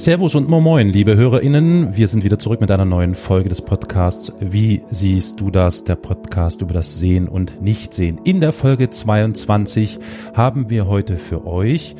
Servus 0.00 0.34
und 0.34 0.48
Moin, 0.48 0.88
liebe 0.88 1.14
HörerInnen. 1.14 1.94
Wir 1.94 2.08
sind 2.08 2.24
wieder 2.24 2.38
zurück 2.38 2.62
mit 2.62 2.70
einer 2.70 2.86
neuen 2.86 3.14
Folge 3.14 3.50
des 3.50 3.60
Podcasts 3.60 4.34
Wie 4.40 4.80
siehst 4.90 5.42
du 5.42 5.50
das? 5.50 5.84
Der 5.84 5.96
Podcast 5.96 6.62
über 6.62 6.72
das 6.72 6.98
Sehen 6.98 7.28
und 7.28 7.60
Nichtsehen. 7.60 8.18
In 8.24 8.40
der 8.40 8.52
Folge 8.52 8.88
22 8.88 9.98
haben 10.32 10.70
wir 10.70 10.88
heute 10.88 11.18
für 11.18 11.46
euch 11.46 11.96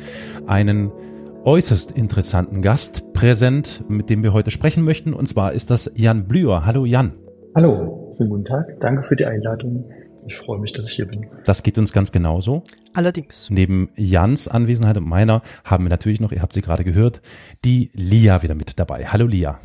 einen 0.47 0.91
äußerst 1.43 1.91
interessanten 1.91 2.63
Gast 2.63 3.13
präsent, 3.13 3.83
mit 3.87 4.09
dem 4.09 4.23
wir 4.23 4.33
heute 4.33 4.49
sprechen 4.49 4.83
möchten. 4.83 5.13
Und 5.13 5.27
zwar 5.27 5.53
ist 5.53 5.69
das 5.69 5.91
Jan 5.93 6.27
Blüher. 6.27 6.65
Hallo 6.65 6.85
Jan. 6.85 7.13
Hallo, 7.53 8.11
schönen 8.17 8.31
guten 8.31 8.45
Tag. 8.45 8.79
Danke 8.79 9.03
für 9.03 9.15
die 9.15 9.27
Einladung. 9.27 9.83
Ich 10.27 10.37
freue 10.37 10.59
mich, 10.59 10.71
dass 10.71 10.87
ich 10.87 10.95
hier 10.95 11.07
bin. 11.07 11.27
Das 11.45 11.63
geht 11.63 11.77
uns 11.77 11.91
ganz 11.91 12.11
genauso. 12.11 12.63
Allerdings. 12.93 13.49
Neben 13.49 13.89
Jans 13.95 14.47
Anwesenheit 14.47 14.97
und 14.97 15.07
meiner 15.07 15.41
haben 15.63 15.85
wir 15.85 15.89
natürlich 15.89 16.19
noch, 16.19 16.31
ihr 16.31 16.41
habt 16.41 16.53
sie 16.53 16.61
gerade 16.61 16.83
gehört, 16.83 17.21
die 17.65 17.91
Lia 17.93 18.43
wieder 18.43 18.55
mit 18.55 18.79
dabei. 18.79 19.05
Hallo 19.07 19.25
Lia. 19.25 19.59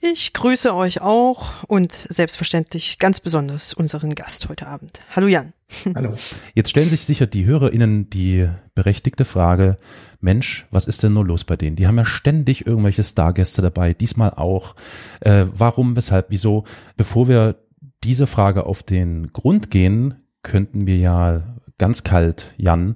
Ich 0.00 0.34
grüße 0.34 0.74
euch 0.74 1.00
auch 1.00 1.64
und 1.64 1.92
selbstverständlich 1.92 2.98
ganz 2.98 3.18
besonders 3.20 3.72
unseren 3.72 4.14
Gast 4.14 4.48
heute 4.48 4.66
Abend. 4.66 5.00
Hallo 5.10 5.26
Jan. 5.26 5.52
Hallo. 5.94 6.14
Jetzt 6.54 6.70
stellen 6.70 6.88
sich 6.88 7.00
sicher 7.00 7.26
die 7.26 7.44
HörerInnen 7.44 8.10
die 8.10 8.48
berechtigte 8.74 9.24
Frage, 9.24 9.76
Mensch, 10.20 10.66
was 10.70 10.86
ist 10.86 11.02
denn 11.02 11.14
nur 11.14 11.24
los 11.24 11.44
bei 11.44 11.56
denen? 11.56 11.76
Die 11.76 11.86
haben 11.86 11.96
ja 11.96 12.04
ständig 12.04 12.66
irgendwelche 12.66 13.02
Stargäste 13.02 13.62
dabei, 13.62 13.94
diesmal 13.94 14.30
auch. 14.30 14.74
Äh, 15.20 15.46
warum, 15.52 15.96
weshalb, 15.96 16.26
wieso? 16.30 16.64
Bevor 16.96 17.28
wir 17.28 17.56
diese 18.06 18.28
Frage 18.28 18.66
auf 18.66 18.84
den 18.84 19.32
Grund 19.32 19.70
gehen, 19.70 20.14
könnten 20.42 20.86
wir 20.86 20.96
ja 20.96 21.42
ganz 21.76 22.04
kalt, 22.04 22.54
Jan, 22.56 22.94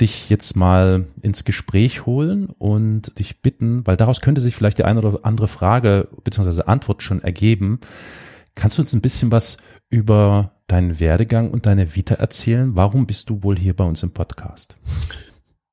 dich 0.00 0.28
jetzt 0.28 0.56
mal 0.56 1.04
ins 1.22 1.44
Gespräch 1.44 2.04
holen 2.04 2.46
und 2.58 3.16
dich 3.20 3.42
bitten, 3.42 3.86
weil 3.86 3.96
daraus 3.96 4.20
könnte 4.20 4.40
sich 4.40 4.56
vielleicht 4.56 4.78
die 4.78 4.84
eine 4.84 5.00
oder 5.00 5.20
andere 5.22 5.46
Frage 5.46 6.08
bzw. 6.24 6.62
Antwort 6.62 7.04
schon 7.04 7.22
ergeben. 7.22 7.78
Kannst 8.56 8.76
du 8.76 8.82
uns 8.82 8.92
ein 8.92 9.02
bisschen 9.02 9.30
was 9.30 9.58
über 9.88 10.52
deinen 10.66 10.98
Werdegang 10.98 11.52
und 11.52 11.66
deine 11.66 11.94
Vita 11.94 12.16
erzählen? 12.16 12.74
Warum 12.74 13.06
bist 13.06 13.30
du 13.30 13.44
wohl 13.44 13.56
hier 13.56 13.76
bei 13.76 13.84
uns 13.84 14.02
im 14.02 14.10
Podcast? 14.10 14.74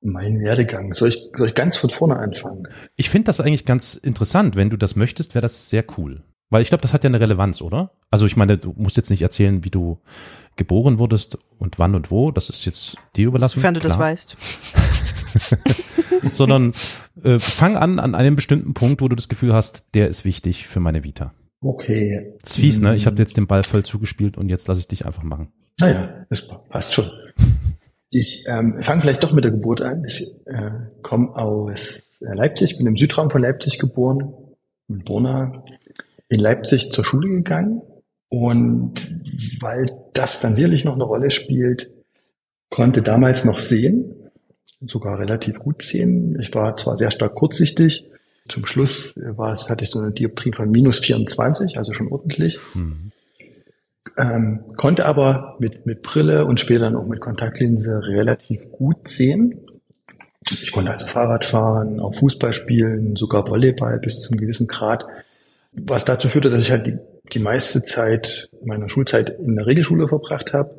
Mein 0.02 0.40
Werdegang. 0.40 0.94
Soll 0.94 1.10
ich, 1.10 1.24
soll 1.36 1.48
ich 1.48 1.56
ganz 1.56 1.78
von 1.78 1.90
vorne 1.90 2.18
anfangen? 2.18 2.68
Ich 2.96 3.10
finde 3.10 3.26
das 3.26 3.40
eigentlich 3.40 3.66
ganz 3.66 3.96
interessant. 3.96 4.56
Wenn 4.56 4.70
du 4.70 4.78
das 4.78 4.96
möchtest, 4.96 5.34
wäre 5.34 5.42
das 5.42 5.72
sehr 5.72 5.84
cool. 5.98 6.22
Weil 6.50 6.62
ich 6.62 6.70
glaube, 6.70 6.82
das 6.82 6.94
hat 6.94 7.04
ja 7.04 7.10
eine 7.10 7.20
Relevanz, 7.20 7.62
oder? 7.62 7.92
Also 8.10 8.26
ich 8.26 8.38
meine, 8.38 8.58
du 8.58 8.74
musst 8.78 8.96
jetzt 8.96 9.10
nicht 9.10 9.22
erzählen, 9.22 9.64
wie 9.66 9.70
du 9.70 10.00
geboren 10.56 10.98
wurdest 10.98 11.38
und 11.58 11.78
wann 11.78 11.94
und 11.94 12.10
wo. 12.10 12.32
Das 12.32 12.50
ist 12.50 12.66
jetzt 12.66 12.98
dir 13.16 13.28
überlassen. 13.28 13.60
Sofern 13.60 13.74
du 13.74 13.80
klar. 13.82 13.98
das 13.98 14.00
weißt. 14.00 15.58
Sondern 16.34 16.74
äh, 17.24 17.38
fang 17.40 17.76
an 17.76 18.00
an 18.00 18.16
einem 18.16 18.36
bestimmten 18.36 18.74
Punkt, 18.74 19.02
wo 19.02 19.08
du 19.08 19.16
das 19.16 19.28
Gefühl 19.28 19.54
hast, 19.54 19.86
der 19.94 20.08
ist 20.08 20.24
wichtig 20.26 20.68
für 20.68 20.80
meine 20.80 21.04
Vita. 21.04 21.34
Okay. 21.62 22.34
Das 22.42 22.52
ist 22.52 22.58
fies, 22.58 22.80
ne? 22.80 22.96
Ich 22.96 23.06
habe 23.06 23.18
jetzt 23.18 23.36
den 23.38 23.48
Ball 23.48 23.64
voll 23.64 23.84
zugespielt 23.84 24.38
und 24.38 24.50
jetzt 24.50 24.68
lasse 24.68 24.80
ich 24.80 24.88
dich 24.88 25.06
einfach 25.06 25.24
machen. 25.24 25.52
Naja, 25.80 26.26
das 26.30 26.48
passt 26.70 26.94
schon. 26.94 27.12
Ich 28.10 28.46
ähm, 28.48 28.82
fange 28.82 29.02
vielleicht 29.02 29.24
doch 29.24 29.34
mit 29.34 29.44
der 29.44 29.52
Geburt 29.52 29.82
an. 29.82 30.04
Ich 30.06 30.26
äh, 30.46 30.72
komme 31.04 31.36
aus 31.36 32.18
Leipzig, 32.20 32.78
bin 32.78 32.88
im 32.88 32.96
Südraum 32.96 33.30
von 33.30 33.42
Leipzig 33.42 33.80
geboren, 33.80 34.34
in 34.88 35.04
Borna, 35.04 35.64
in 36.30 36.40
Leipzig 36.40 36.92
zur 36.92 37.06
Schule 37.06 37.30
gegangen 37.30 37.82
und 38.30 39.08
weil 39.62 39.90
das 40.14 40.40
dann 40.40 40.56
sicherlich 40.56 40.84
noch 40.84 40.96
eine 40.96 41.04
Rolle 41.04 41.30
spielt, 41.30 41.92
konnte 42.70 43.02
damals 43.02 43.46
noch 43.46 43.60
sehen, 43.60 44.30
sogar 44.82 45.20
relativ 45.20 45.60
gut 45.60 45.84
sehen. 45.84 46.38
Ich 46.42 46.54
war 46.54 46.76
zwar 46.76 46.98
sehr 46.98 47.12
stark 47.12 47.36
kurzsichtig, 47.36 48.06
zum 48.48 48.66
Schluss 48.66 49.14
war, 49.16 49.58
hatte 49.70 49.84
ich 49.84 49.90
so 49.90 50.00
eine 50.00 50.12
Dioptrie 50.12 50.54
von 50.54 50.72
minus 50.72 51.00
24, 51.00 51.78
also 51.78 51.94
schon 51.94 52.12
ordentlich. 52.12 52.58
Mhm. 52.76 53.12
Ähm, 54.18 54.64
konnte 54.78 55.06
aber 55.06 55.58
mit, 55.60 55.86
mit 55.86 56.02
Brille 56.02 56.46
und 56.46 56.60
später 56.60 56.86
dann 56.86 56.96
auch 56.96 57.06
mit 57.06 57.20
Kontaktlinse 57.20 58.02
relativ 58.04 58.72
gut 58.72 59.10
sehen. 59.10 59.60
Ich 60.50 60.72
konnte 60.72 60.92
also 60.92 61.08
Fahrrad 61.08 61.44
fahren, 61.44 62.00
auch 62.00 62.16
Fußball 62.16 62.54
spielen, 62.54 63.16
sogar 63.16 63.48
Volleyball 63.48 64.00
bis 64.00 64.22
zum 64.22 64.38
gewissen 64.38 64.68
Grad 64.68 65.06
was 65.82 66.06
dazu 66.06 66.30
führte, 66.30 66.50
dass 66.50 66.62
ich 66.62 66.72
halt 66.72 66.88
die, 66.88 66.98
die 67.34 67.40
meiste 67.40 67.84
Zeit 67.84 68.50
meiner 68.64 68.90
Schulzeit 68.90 69.30
in 69.30 69.56
der 69.56 69.66
Regelschule 69.66 70.08
verbracht 70.08 70.54
habe. 70.54 70.76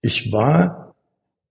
Ich 0.00 0.32
war 0.32 0.94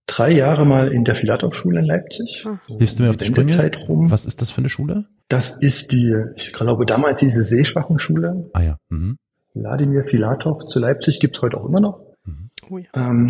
drei 0.07 0.31
Jahre 0.31 0.65
mal 0.65 0.89
in 0.89 1.03
der 1.03 1.15
Filatov-Schule 1.15 1.79
in 1.79 1.85
Leipzig. 1.85 2.45
Ah. 2.45 2.59
Hilfst 2.67 2.99
du 2.99 3.03
mir 3.03 3.09
auf 3.09 3.17
die 3.17 3.25
Sprünge? 3.25 3.51
Zeit 3.51 3.87
rum. 3.87 4.11
Was 4.11 4.25
ist 4.25 4.41
das 4.41 4.51
für 4.51 4.59
eine 4.59 4.69
Schule? 4.69 5.05
Das 5.29 5.61
ist 5.61 5.91
die, 5.91 6.13
ich 6.35 6.51
glaube 6.53 6.85
damals 6.85 7.19
diese 7.19 7.45
Sehschwachenschule. 7.45 8.49
Ah 8.53 8.61
ja. 8.61 8.77
Mhm. 8.89 9.17
Wladimir 9.53 10.03
Filatov 10.05 10.65
zu 10.67 10.79
Leipzig 10.79 11.19
gibt's 11.19 11.41
heute 11.41 11.57
auch 11.57 11.65
immer 11.65 11.79
noch. 11.79 12.01
Mhm. 12.25 12.49
Oh 12.69 12.77
ja. 12.77 12.89
ähm, 12.95 13.27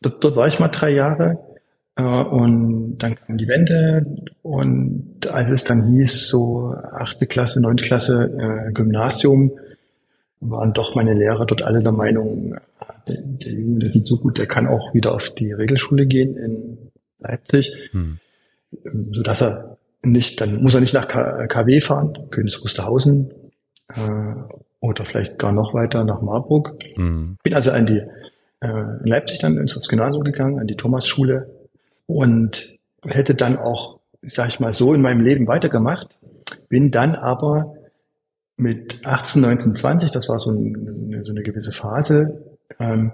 dort, 0.00 0.22
dort 0.22 0.36
war 0.36 0.46
ich 0.48 0.58
mal 0.58 0.68
drei 0.68 0.90
Jahre. 0.90 1.38
Äh, 1.96 2.02
und 2.02 2.98
dann 2.98 3.16
kam 3.16 3.38
die 3.38 3.48
Wende 3.48 4.06
und 4.42 5.26
als 5.28 5.50
es 5.50 5.64
dann 5.64 5.92
hieß, 5.92 6.28
so 6.28 6.72
achte 6.92 7.26
Klasse, 7.26 7.60
neunte 7.60 7.84
Klasse, 7.84 8.68
äh, 8.68 8.72
Gymnasium, 8.72 9.52
waren 10.40 10.72
doch 10.74 10.94
meine 10.94 11.14
Lehrer 11.14 11.46
dort 11.46 11.62
alle 11.62 11.82
der 11.82 11.92
Meinung, 11.92 12.56
der, 13.08 13.16
der 13.22 13.52
Junge, 13.52 13.78
der 13.80 13.90
sieht 13.90 14.06
so 14.06 14.18
gut, 14.18 14.38
der 14.38 14.46
kann 14.46 14.66
auch 14.66 14.92
wieder 14.94 15.14
auf 15.14 15.30
die 15.30 15.52
Regelschule 15.52 16.06
gehen 16.06 16.36
in 16.36 16.78
Leipzig, 17.18 17.72
hm. 17.92 18.18
so 18.84 19.22
dass 19.22 19.42
er 19.42 19.78
nicht, 20.02 20.40
dann 20.40 20.62
muss 20.62 20.74
er 20.74 20.80
nicht 20.80 20.94
nach 20.94 21.08
KW 21.08 21.80
fahren, 21.80 22.28
Königs 22.30 22.62
Wusterhausen 22.62 23.30
äh, 23.88 24.34
oder 24.80 25.04
vielleicht 25.06 25.38
gar 25.38 25.52
noch 25.52 25.72
weiter 25.72 26.04
nach 26.04 26.20
Marburg. 26.20 26.76
Hm. 26.94 27.38
Bin 27.42 27.54
also 27.54 27.72
an 27.72 27.86
die 27.86 28.02
äh, 28.60 28.68
in 28.68 29.06
Leipzig 29.06 29.38
dann 29.38 29.56
ins 29.56 29.74
Gymnasium 29.88 30.22
gegangen, 30.22 30.58
an 30.58 30.66
die 30.66 30.76
Thomasschule 30.76 31.55
und 32.06 32.78
hätte 33.04 33.34
dann 33.34 33.56
auch, 33.56 34.00
sag 34.22 34.48
ich 34.48 34.60
mal, 34.60 34.72
so 34.72 34.94
in 34.94 35.02
meinem 35.02 35.20
Leben 35.20 35.46
weitergemacht, 35.46 36.18
bin 36.68 36.90
dann 36.90 37.14
aber 37.14 37.74
mit 38.56 39.04
18, 39.04 39.42
19, 39.42 39.76
20, 39.76 40.10
das 40.10 40.28
war 40.28 40.38
so, 40.38 40.50
ein, 40.50 41.22
so 41.24 41.32
eine 41.32 41.42
gewisse 41.42 41.72
Phase, 41.72 42.58
ähm, 42.78 43.12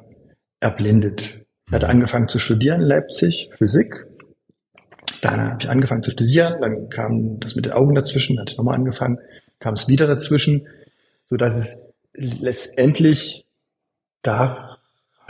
erblindet. 0.61 1.41
Ich 1.67 1.73
hatte 1.73 1.89
angefangen 1.89 2.29
zu 2.29 2.39
studieren 2.39 2.83
in 2.83 2.87
Leipzig, 2.87 3.51
Physik. 3.57 4.07
Dann 5.21 5.41
habe 5.41 5.57
ich 5.61 5.69
angefangen 5.69 6.03
zu 6.03 6.11
studieren, 6.11 6.61
dann 6.61 6.89
kam 6.89 7.41
das 7.41 7.55
mit 7.55 7.65
den 7.65 7.73
Augen 7.73 7.95
dazwischen, 7.95 8.39
hatte 8.39 8.53
ich 8.53 8.59
nochmal 8.59 8.75
angefangen, 8.75 9.19
kam 9.59 9.75
es 9.75 9.89
wieder 9.89 10.07
dazwischen, 10.07 10.67
so 11.29 11.37
dass 11.37 11.55
es 11.55 11.87
letztendlich 12.15 13.47
da 14.23 14.79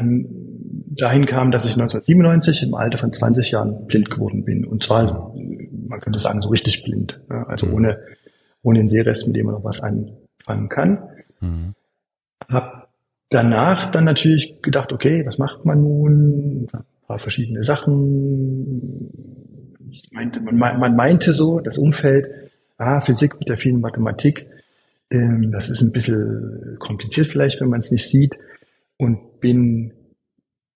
dahin 0.03 1.27
kam, 1.27 1.51
dass 1.51 1.65
ich 1.65 1.73
1997 1.73 2.65
im 2.65 2.75
Alter 2.75 2.99
von 2.99 3.13
20 3.13 3.51
Jahren 3.51 3.87
blind 3.87 4.11
geworden 4.11 4.45
bin. 4.45 4.65
Und 4.65 4.83
zwar, 4.83 5.35
man 5.87 6.01
könnte 6.01 6.19
sagen, 6.19 6.43
so 6.43 6.51
richtig 6.51 6.85
blind. 6.85 7.21
Also 7.29 7.67
mhm. 7.67 7.75
ohne, 7.75 7.99
ohne 8.63 8.79
den 8.81 8.89
Sehrest, 8.89 9.27
mit 9.27 9.37
dem 9.37 9.47
man 9.47 9.55
noch 9.57 9.65
was 9.65 9.81
anfangen 9.81 10.69
kann. 10.69 10.99
Mhm. 11.41 11.75
Hab 12.49 12.89
danach 13.31 13.91
dann 13.91 14.05
natürlich 14.05 14.61
gedacht, 14.63 14.93
okay, 14.93 15.25
was 15.27 15.39
macht 15.39 15.65
man 15.65 15.81
nun? 15.81 16.69
Ein 16.73 16.85
paar 17.07 17.19
verschiedene 17.19 17.65
Sachen. 17.65 19.11
Ich 19.91 20.11
meinte, 20.13 20.41
man, 20.41 20.57
man 20.57 20.97
meinte 20.97 21.33
so, 21.35 21.61
das 21.61 21.79
Umfeld, 21.79 22.27
ah, 22.77 23.01
Physik 23.01 23.39
mit 23.39 23.49
der 23.49 23.57
vielen 23.57 23.81
Mathematik, 23.81 24.47
ähm, 25.11 25.51
das 25.53 25.69
ist 25.69 25.83
ein 25.83 25.93
bisschen 25.93 26.77
kompliziert 26.79 27.27
vielleicht, 27.27 27.61
wenn 27.61 27.69
man 27.69 27.81
es 27.81 27.91
nicht 27.91 28.09
sieht. 28.09 28.39
Und 29.03 29.41
bin 29.41 29.93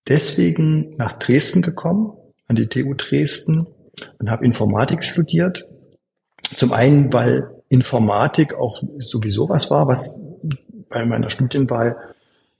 deswegen 0.05 0.93
nach 0.97 1.13
Dresden 1.13 1.61
gekommen, 1.61 2.11
an 2.47 2.57
die 2.57 2.67
TU 2.67 2.93
Dresden 2.93 3.67
und 4.19 4.29
habe 4.29 4.43
Informatik 4.43 5.05
studiert. 5.05 5.65
Zum 6.57 6.73
einen, 6.73 7.13
weil 7.13 7.49
Informatik 7.69 8.53
auch 8.53 8.83
sowieso 8.99 9.47
was 9.47 9.71
war, 9.71 9.87
was 9.87 10.13
bei 10.89 11.05
meiner 11.05 11.29
Studienwahl 11.29 11.95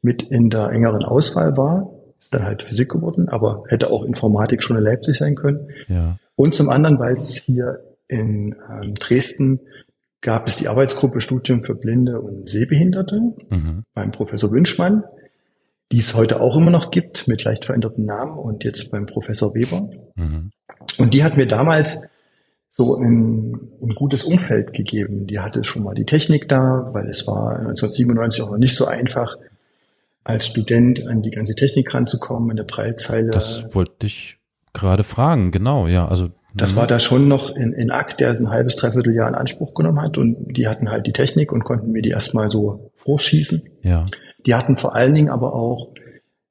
mit 0.01 0.23
in 0.23 0.49
der 0.49 0.69
engeren 0.69 1.03
Auswahl 1.03 1.57
war. 1.57 1.91
Ist 2.17 2.33
dann 2.33 2.45
halt 2.45 2.63
Physik 2.63 2.87
geworden, 2.87 3.27
aber 3.27 3.65
hätte 3.67 3.91
auch 3.91 4.05
Informatik 4.05 4.63
schon 4.63 4.77
in 4.77 4.83
Leipzig 4.83 5.17
sein 5.17 5.35
können. 5.35 5.67
Ja. 5.89 6.17
Und 6.37 6.55
zum 6.55 6.69
anderen, 6.69 6.97
weil 6.97 7.17
es 7.17 7.35
hier 7.35 7.81
in 8.07 8.55
ähm, 8.71 8.93
Dresden 8.93 9.59
gab 10.21 10.47
es 10.47 10.55
die 10.55 10.69
Arbeitsgruppe 10.69 11.19
Studium 11.19 11.65
für 11.65 11.75
Blinde 11.75 12.21
und 12.21 12.49
Sehbehinderte 12.49 13.19
mhm. 13.49 13.83
beim 13.93 14.13
Professor 14.13 14.49
Wünschmann 14.49 15.03
die 15.91 15.99
es 15.99 16.13
heute 16.13 16.41
auch 16.41 16.57
immer 16.57 16.71
noch 16.71 16.91
gibt, 16.91 17.27
mit 17.27 17.43
leicht 17.43 17.65
veränderten 17.65 18.05
Namen 18.05 18.37
und 18.37 18.63
jetzt 18.63 18.91
beim 18.91 19.05
Professor 19.05 19.53
Weber. 19.55 19.89
Mhm. 20.15 20.51
Und 20.97 21.13
die 21.13 21.23
hat 21.23 21.37
mir 21.37 21.47
damals 21.47 22.01
so 22.75 22.95
ein, 22.95 23.71
ein 23.81 23.95
gutes 23.95 24.23
Umfeld 24.23 24.73
gegeben. 24.73 25.27
Die 25.27 25.39
hatte 25.39 25.63
schon 25.63 25.83
mal 25.83 25.95
die 25.95 26.05
Technik 26.05 26.47
da, 26.47 26.89
weil 26.93 27.09
es 27.09 27.25
war 27.25 27.57
1997 27.59 28.43
auch 28.43 28.51
noch 28.51 28.57
nicht 28.57 28.75
so 28.75 28.85
einfach, 28.85 29.35
als 30.23 30.45
Student 30.45 31.07
an 31.07 31.21
die 31.21 31.31
ganze 31.31 31.55
Technik 31.55 31.93
ranzukommen 31.93 32.51
in 32.51 32.57
der 32.57 32.65
Breitzeile. 32.65 33.31
Das 33.31 33.73
wollte 33.73 34.07
ich 34.07 34.37
gerade 34.73 35.03
fragen, 35.03 35.51
genau, 35.51 35.87
ja. 35.87 36.07
Also 36.07 36.29
Das 36.53 36.73
mhm. 36.73 36.77
war 36.77 36.87
da 36.87 36.99
schon 36.99 37.29
noch 37.29 37.55
in, 37.55 37.71
in 37.71 37.91
Akt, 37.91 38.19
der 38.19 38.31
ein 38.31 38.49
halbes, 38.49 38.75
dreiviertel 38.75 39.15
Jahr 39.15 39.29
in 39.29 39.35
Anspruch 39.35 39.73
genommen 39.73 40.01
hat 40.01 40.17
und 40.17 40.55
die 40.57 40.67
hatten 40.67 40.91
halt 40.91 41.07
die 41.07 41.13
Technik 41.13 41.53
und 41.53 41.63
konnten 41.63 41.91
mir 41.91 42.01
die 42.01 42.09
erstmal 42.09 42.49
so 42.49 42.91
vorschießen. 42.97 43.63
Ja. 43.83 44.05
Die 44.47 44.55
hatten 44.55 44.77
vor 44.77 44.95
allen 44.95 45.13
Dingen 45.13 45.29
aber 45.29 45.53
auch 45.53 45.93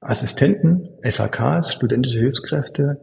Assistenten, 0.00 0.88
SHKs, 1.02 1.72
studentische 1.72 2.20
Hilfskräfte, 2.20 3.00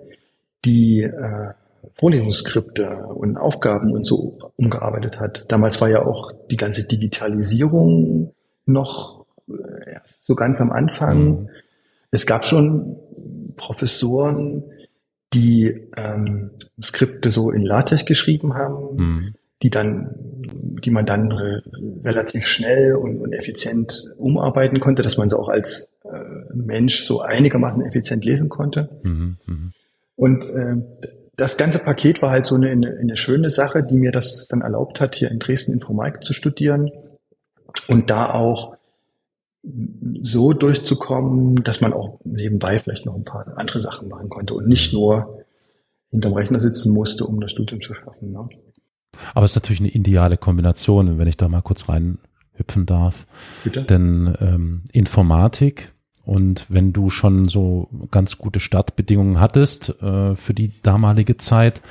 die 0.64 1.02
äh, 1.02 1.54
Vorlesungsskripte 1.96 3.08
und 3.08 3.38
Aufgaben 3.38 3.92
und 3.92 4.06
so 4.06 4.34
umgearbeitet 4.56 5.20
hat. 5.20 5.46
Damals 5.50 5.82
war 5.82 5.90
ja 5.90 6.06
auch 6.06 6.32
die 6.50 6.56
ganze 6.56 6.88
Digitalisierung 6.88 8.34
noch 8.66 9.26
äh, 9.50 10.00
so 10.24 10.36
ganz 10.36 10.62
am 10.62 10.72
Anfang. 10.72 11.18
Mhm. 11.26 11.50
Es 12.12 12.26
gab 12.26 12.46
schon 12.46 13.00
Professoren, 13.58 14.64
die 15.34 15.90
ähm, 15.98 16.52
Skripte 16.82 17.32
so 17.32 17.52
in 17.52 17.64
LaTeX 17.64 18.06
geschrieben 18.06 18.54
haben, 18.54 18.96
mhm. 18.96 19.36
die 19.62 19.70
dann, 19.70 20.16
die 20.44 20.92
man 20.92 21.06
dann 21.06 21.32
re 21.32 21.64
relativ 22.04 22.46
schnell 22.46 22.96
und, 22.96 23.20
und, 23.22 23.34
effizient 23.34 24.06
umarbeiten 24.18 24.80
konnte, 24.80 25.02
dass 25.02 25.18
man 25.18 25.30
sie 25.30 25.38
auch 25.38 25.50
als 25.50 25.90
äh, 26.04 26.54
Mensch 26.54 27.04
so 27.04 27.22
einigermaßen 27.22 27.84
effizient 27.86 28.26
lesen 28.26 28.50
konnte. 28.50 28.90
Mhm. 29.04 29.38
mhm. 29.46 29.72
Und 30.16 30.46
äh, 30.46 30.76
das 31.36 31.58
ganze 31.58 31.80
Paket 31.80 32.22
war 32.22 32.30
halt 32.30 32.46
so 32.46 32.54
eine, 32.54 32.70
eine, 32.70 32.98
eine 33.00 33.16
schöne 33.16 33.50
Sache, 33.50 33.84
die 33.84 33.96
mir 33.96 34.12
das 34.12 34.48
dann 34.48 34.62
erlaubt 34.62 35.02
hat, 35.02 35.16
hier 35.16 35.32
in 35.32 35.40
Dresden 35.40 35.74
Informatik 35.74 36.24
zu 36.24 36.34
studieren 36.34 36.92
und 37.88 38.12
da 38.12 38.30
auch 38.30 38.78
so 40.22 40.54
durchzukommen, 40.54 41.64
dass 41.64 41.82
man 41.82 41.94
auch 41.94 42.20
nebenbei 42.26 42.80
vielleicht 42.80 43.06
noch 43.06 43.16
ein 43.16 43.24
paar 43.24 43.58
andere 43.58 43.82
Sachen 43.82 44.10
machen 44.10 44.30
konnte 44.30 44.54
und 44.54 44.68
nicht 44.68 44.94
nur 44.94 45.44
hinterm 46.12 46.34
Rechner 46.34 46.60
sitzen 46.60 46.94
musste, 46.94 47.26
um 47.26 47.40
das 47.40 47.52
Studium 47.52 47.82
zu 47.82 47.94
schaffen. 47.94 48.32
Ne? 48.32 48.48
Aber 49.34 49.46
es 49.46 49.52
ist 49.52 49.58
natürlich 49.58 49.82
eine 49.82 49.90
ideale 49.90 50.38
Kombination, 50.38 51.18
wenn 51.18 51.28
ich 51.28 51.38
da 51.38 51.48
mal 51.48 51.62
kurz 51.62 51.90
reinhüpfen 51.90 52.86
darf. 52.86 53.26
Bitte? 53.64 53.84
Denn 53.84 54.36
ähm, 54.40 54.84
Informatik 54.92 55.94
und 56.26 56.68
wenn 56.70 56.94
du 56.94 57.10
schon 57.10 57.50
so 57.50 57.90
ganz 58.10 58.38
gute 58.38 58.62
Startbedingungen 58.62 59.40
hattest 59.40 60.02
äh, 60.02 60.36
für 60.36 60.54
die 60.54 60.72
damalige 60.82 61.38
Zeit, 61.38 61.82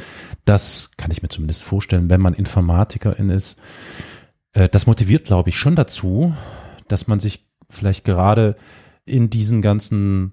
das 0.47 0.93
kann 0.97 1.11
ich 1.11 1.23
mir 1.23 1.29
zumindest 1.29 1.63
vorstellen, 1.63 2.09
wenn 2.09 2.21
man 2.21 2.33
Informatikerin 2.33 3.29
ist, 3.29 3.59
äh, 4.55 4.71
das 4.71 4.87
motiviert, 4.87 5.27
glaube 5.27 5.51
ich, 5.51 5.59
schon 5.59 5.77
dazu, 5.77 6.35
dass 6.89 7.09
man 7.09 7.21
sich 7.21 7.47
vielleicht 7.69 8.05
gerade 8.05 8.57
in 9.05 9.29
diesen 9.29 9.61
ganzen 9.61 10.33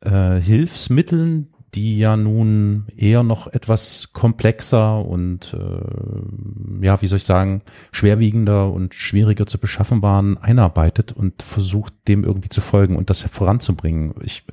äh, 0.00 0.40
Hilfsmitteln, 0.40 1.52
die 1.74 1.98
ja 1.98 2.16
nun 2.16 2.86
eher 2.96 3.22
noch 3.22 3.46
etwas 3.46 4.10
komplexer 4.12 5.04
und 5.04 5.54
äh, 5.54 6.84
ja, 6.84 7.02
wie 7.02 7.06
soll 7.06 7.18
ich 7.18 7.24
sagen, 7.24 7.62
schwerwiegender 7.92 8.72
und 8.72 8.94
schwieriger 8.94 9.46
zu 9.46 9.58
beschaffen 9.58 10.00
waren, 10.02 10.38
einarbeitet 10.38 11.12
und 11.12 11.42
versucht, 11.42 11.92
dem 12.08 12.24
irgendwie 12.24 12.48
zu 12.48 12.60
folgen 12.60 12.96
und 12.96 13.10
das 13.10 13.22
voranzubringen. 13.22 14.14
Ich 14.22 14.44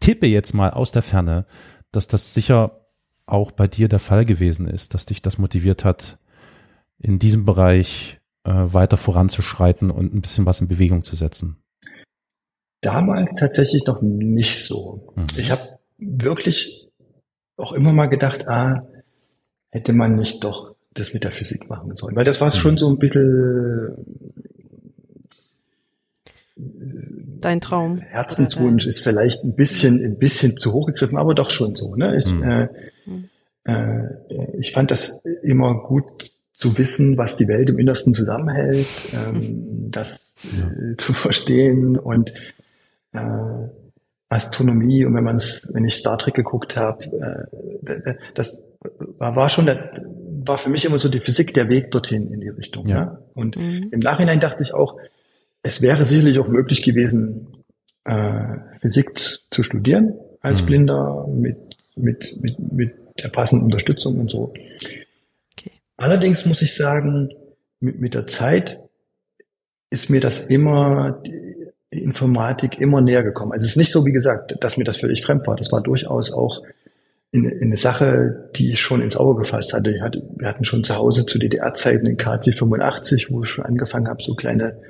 tippe 0.00 0.26
jetzt 0.26 0.54
mal 0.54 0.70
aus 0.70 0.92
der 0.92 1.02
Ferne, 1.02 1.46
dass 1.92 2.08
das 2.08 2.32
sicher 2.32 2.86
auch 3.26 3.52
bei 3.52 3.66
dir 3.68 3.88
der 3.88 3.98
Fall 3.98 4.24
gewesen 4.24 4.66
ist, 4.66 4.94
dass 4.94 5.06
dich 5.06 5.22
das 5.22 5.38
motiviert 5.38 5.84
hat, 5.84 6.18
in 6.98 7.18
diesem 7.18 7.44
Bereich 7.44 8.20
äh, 8.44 8.50
weiter 8.50 8.96
voranzuschreiten 8.96 9.90
und 9.90 10.14
ein 10.14 10.20
bisschen 10.20 10.46
was 10.46 10.60
in 10.60 10.68
Bewegung 10.68 11.02
zu 11.02 11.16
setzen? 11.16 11.56
Damals 12.80 13.34
tatsächlich 13.38 13.84
noch 13.86 14.00
nicht 14.00 14.64
so. 14.64 15.12
Mhm. 15.14 15.26
Ich 15.36 15.50
habe 15.50 15.79
wirklich 16.00 16.88
auch 17.56 17.72
immer 17.72 17.92
mal 17.92 18.06
gedacht, 18.06 18.48
ah, 18.48 18.86
hätte 19.70 19.92
man 19.92 20.16
nicht 20.16 20.42
doch 20.42 20.74
das 20.92 21.14
mit 21.14 21.24
der 21.24 21.30
Physik 21.30 21.68
machen 21.68 21.94
sollen. 21.94 22.16
Weil 22.16 22.24
das 22.24 22.40
war 22.40 22.48
mhm. 22.48 22.58
schon 22.58 22.78
so 22.78 22.88
ein 22.88 22.98
bisschen 22.98 23.96
dein 26.56 27.60
Traum. 27.60 27.98
Herzenswunsch 27.98 28.86
ist 28.86 29.00
vielleicht 29.00 29.44
ein 29.44 29.54
bisschen, 29.54 30.04
ein 30.04 30.18
bisschen 30.18 30.58
zu 30.58 30.72
hoch 30.72 30.86
gegriffen, 30.86 31.16
aber 31.16 31.34
doch 31.34 31.50
schon 31.50 31.76
so. 31.76 31.94
Ne? 31.94 32.18
Ich, 32.18 32.32
mhm. 32.32 32.42
äh, 32.42 32.68
äh, 33.64 34.58
ich 34.58 34.72
fand 34.72 34.90
das 34.90 35.20
immer 35.42 35.82
gut 35.82 36.04
zu 36.52 36.76
wissen, 36.76 37.16
was 37.16 37.36
die 37.36 37.48
Welt 37.48 37.70
im 37.70 37.78
Innersten 37.78 38.12
zusammenhält, 38.12 38.86
ähm, 39.14 39.90
das 39.90 40.08
äh, 40.44 40.96
zu 40.98 41.12
verstehen 41.12 41.98
und 41.98 42.34
äh, 43.12 43.68
Astronomie 44.30 45.04
und 45.04 45.14
wenn 45.14 45.24
man 45.24 45.36
es, 45.36 45.68
wenn 45.72 45.84
ich 45.84 45.94
Star 45.94 46.16
Trek 46.16 46.34
geguckt 46.34 46.76
habe, 46.76 47.04
äh, 47.82 48.14
das 48.34 48.62
war, 49.18 49.50
schon, 49.50 49.66
der, 49.66 49.92
war 50.46 50.56
für 50.56 50.70
mich 50.70 50.84
immer 50.84 50.98
so 50.98 51.08
die 51.08 51.20
Physik 51.20 51.52
der 51.52 51.68
Weg 51.68 51.90
dorthin 51.90 52.32
in 52.32 52.40
die 52.40 52.48
Richtung. 52.48 52.86
Ja. 52.86 52.96
ja? 52.96 53.18
Und 53.34 53.56
mhm. 53.56 53.88
im 53.90 54.00
Nachhinein 54.00 54.40
dachte 54.40 54.62
ich 54.62 54.72
auch, 54.72 54.96
es 55.62 55.82
wäre 55.82 56.06
sicherlich 56.06 56.38
auch 56.38 56.48
möglich 56.48 56.82
gewesen, 56.82 57.48
äh, 58.04 58.56
Physik 58.80 59.18
zu 59.50 59.62
studieren 59.62 60.14
als 60.40 60.62
mhm. 60.62 60.66
Blinder 60.66 61.26
mit, 61.28 61.58
mit, 61.96 62.40
mit, 62.40 62.72
mit 62.72 62.94
der 63.22 63.28
passenden 63.28 63.64
Unterstützung 63.64 64.18
und 64.20 64.30
so. 64.30 64.54
Allerdings 65.96 66.46
muss 66.46 66.62
ich 66.62 66.74
sagen, 66.74 67.30
mit, 67.80 68.00
mit 68.00 68.14
der 68.14 68.28
Zeit 68.28 68.78
ist 69.90 70.08
mir 70.08 70.20
das 70.20 70.46
immer, 70.46 71.20
die 71.92 72.02
Informatik 72.02 72.78
immer 72.78 73.00
näher 73.00 73.22
gekommen. 73.22 73.52
Also 73.52 73.64
es 73.64 73.72
ist 73.72 73.76
nicht 73.76 73.90
so, 73.90 74.06
wie 74.06 74.12
gesagt, 74.12 74.54
dass 74.60 74.76
mir 74.76 74.84
das 74.84 74.98
völlig 74.98 75.22
fremd 75.24 75.46
war. 75.46 75.56
Das 75.56 75.72
war 75.72 75.82
durchaus 75.82 76.32
auch 76.32 76.62
in, 77.32 77.44
in 77.44 77.68
eine 77.68 77.76
Sache, 77.76 78.50
die 78.56 78.72
ich 78.72 78.80
schon 78.80 79.02
ins 79.02 79.16
Auge 79.16 79.40
gefasst 79.40 79.72
hatte. 79.72 80.00
Hatte. 80.02 80.22
Wir 80.36 80.48
hatten 80.48 80.64
schon 80.64 80.84
zu 80.84 80.94
Hause 80.94 81.26
zu 81.26 81.38
DDR-Zeiten 81.38 82.06
in 82.06 82.16
KC 82.16 82.54
85, 82.54 83.30
wo 83.30 83.42
ich 83.42 83.50
schon 83.50 83.64
angefangen 83.64 84.08
habe, 84.08 84.22
so 84.22 84.34
kleine 84.34 84.80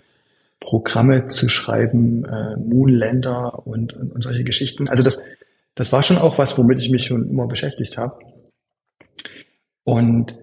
Programme 0.59 1.29
zu 1.29 1.49
schreiben, 1.49 2.25
äh, 2.25 2.57
Moonländer 2.57 3.67
und, 3.67 3.95
und, 3.95 4.13
und 4.13 4.23
solche 4.23 4.45
Geschichten. 4.45 4.89
Also 4.89 5.03
das, 5.03 5.23
das 5.75 5.93
war 5.93 6.03
schon 6.03 6.19
auch 6.19 6.37
was, 6.37 6.57
womit 6.59 6.81
ich 6.81 6.91
mich 6.91 7.07
schon 7.07 7.29
immer 7.29 7.47
beschäftigt 7.47 7.97
habe. 7.97 8.19
Und 9.85 10.37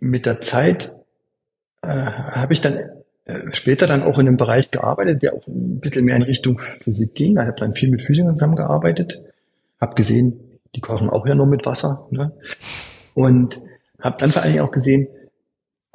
mit 0.00 0.24
der 0.24 0.40
Zeit 0.40 0.94
äh, 1.82 1.88
habe 1.88 2.52
ich 2.54 2.62
dann 2.62 2.78
später 3.52 3.86
dann 3.86 4.02
auch 4.02 4.18
in 4.18 4.26
einem 4.26 4.36
Bereich 4.36 4.70
gearbeitet, 4.70 5.22
der 5.22 5.34
auch 5.34 5.46
ein 5.46 5.80
bisschen 5.80 6.04
mehr 6.04 6.16
in 6.16 6.22
Richtung 6.22 6.60
Physik 6.80 7.14
ging. 7.14 7.32
Ich 7.32 7.38
habe 7.38 7.56
dann 7.58 7.74
viel 7.74 7.90
mit 7.90 8.02
Physikern 8.02 8.34
zusammengearbeitet, 8.34 9.22
habe 9.80 9.94
gesehen, 9.94 10.40
die 10.74 10.80
kochen 10.80 11.10
auch 11.10 11.26
ja 11.26 11.34
nur 11.34 11.46
mit 11.46 11.66
Wasser. 11.66 12.06
Ne? 12.10 12.32
Und 13.14 13.60
habe 14.00 14.16
dann 14.18 14.30
vor 14.30 14.42
allen 14.42 14.52
Dingen 14.52 14.64
auch 14.64 14.70
gesehen, 14.70 15.08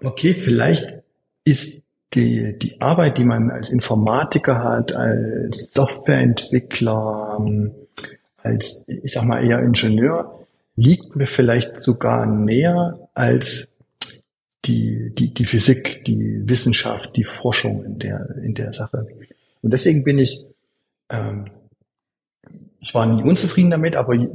okay, 0.04 0.34
vielleicht 0.34 1.02
ist 1.46 1.84
die, 2.14 2.58
die 2.60 2.80
Arbeit, 2.82 3.18
die 3.18 3.26
man 3.26 3.50
als 3.50 3.70
Informatiker 3.70 4.64
hat, 4.64 4.92
als 4.92 5.72
Softwareentwickler, 5.74 7.44
als, 8.38 8.84
ich 8.88 9.14
sag 9.14 9.24
mal, 9.24 9.44
eher 9.44 9.60
Ingenieur, 9.60 10.46
liegt 10.76 11.16
mir 11.16 11.28
vielleicht 11.28 11.82
sogar 11.84 12.26
näher 12.26 13.10
als 13.14 13.70
die, 14.66 15.14
die, 15.14 15.34
die 15.34 15.46
Physik, 15.46 16.06
die 16.06 16.42
Wissenschaft, 16.48 17.16
die 17.16 17.26
Forschung 17.26 17.84
in 17.84 18.00
der, 18.00 18.30
in 18.44 18.54
der 18.54 18.74
Sache. 18.74 19.06
Und 19.62 19.72
deswegen 19.72 20.04
bin 20.04 20.20
ich, 20.20 20.46
ähm, 21.10 21.50
ich 22.80 22.94
war 22.94 23.06
nie 23.06 23.24
unzufrieden 23.24 23.72
damit, 23.72 23.96
aber 23.96 24.14
je, 24.16 24.28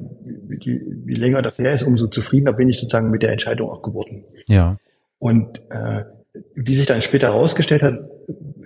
je, 0.60 0.80
je 1.06 1.14
länger 1.14 1.42
das 1.42 1.58
her 1.58 1.74
ist, 1.74 1.82
umso 1.82 2.06
zufriedener 2.06 2.52
bin 2.52 2.68
ich 2.68 2.78
sozusagen 2.78 3.10
mit 3.10 3.22
der 3.22 3.32
Entscheidung 3.32 3.70
auch 3.70 3.82
geworden. 3.82 4.24
Ja. 4.46 4.78
Und 5.18 5.60
äh, 5.70 6.04
wie 6.54 6.76
sich 6.76 6.86
dann 6.86 7.02
später 7.02 7.28
herausgestellt 7.28 7.82
hat, 7.82 7.98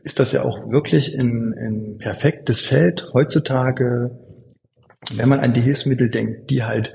ist 0.04 0.18
das 0.18 0.32
ja 0.32 0.42
auch 0.42 0.70
wirklich 0.70 1.16
ein, 1.18 1.54
ein 1.54 1.98
perfektes 1.98 2.60
Feld 2.60 3.08
heutzutage, 3.12 4.18
wenn 5.14 5.28
man 5.28 5.40
an 5.40 5.52
die 5.52 5.60
Hilfsmittel 5.60 6.10
denkt, 6.10 6.50
die 6.50 6.64
halt 6.64 6.92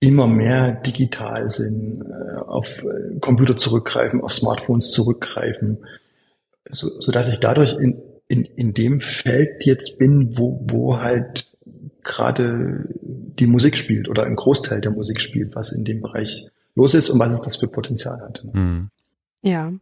immer 0.00 0.26
mehr 0.26 0.72
digital 0.72 1.50
sind, 1.50 2.02
äh, 2.02 2.36
auf 2.38 2.84
äh, 2.84 3.18
Computer 3.20 3.56
zurückgreifen, 3.56 4.20
auf 4.20 4.32
Smartphones 4.32 4.90
zurückgreifen, 4.92 5.78
so, 6.70 6.90
so 7.00 7.12
dass 7.12 7.28
ich 7.28 7.40
dadurch 7.40 7.74
in, 7.74 8.00
in, 8.28 8.44
in 8.44 8.74
dem 8.74 9.00
Feld 9.00 9.64
jetzt 9.64 9.98
bin, 9.98 10.38
wo, 10.38 10.64
wo 10.68 10.98
halt 10.98 11.48
gerade 12.04 12.86
die 12.94 13.46
Musik 13.46 13.76
spielt 13.76 14.08
oder 14.08 14.24
ein 14.24 14.36
Großteil 14.36 14.80
der 14.80 14.90
Musik 14.90 15.20
spielt, 15.20 15.54
was 15.54 15.72
in 15.72 15.84
dem 15.84 16.00
Bereich 16.00 16.48
los 16.74 16.94
ist 16.94 17.10
und 17.10 17.18
was 17.18 17.32
es 17.32 17.42
das 17.42 17.56
für 17.56 17.68
Potenzial 17.68 18.20
hat. 18.20 18.42
Mhm. 18.52 18.90
Ja, 19.42 19.72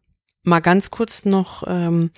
mal 0.42 0.60
ganz 0.60 0.90
kurz 0.90 1.24
noch 1.24 1.64
ähm, 1.66 2.10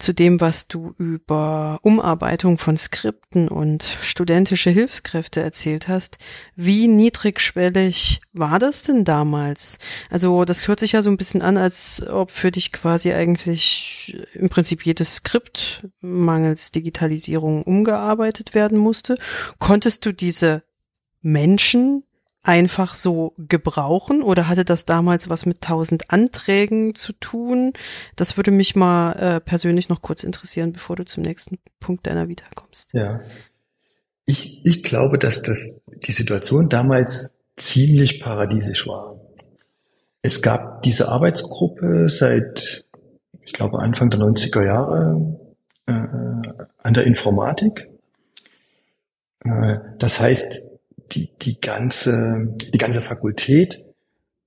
zu 0.00 0.14
dem, 0.14 0.40
was 0.40 0.66
du 0.66 0.94
über 0.98 1.78
Umarbeitung 1.82 2.58
von 2.58 2.76
Skripten 2.76 3.48
und 3.48 3.84
studentische 4.02 4.70
Hilfskräfte 4.70 5.40
erzählt 5.40 5.88
hast. 5.88 6.18
Wie 6.56 6.88
niedrigschwellig 6.88 8.20
war 8.32 8.58
das 8.58 8.82
denn 8.82 9.04
damals? 9.04 9.78
Also 10.10 10.44
das 10.44 10.66
hört 10.68 10.80
sich 10.80 10.92
ja 10.92 11.02
so 11.02 11.10
ein 11.10 11.16
bisschen 11.16 11.42
an, 11.42 11.56
als 11.56 12.06
ob 12.08 12.30
für 12.30 12.50
dich 12.50 12.72
quasi 12.72 13.12
eigentlich 13.12 14.16
im 14.34 14.48
Prinzip 14.48 14.84
jedes 14.84 15.16
Skript 15.16 15.86
mangels 16.00 16.72
Digitalisierung 16.72 17.62
umgearbeitet 17.62 18.54
werden 18.54 18.78
musste. 18.78 19.18
Konntest 19.58 20.06
du 20.06 20.12
diese 20.12 20.62
Menschen 21.22 22.04
einfach 22.42 22.94
so 22.94 23.34
gebrauchen 23.36 24.22
oder 24.22 24.48
hatte 24.48 24.64
das 24.64 24.86
damals 24.86 25.28
was 25.28 25.44
mit 25.46 25.60
tausend 25.60 26.10
Anträgen 26.10 26.94
zu 26.94 27.12
tun? 27.12 27.72
Das 28.16 28.36
würde 28.36 28.50
mich 28.50 28.74
mal 28.74 29.12
äh, 29.12 29.40
persönlich 29.40 29.88
noch 29.88 30.00
kurz 30.00 30.24
interessieren, 30.24 30.72
bevor 30.72 30.96
du 30.96 31.04
zum 31.04 31.22
nächsten 31.22 31.58
Punkt 31.80 32.06
deiner 32.06 32.28
Vita 32.28 32.46
kommst. 32.54 32.92
Ja. 32.94 33.20
Ich, 34.24 34.64
ich 34.64 34.82
glaube, 34.82 35.18
dass 35.18 35.42
das 35.42 35.76
die 35.86 36.12
Situation 36.12 36.68
damals 36.68 37.34
ziemlich 37.56 38.20
paradiesisch 38.20 38.86
war. 38.86 39.20
Es 40.22 40.40
gab 40.40 40.82
diese 40.82 41.08
Arbeitsgruppe 41.08 42.08
seit, 42.08 42.86
ich 43.42 43.52
glaube, 43.52 43.80
Anfang 43.80 44.10
der 44.10 44.20
90er 44.20 44.64
Jahre 44.64 45.38
äh, 45.86 45.92
an 46.78 46.94
der 46.94 47.04
Informatik. 47.04 47.88
Äh, 49.44 49.78
das 49.98 50.20
heißt, 50.20 50.62
die, 51.12 51.30
die 51.42 51.60
ganze, 51.60 52.54
die 52.72 52.78
ganze 52.78 53.00
Fakultät 53.02 53.84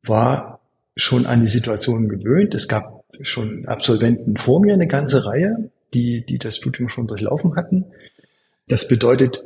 war 0.04 0.60
schon 0.96 1.26
an 1.26 1.42
die 1.42 1.48
Situation 1.48 2.10
gewöhnt. 2.10 2.54
Es 2.54 2.68
gab 2.68 3.04
schon 3.22 3.66
Absolventen 3.68 4.38
vor 4.38 4.62
mir, 4.62 4.74
eine 4.74 4.88
ganze 4.88 5.26
Reihe, 5.26 5.72
die, 5.94 6.26
die 6.26 6.38
das 6.38 6.58
Studium 6.58 6.90
schon 6.90 7.08
durchlaufen 7.08 7.56
hatten. 7.56 7.86
Das 8.68 8.88
bedeutet, 8.88 9.44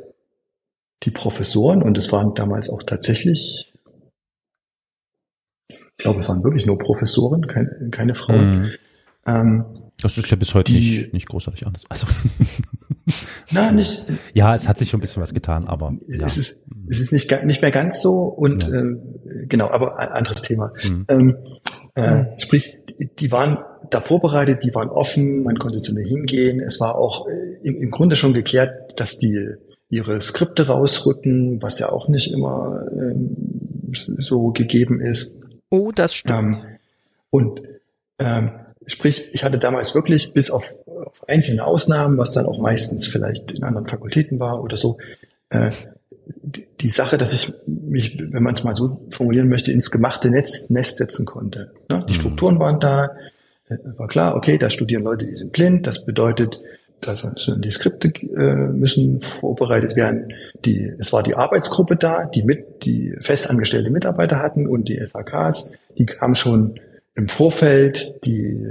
die 1.02 1.10
Professoren, 1.10 1.82
und 1.82 1.96
es 1.98 2.10
waren 2.12 2.34
damals 2.34 2.68
auch 2.68 2.82
tatsächlich, 2.82 3.72
ich 5.68 5.96
glaube, 5.98 6.20
es 6.20 6.28
waren 6.28 6.44
wirklich 6.44 6.66
nur 6.66 6.78
Professoren, 6.78 7.46
keine, 7.46 7.90
keine 7.90 8.14
Frauen. 8.14 8.60
Mhm. 8.60 8.70
Ähm, 9.26 9.64
das 10.02 10.16
ist 10.16 10.30
ja 10.30 10.36
bis 10.36 10.54
heute 10.54 10.72
die, 10.72 10.98
nicht, 10.98 11.12
nicht 11.12 11.28
großartig 11.28 11.66
anders. 11.66 11.82
Also. 11.88 12.06
Na, 13.52 13.72
nicht. 13.72 14.04
Ja, 14.34 14.54
es 14.54 14.68
hat 14.68 14.78
sich 14.78 14.90
schon 14.90 14.98
ein 14.98 15.00
bisschen 15.00 15.22
was 15.22 15.34
getan, 15.34 15.66
aber. 15.66 15.94
Ja. 16.06 16.26
Es, 16.26 16.36
ist, 16.36 16.60
es 16.88 17.00
ist 17.00 17.12
nicht, 17.12 17.44
nicht 17.44 17.62
mehr 17.62 17.72
ganz 17.72 18.00
so 18.00 18.24
und 18.24 18.62
ja. 18.62 18.68
äh, 18.68 18.96
genau, 19.48 19.70
aber 19.70 19.98
ein 19.98 20.08
anderes 20.08 20.42
Thema. 20.42 20.72
Mhm. 20.84 21.04
Ähm, 21.08 21.36
äh, 21.94 22.24
sprich, 22.38 22.78
die 23.18 23.30
waren 23.32 23.58
da 23.90 24.00
vorbereitet, 24.00 24.62
die 24.62 24.74
waren 24.74 24.88
offen, 24.88 25.42
man 25.42 25.58
konnte 25.58 25.80
zu 25.80 25.92
mir 25.94 26.06
hingehen. 26.06 26.60
Es 26.60 26.78
war 26.78 26.96
auch 26.96 27.26
äh, 27.28 27.58
im, 27.62 27.76
im 27.82 27.90
Grunde 27.90 28.16
schon 28.16 28.34
geklärt, 28.34 29.00
dass 29.00 29.16
die 29.16 29.54
ihre 29.90 30.20
Skripte 30.20 30.66
rausrücken, 30.66 31.62
was 31.62 31.78
ja 31.78 31.88
auch 31.88 32.08
nicht 32.08 32.30
immer 32.30 32.82
ähm, 32.92 33.92
so 34.18 34.50
gegeben 34.50 35.00
ist. 35.00 35.34
Oh, 35.70 35.92
das 35.92 36.14
stimmt. 36.14 36.58
Ähm, 36.58 36.64
und 37.30 37.62
ähm, 38.18 38.50
sprich, 38.88 39.28
ich 39.32 39.44
hatte 39.44 39.58
damals 39.58 39.94
wirklich 39.94 40.32
bis 40.32 40.50
auf, 40.50 40.74
auf 40.86 41.28
einzelne 41.28 41.64
Ausnahmen, 41.64 42.18
was 42.18 42.32
dann 42.32 42.46
auch 42.46 42.58
meistens 42.58 43.06
vielleicht 43.06 43.52
in 43.52 43.62
anderen 43.62 43.86
Fakultäten 43.86 44.40
war 44.40 44.62
oder 44.62 44.76
so, 44.76 44.98
äh, 45.50 45.70
die, 46.80 46.90
Sache, 46.90 47.16
dass 47.16 47.32
ich 47.32 47.52
mich, 47.66 48.18
wenn 48.18 48.42
man 48.42 48.54
es 48.54 48.64
mal 48.64 48.74
so 48.74 49.00
formulieren 49.10 49.48
möchte, 49.48 49.72
ins 49.72 49.90
gemachte 49.90 50.30
Netz, 50.30 50.68
Nest 50.70 50.98
setzen 50.98 51.24
konnte. 51.24 51.72
Ne? 51.88 52.04
Die 52.08 52.12
mhm. 52.12 52.16
Strukturen 52.16 52.58
waren 52.58 52.80
da, 52.80 53.16
äh, 53.68 53.76
war 53.96 54.08
klar, 54.08 54.36
okay, 54.36 54.58
da 54.58 54.70
studieren 54.70 55.04
Leute, 55.04 55.26
die 55.26 55.36
sind 55.36 55.52
blind, 55.52 55.86
das 55.86 56.04
bedeutet, 56.04 56.58
also 57.06 57.54
die 57.54 57.70
Skripte 57.70 58.08
äh, 58.08 58.54
müssen 58.72 59.20
vorbereitet 59.40 59.96
werden. 59.96 60.32
Die, 60.64 60.92
es 60.98 61.12
war 61.12 61.22
die 61.22 61.34
Arbeitsgruppe 61.34 61.96
da, 61.96 62.24
die 62.24 62.42
mit, 62.42 62.84
die 62.84 63.14
festangestellte 63.20 63.90
Mitarbeiter 63.90 64.40
hatten 64.40 64.66
und 64.66 64.88
die 64.88 65.00
FAKs, 65.00 65.72
die 65.96 66.06
haben 66.20 66.34
schon 66.34 66.80
im 67.18 67.28
Vorfeld 67.28 68.14
die, 68.24 68.64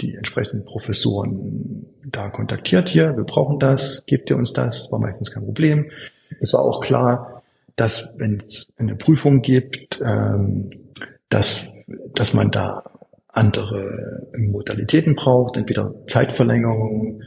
die 0.00 0.16
entsprechenden 0.16 0.64
Professoren 0.64 1.86
da 2.04 2.28
kontaktiert 2.28 2.88
hier, 2.88 3.16
wir 3.16 3.22
brauchen 3.22 3.60
das, 3.60 4.04
gebt 4.04 4.28
ihr 4.30 4.36
uns 4.36 4.52
das, 4.52 4.90
war 4.90 4.98
meistens 4.98 5.30
kein 5.30 5.44
Problem. 5.44 5.88
Es 6.40 6.54
war 6.54 6.62
auch 6.62 6.80
klar, 6.80 7.44
dass 7.76 8.14
wenn 8.18 8.42
es 8.48 8.66
eine 8.78 8.96
Prüfung 8.96 9.42
gibt, 9.42 10.02
ähm, 10.04 10.70
dass, 11.28 11.62
dass 12.14 12.34
man 12.34 12.50
da 12.50 12.82
andere 13.28 14.26
Modalitäten 14.36 15.14
braucht, 15.14 15.56
entweder 15.56 15.94
Zeitverlängerung 16.08 17.22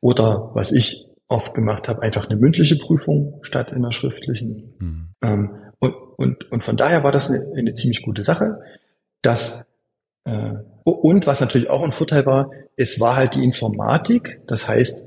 oder 0.00 0.50
was 0.52 0.72
ich 0.72 1.06
oft 1.28 1.54
gemacht 1.54 1.86
habe, 1.86 2.02
einfach 2.02 2.28
eine 2.28 2.40
mündliche 2.40 2.76
Prüfung 2.76 3.38
statt 3.42 3.72
einer 3.72 3.92
schriftlichen. 3.92 4.74
Mhm. 4.80 5.06
Ähm, 5.22 5.50
und, 5.78 5.94
und, 6.16 6.50
und 6.50 6.64
von 6.64 6.76
daher 6.76 7.04
war 7.04 7.12
das 7.12 7.30
eine, 7.30 7.46
eine 7.56 7.74
ziemlich 7.74 8.02
gute 8.02 8.24
Sache, 8.24 8.58
dass 9.22 9.64
äh, 10.24 10.54
und 10.84 11.26
was 11.26 11.40
natürlich 11.40 11.70
auch 11.70 11.82
ein 11.82 11.92
Vorteil 11.92 12.26
war, 12.26 12.50
es 12.76 13.00
war 13.00 13.16
halt 13.16 13.34
die 13.34 13.44
Informatik, 13.44 14.40
das 14.46 14.66
heißt, 14.66 15.04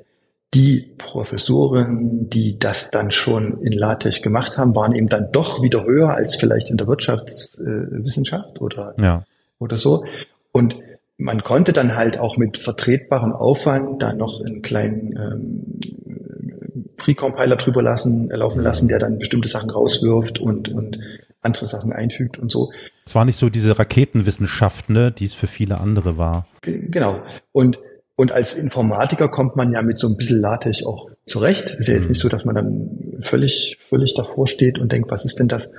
die 0.53 0.93
Professoren, 0.97 2.29
die 2.29 2.59
das 2.59 2.91
dann 2.91 3.09
schon 3.09 3.61
in 3.63 3.73
LaTeX 3.73 4.21
gemacht 4.21 4.57
haben, 4.57 4.75
waren 4.75 4.93
eben 4.93 5.09
dann 5.09 5.31
doch 5.31 5.63
wieder 5.63 5.83
höher 5.83 6.13
als 6.13 6.35
vielleicht 6.35 6.69
in 6.69 6.77
der 6.77 6.87
Wirtschaftswissenschaft 6.87 8.57
äh, 8.57 8.59
oder 8.59 8.93
ja. 8.99 9.23
oder 9.57 9.79
so. 9.79 10.05
Und 10.51 10.77
man 11.17 11.43
konnte 11.43 11.73
dann 11.73 11.95
halt 11.95 12.19
auch 12.19 12.37
mit 12.37 12.57
vertretbarem 12.57 13.33
Aufwand 13.33 14.01
da 14.01 14.13
noch 14.13 14.41
einen 14.41 14.61
kleinen 14.61 15.15
ähm, 15.17 16.93
Pre-Compiler 16.97 17.55
drüber 17.55 17.81
lassen, 17.81 18.29
äh, 18.29 18.35
laufen 18.35 18.61
lassen, 18.61 18.87
der 18.87 18.99
dann 18.99 19.17
bestimmte 19.17 19.49
Sachen 19.49 19.71
rauswirft 19.71 20.39
und, 20.39 20.69
und 20.69 20.99
andere 21.43 21.67
Sachen 21.67 21.93
einfügt 21.93 22.37
und 22.39 22.51
so. 22.51 22.71
Es 23.05 23.15
war 23.15 23.25
nicht 23.25 23.37
so 23.37 23.49
diese 23.49 23.77
Raketenwissenschaft, 23.77 24.89
ne, 24.89 25.11
die 25.11 25.25
es 25.25 25.33
für 25.33 25.47
viele 25.47 25.79
andere 25.79 26.17
war. 26.17 26.47
Genau. 26.61 27.21
Und, 27.51 27.79
und 28.15 28.31
als 28.31 28.53
Informatiker 28.53 29.29
kommt 29.29 29.55
man 29.55 29.73
ja 29.73 29.81
mit 29.81 29.97
so 29.97 30.07
ein 30.07 30.17
bisschen 30.17 30.39
LaTeX 30.39 30.83
auch 30.83 31.09
zurecht. 31.25 31.65
Ist 31.77 31.87
ja 31.87 31.95
jetzt 31.95 32.03
mhm. 32.03 32.09
nicht 32.09 32.21
so, 32.21 32.29
dass 32.29 32.45
man 32.45 32.55
dann 32.55 33.21
völlig, 33.23 33.77
völlig 33.89 34.13
davor 34.15 34.47
steht 34.47 34.79
und 34.79 34.91
denkt, 34.91 35.11
was 35.11 35.25
ist 35.25 35.39
denn 35.39 35.47
das? 35.47 35.69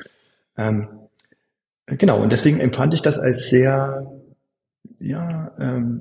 Ähm, 0.56 0.88
Genau, 1.86 2.22
und 2.22 2.32
deswegen 2.32 2.60
empfand 2.60 2.94
ich 2.94 3.02
das 3.02 3.18
als 3.18 3.50
sehr, 3.50 4.10
ja, 4.98 5.52
ähm, 5.60 6.00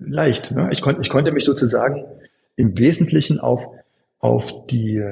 leicht. 0.00 0.50
Ne? 0.50 0.68
Ich, 0.72 0.80
kon 0.80 0.96
ich 1.00 1.10
konnte 1.10 1.30
mich 1.32 1.44
sozusagen 1.44 2.04
im 2.56 2.78
Wesentlichen 2.78 3.38
auf, 3.38 3.66
auf 4.20 4.66
die, 4.66 5.02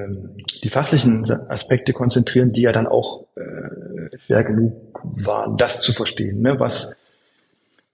die 0.64 0.68
fachlichen 0.68 1.30
Aspekte 1.48 1.92
konzentrieren, 1.92 2.52
die 2.52 2.62
ja 2.62 2.72
dann 2.72 2.86
auch 2.86 3.24
äh, 3.36 4.16
schwer 4.16 4.42
genug 4.42 5.00
waren, 5.24 5.56
das 5.56 5.80
zu 5.80 5.92
verstehen. 5.92 6.42
Ne? 6.42 6.58
Was, 6.58 6.96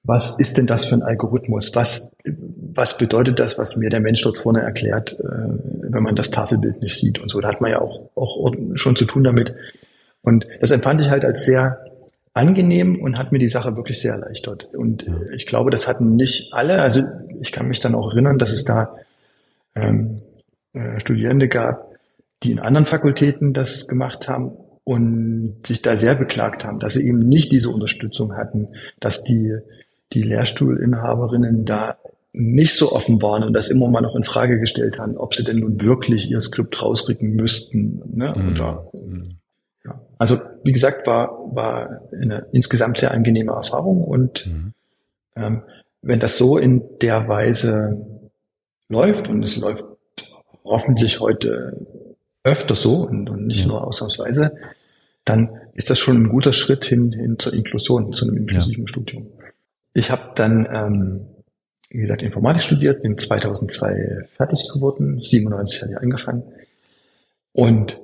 was 0.05 0.39
ist 0.39 0.57
denn 0.57 0.67
das 0.67 0.87
für 0.87 0.95
ein 0.95 1.03
Algorithmus? 1.03 1.75
Was, 1.75 2.11
was 2.25 2.97
bedeutet 2.97 3.39
das, 3.39 3.59
was 3.59 3.77
mir 3.77 3.91
der 3.91 4.01
Mensch 4.01 4.23
dort 4.23 4.39
vorne 4.39 4.63
erklärt, 4.63 5.13
äh, 5.21 5.23
wenn 5.23 6.03
man 6.03 6.17
das 6.17 6.31
Tafelbild 6.31 6.81
nicht 6.81 6.97
sieht 6.97 7.19
und 7.19 7.31
so? 7.31 7.41
Da 7.41 7.49
hat 7.49 7.61
man 7.61 7.71
ja 7.71 7.81
auch, 7.81 8.09
auch 8.15 8.53
schon 8.75 8.97
zu 8.97 9.05
tun 9.05 9.25
damit, 9.25 9.55
und 10.23 10.47
das 10.61 10.71
empfand 10.71 11.01
ich 11.01 11.11
halt 11.11 11.25
als 11.25 11.45
sehr 11.45 11.85
angenehm 12.35 13.01
und 13.01 13.19
hat 13.19 13.33
mir 13.33 13.39
die 13.39 13.49
Sache 13.49 13.77
wirklich 13.77 14.01
sehr 14.01 14.13
erleichtert. 14.13 14.69
Und 14.73 15.05
ich 15.35 15.47
glaube, 15.47 15.71
das 15.71 15.87
hatten 15.87 16.17
nicht 16.17 16.55
alle. 16.55 16.81
Also 16.81 17.03
ich 17.41 17.53
kann 17.53 17.69
mich 17.69 17.81
dann 17.81 17.95
auch 17.95 18.13
erinnern, 18.13 18.39
dass 18.39 18.53
es 18.53 18.65
da 18.65 18.95
ähm, 19.75 20.23
äh, 20.73 21.01
Studierende 21.01 21.49
gab, 21.49 21.93
die 22.43 22.53
in 22.53 22.59
anderen 22.59 22.87
Fakultäten 22.87 23.55
das 23.55 23.87
gemacht 23.87 24.29
haben 24.29 24.53
und 24.85 25.67
sich 25.67 25.83
da 25.83 25.97
sehr 25.97 26.15
beklagt 26.15 26.65
haben, 26.65 26.81
dass 26.81 26.95
sie 26.95 27.07
eben 27.07 27.21
nicht 27.21 27.53
diese 27.53 27.71
Unterstützung 27.71 28.37
hatten, 28.37 28.69
dass 29.01 29.23
die, 29.23 29.59
die 30.13 30.23
Lehrstuhlinhaberinnen 30.23 31.65
da 31.65 31.99
nicht 32.33 32.75
so 32.75 32.93
offen 32.93 33.21
waren 33.21 33.45
und 33.45 33.53
das 33.53 33.69
immer 33.69 33.89
mal 33.89 34.01
noch 34.01 34.17
in 34.17 34.25
Frage 34.25 34.59
gestellt 34.59 34.99
haben, 34.99 35.17
ob 35.17 35.35
sie 35.35 35.45
denn 35.45 35.59
nun 35.59 35.81
wirklich 35.81 36.31
ihr 36.31 36.41
Skript 36.41 36.81
rausrücken 36.81 37.37
müssten. 37.37 38.03
Ne? 38.15 38.35
Mhm. 38.35 38.51
Oder, 38.51 38.89
mhm. 38.93 39.37
Ja. 39.85 40.01
Also 40.19 40.41
wie 40.65 40.73
gesagt, 40.73 41.07
war, 41.07 41.55
war 41.55 42.01
eine 42.13 42.47
insgesamt 42.53 42.99
sehr 42.99 43.11
angenehme 43.11 43.53
Erfahrung 43.53 44.03
und 44.03 44.47
mhm. 44.47 44.73
ähm, 45.37 45.63
wenn 46.01 46.21
das 46.21 46.39
so 46.39 46.57
in 46.57 46.83
der 47.01 47.29
Weise 47.29 48.07
läuft 48.89 49.29
und 49.29 49.43
es 49.43 49.57
läuft 49.57 49.85
hoffentlich 50.65 51.21
heute 51.21 51.87
öfter 52.45 52.75
so 52.75 52.97
und, 53.03 53.31
und 53.31 53.47
nicht 53.47 53.61
ja. 53.61 53.69
nur 53.69 53.87
ausnahmsweise, 53.87 54.57
dann 55.25 55.61
ist 55.75 55.91
das 55.91 55.99
schon 55.99 56.23
ein 56.23 56.29
guter 56.29 56.53
Schritt 56.53 56.85
hin, 56.85 57.13
hin 57.13 57.39
zur 57.39 57.53
Inklusion, 57.53 58.13
zu 58.13 58.27
einem 58.27 58.37
inklusiven 58.37 58.85
ja. 58.85 58.89
Studium. 58.89 59.29
Ich 59.95 60.11
habe 60.11 60.33
dann, 60.35 60.69
ähm, 60.73 61.27
wie 61.91 61.99
gesagt, 61.99 62.23
Informatik 62.23 62.63
studiert, 62.63 63.03
bin 63.03 63.19
2002 63.19 64.27
fertig 64.37 64.69
geworden, 64.73 65.21
97 65.21 65.83
habe 65.83 65.93
ich 65.93 65.99
angefangen 65.99 66.43
und 67.53 68.01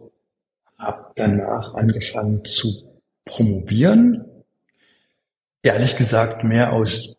habe 0.79 1.13
danach 1.17 1.75
angefangen 1.75 2.45
zu 2.45 2.85
promovieren. 3.25 4.25
Ehrlich 5.63 5.97
gesagt 5.97 6.45
mehr 6.45 6.73
aus 6.73 7.17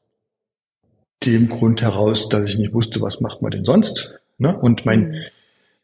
dem 1.25 1.49
Grund 1.49 1.81
heraus, 1.81 2.29
dass 2.29 2.49
ich 2.49 2.57
nicht 2.57 2.73
wusste, 2.73 3.01
was 3.01 3.19
macht 3.19 3.41
man 3.41 3.51
denn 3.51 3.65
sonst. 3.65 4.09
Ne? 4.39 4.57
Und 4.57 4.85
mein, 4.85 5.09
mhm. 5.09 5.15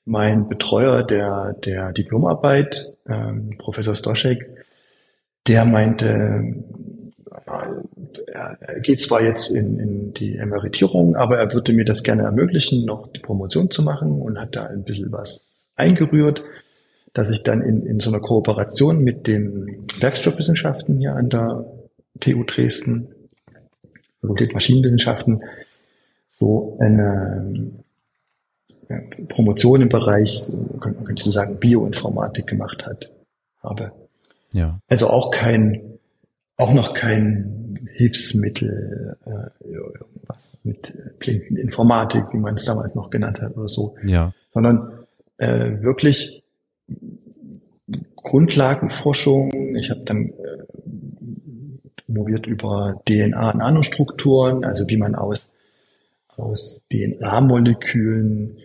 mein 0.06 0.50
Betreuer 0.50 1.04
der, 1.04 1.54
der 1.54 1.94
Diplomarbeit, 1.94 2.84
ähm, 3.08 3.52
Professor 3.58 3.96
Stoschek, 3.96 4.50
der 5.48 5.66
meinte, 5.66 6.64
er 7.46 8.80
geht 8.82 9.02
zwar 9.02 9.22
jetzt 9.22 9.52
in, 9.52 9.80
in 9.80 10.14
die 10.14 10.38
Emeritierung, 10.38 11.16
aber 11.16 11.38
er 11.38 11.54
würde 11.54 11.74
mir 11.74 11.86
das 11.86 12.02
gerne 12.02 12.24
ermöglichen, 12.24 12.86
noch 12.86 13.12
die 13.14 13.20
Promotion 13.20 13.70
zu 13.70 13.84
machen 13.84 14.20
und 14.20 14.40
hat 14.40 14.56
da 14.56 14.66
ein 14.66 14.84
bisschen 14.84 15.12
was 15.12 15.68
eingerührt 15.76 16.44
dass 17.16 17.30
ich 17.30 17.44
dann 17.44 17.62
in, 17.62 17.86
in 17.86 18.00
so 18.02 18.12
einer 18.12 18.20
Kooperation 18.20 19.00
mit 19.00 19.26
den 19.26 19.88
Werkstoffwissenschaften 20.00 21.00
hier 21.00 21.16
an 21.16 21.30
der 21.30 21.66
TU 22.20 22.44
Dresden, 22.44 23.08
Fakultät 24.20 24.54
Maschinenwissenschaften, 24.54 25.42
so 26.38 26.78
eine 26.82 27.72
Promotion 29.30 29.82
im 29.82 29.90
Bereich, 29.90 30.44
könnte 30.80 31.02
man 31.02 31.18
so 31.18 31.32
sagen, 31.32 31.60
Bioinformatik 31.60 32.48
gemacht 32.48 32.86
hat, 32.86 33.10
habe. 33.62 33.92
Ja. 34.54 34.80
Also 34.88 35.10
auch 35.10 35.32
kein, 35.32 36.00
auch 36.58 36.74
noch 36.74 36.94
kein 36.94 37.80
Hilfsmittel, 37.94 39.18
äh, 39.26 39.68
irgendwas 39.68 40.58
mit 40.64 40.94
Blindeninformatik, 41.20 42.26
wie 42.32 42.38
man 42.38 42.56
es 42.56 42.66
damals 42.66 42.96
noch 42.96 43.10
genannt 43.10 43.42
hat 43.42 43.56
oder 43.56 43.68
so. 43.68 43.96
Ja. 44.04 44.34
Sondern 44.54 45.06
äh, 45.38 45.82
wirklich 45.82 46.44
Grundlagenforschung. 48.16 49.76
Ich 49.76 49.90
habe 49.90 50.02
dann 50.06 50.30
äh, 50.30 50.66
promoviert 52.06 52.48
über 52.48 53.02
DNA-Nanostrukturen, 53.08 54.64
also 54.64 54.88
wie 54.88 54.98
man 54.98 55.16
aus, 55.16 55.48
aus 56.36 56.82
DNA-Molekülen 56.92 58.58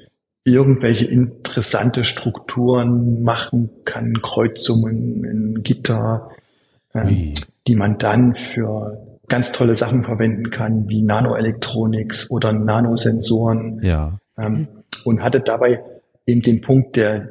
irgendwelche 0.45 1.07
interessante 1.07 2.05
Strukturen 2.05 3.23
machen 3.23 3.71
kann, 3.85 4.21
Kreuzungen 4.23 5.25
in 5.25 5.63
Gitter, 5.63 6.31
äh, 6.95 7.35
die 7.67 7.75
man 7.75 7.99
dann 7.99 8.35
für 8.35 8.99
ganz 9.29 9.53
tolle 9.53 9.77
Sachen 9.77 10.03
verwenden 10.03 10.51
kann, 10.51 10.89
wie 10.89 11.03
Nanoelektronics 11.03 12.31
oder 12.31 12.53
Nanosensoren. 12.53 13.81
Ja. 13.83 14.19
Ähm, 14.39 14.69
und 15.05 15.23
hatte 15.23 15.41
dabei 15.41 15.83
eben 16.27 16.43
den 16.43 16.61
Punkt 16.61 16.97
der, 16.97 17.29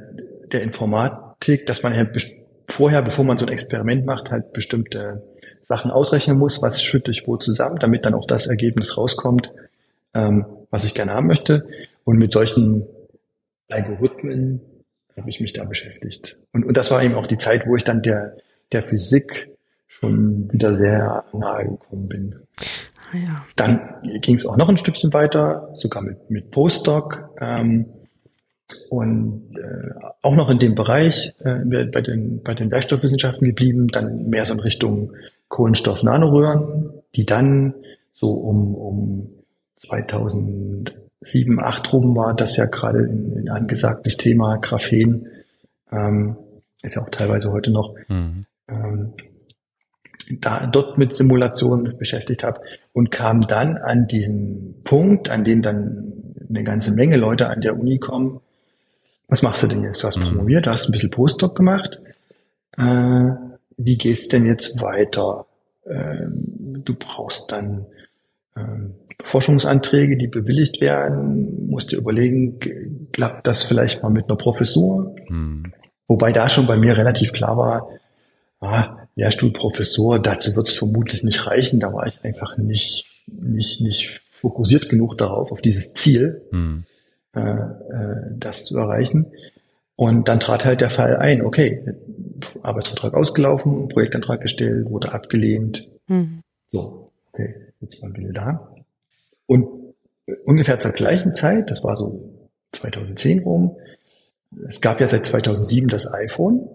der 0.51 0.61
Informatik, 0.61 1.65
dass 1.65 1.83
man 1.83 1.93
halt 1.93 2.09
vorher, 2.67 3.01
bevor 3.01 3.25
man 3.25 3.37
so 3.37 3.45
ein 3.45 3.51
Experiment 3.51 4.05
macht, 4.05 4.31
halt 4.31 4.53
bestimmte 4.53 5.23
Sachen 5.63 5.91
ausrechnen 5.91 6.37
muss, 6.37 6.61
was 6.61 6.81
schütte 6.81 7.11
ich 7.11 7.27
wo 7.27 7.37
zusammen, 7.37 7.77
damit 7.79 8.05
dann 8.05 8.13
auch 8.13 8.25
das 8.25 8.47
Ergebnis 8.47 8.97
rauskommt, 8.97 9.51
ähm, 10.13 10.45
was 10.71 10.83
ich 10.83 10.93
gerne 10.93 11.13
haben 11.13 11.27
möchte. 11.27 11.67
Und 12.05 12.17
mit 12.17 12.31
solchen 12.31 12.87
Algorithmen 13.69 14.61
habe 15.17 15.29
ich 15.29 15.39
mich 15.39 15.53
da 15.53 15.65
beschäftigt. 15.65 16.37
Und, 16.53 16.65
und 16.65 16.77
das 16.77 16.91
war 16.91 17.03
eben 17.03 17.15
auch 17.15 17.27
die 17.27 17.37
Zeit, 17.37 17.67
wo 17.67 17.75
ich 17.75 17.83
dann 17.83 18.01
der, 18.01 18.37
der 18.71 18.83
Physik 18.83 19.49
schon 19.87 20.51
wieder 20.51 20.75
sehr 20.75 21.25
nahe 21.33 21.65
gekommen 21.65 22.07
bin. 22.07 22.35
Ah, 23.11 23.17
ja. 23.17 23.45
Dann 23.55 23.81
ging 24.21 24.35
es 24.35 24.45
auch 24.45 24.57
noch 24.57 24.69
ein 24.69 24.77
Stückchen 24.77 25.11
weiter, 25.13 25.69
sogar 25.75 26.03
mit, 26.03 26.29
mit 26.29 26.51
Postdoc. 26.51 27.29
Ähm, 27.41 27.85
und 28.89 29.57
äh, 29.57 29.89
auch 30.21 30.35
noch 30.35 30.49
in 30.49 30.59
dem 30.59 30.75
Bereich 30.75 31.33
äh, 31.39 31.55
bei 31.65 32.01
den 32.01 32.43
bei 32.43 32.53
den 32.53 32.69
Werkstoffwissenschaften 32.69 33.47
geblieben, 33.47 33.87
dann 33.87 34.29
mehr 34.29 34.45
so 34.45 34.53
in 34.53 34.59
Richtung 34.59 35.13
Kohlenstoff-Nanoröhren, 35.47 36.91
die 37.15 37.25
dann 37.25 37.73
so 38.13 38.31
um 38.31 38.75
um 38.75 39.29
2007, 41.21 41.59
8 41.59 41.93
rum 41.93 42.15
war 42.15 42.33
das 42.33 42.55
ja 42.55 42.65
gerade 42.65 42.99
ein, 42.99 43.33
ein 43.37 43.49
angesagtes 43.49 44.17
Thema 44.17 44.57
Graphen, 44.57 45.27
ähm, 45.91 46.37
ist 46.81 46.95
ja 46.95 47.01
auch 47.01 47.09
teilweise 47.09 47.51
heute 47.51 47.71
noch, 47.71 47.95
mhm. 48.07 48.45
ähm, 48.69 49.13
da 50.39 50.67
dort 50.67 50.97
mit 50.97 51.15
Simulationen 51.15 51.97
beschäftigt 51.97 52.43
habe 52.43 52.61
und 52.93 53.11
kam 53.11 53.41
dann 53.41 53.77
an 53.77 54.07
diesen 54.07 54.81
Punkt, 54.83 55.29
an 55.29 55.43
den 55.43 55.61
dann 55.61 56.35
eine 56.47 56.63
ganze 56.63 56.91
Menge 56.91 57.17
Leute 57.17 57.47
an 57.47 57.61
der 57.61 57.77
Uni 57.77 57.99
kommen, 57.99 58.39
was 59.27 59.41
machst 59.43 59.61
du 59.63 59.67
denn 59.67 59.83
jetzt? 59.83 60.03
Du 60.03 60.07
hast 60.07 60.17
mhm. 60.17 60.23
promoviert, 60.23 60.65
du 60.65 60.71
hast 60.71 60.87
ein 60.87 60.91
bisschen 60.91 61.11
Postdoc 61.11 61.55
gemacht. 61.55 61.99
Äh, 62.77 63.31
wie 63.77 63.97
geht's 63.97 64.27
denn 64.27 64.45
jetzt 64.45 64.81
weiter? 64.81 65.45
Ähm, 65.85 66.81
du 66.83 66.95
brauchst 66.95 67.51
dann 67.51 67.85
Forschungsanträge, 69.23 70.17
die 70.17 70.27
bewilligt 70.27 70.81
werden, 70.81 71.67
musst 71.69 71.91
dir 71.91 71.97
überlegen, 71.97 73.09
klappt 73.11 73.47
das 73.47 73.63
vielleicht 73.63 74.03
mal 74.03 74.09
mit 74.09 74.25
einer 74.25 74.37
Professur? 74.37 75.15
Mhm. 75.27 75.73
Wobei 76.07 76.31
da 76.31 76.49
schon 76.49 76.67
bei 76.67 76.77
mir 76.77 76.97
relativ 76.97 77.31
klar 77.31 77.55
war, 77.57 77.89
ah, 78.59 78.97
Lehrstuhl 79.15 79.53
Professor, 79.53 80.19
dazu 80.19 80.55
wird 80.55 80.67
es 80.67 80.77
vermutlich 80.77 81.23
nicht 81.23 81.45
reichen. 81.45 81.79
Da 81.79 81.93
war 81.93 82.07
ich 82.07 82.23
einfach 82.23 82.57
nicht, 82.57 83.05
nicht, 83.27 83.81
nicht 83.81 84.21
fokussiert 84.31 84.89
genug 84.89 85.17
darauf, 85.17 85.51
auf 85.51 85.61
dieses 85.61 85.93
Ziel. 85.93 86.41
Mhm. 86.51 86.85
Äh, 87.35 87.41
äh, 87.41 88.15
das 88.37 88.65
zu 88.65 88.75
erreichen. 88.77 89.27
Und 89.95 90.27
dann 90.27 90.39
trat 90.39 90.65
halt 90.65 90.81
der 90.81 90.89
Fall 90.89 91.17
ein, 91.17 91.45
okay, 91.45 91.85
Arbeitsvertrag 92.63 93.13
ausgelaufen, 93.13 93.87
Projektantrag 93.87 94.41
gestellt, 94.41 94.89
wurde 94.89 95.11
abgelehnt. 95.11 95.87
Mhm. 96.07 96.41
So, 96.71 97.11
okay, 97.31 97.68
jetzt 97.81 98.01
mal 98.01 98.13
wieder 98.15 98.33
da. 98.33 98.71
Und 99.45 99.67
ungefähr 100.45 100.79
zur 100.79 100.91
gleichen 100.91 101.33
Zeit, 101.33 101.69
das 101.69 101.83
war 101.83 101.97
so 101.97 102.33
2010 102.71 103.39
rum, 103.39 103.75
es 104.67 104.81
gab 104.81 104.99
ja 104.99 105.07
seit 105.07 105.25
2007 105.25 105.89
das 105.89 106.11
iPhone. 106.11 106.67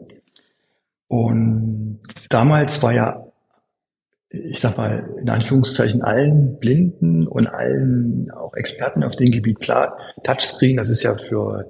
Und 1.08 2.00
damals 2.28 2.82
war 2.82 2.92
ja 2.92 3.24
ich 4.42 4.60
sag 4.60 4.76
mal, 4.76 5.08
in 5.20 5.28
Anführungszeichen 5.28 6.02
allen 6.02 6.58
Blinden 6.58 7.26
und 7.26 7.46
allen 7.46 8.30
auch 8.30 8.54
Experten 8.54 9.04
auf 9.04 9.16
dem 9.16 9.30
Gebiet 9.30 9.60
klar, 9.60 9.96
Touchscreen, 10.22 10.76
das 10.76 10.90
ist 10.90 11.02
ja 11.02 11.14
für 11.16 11.66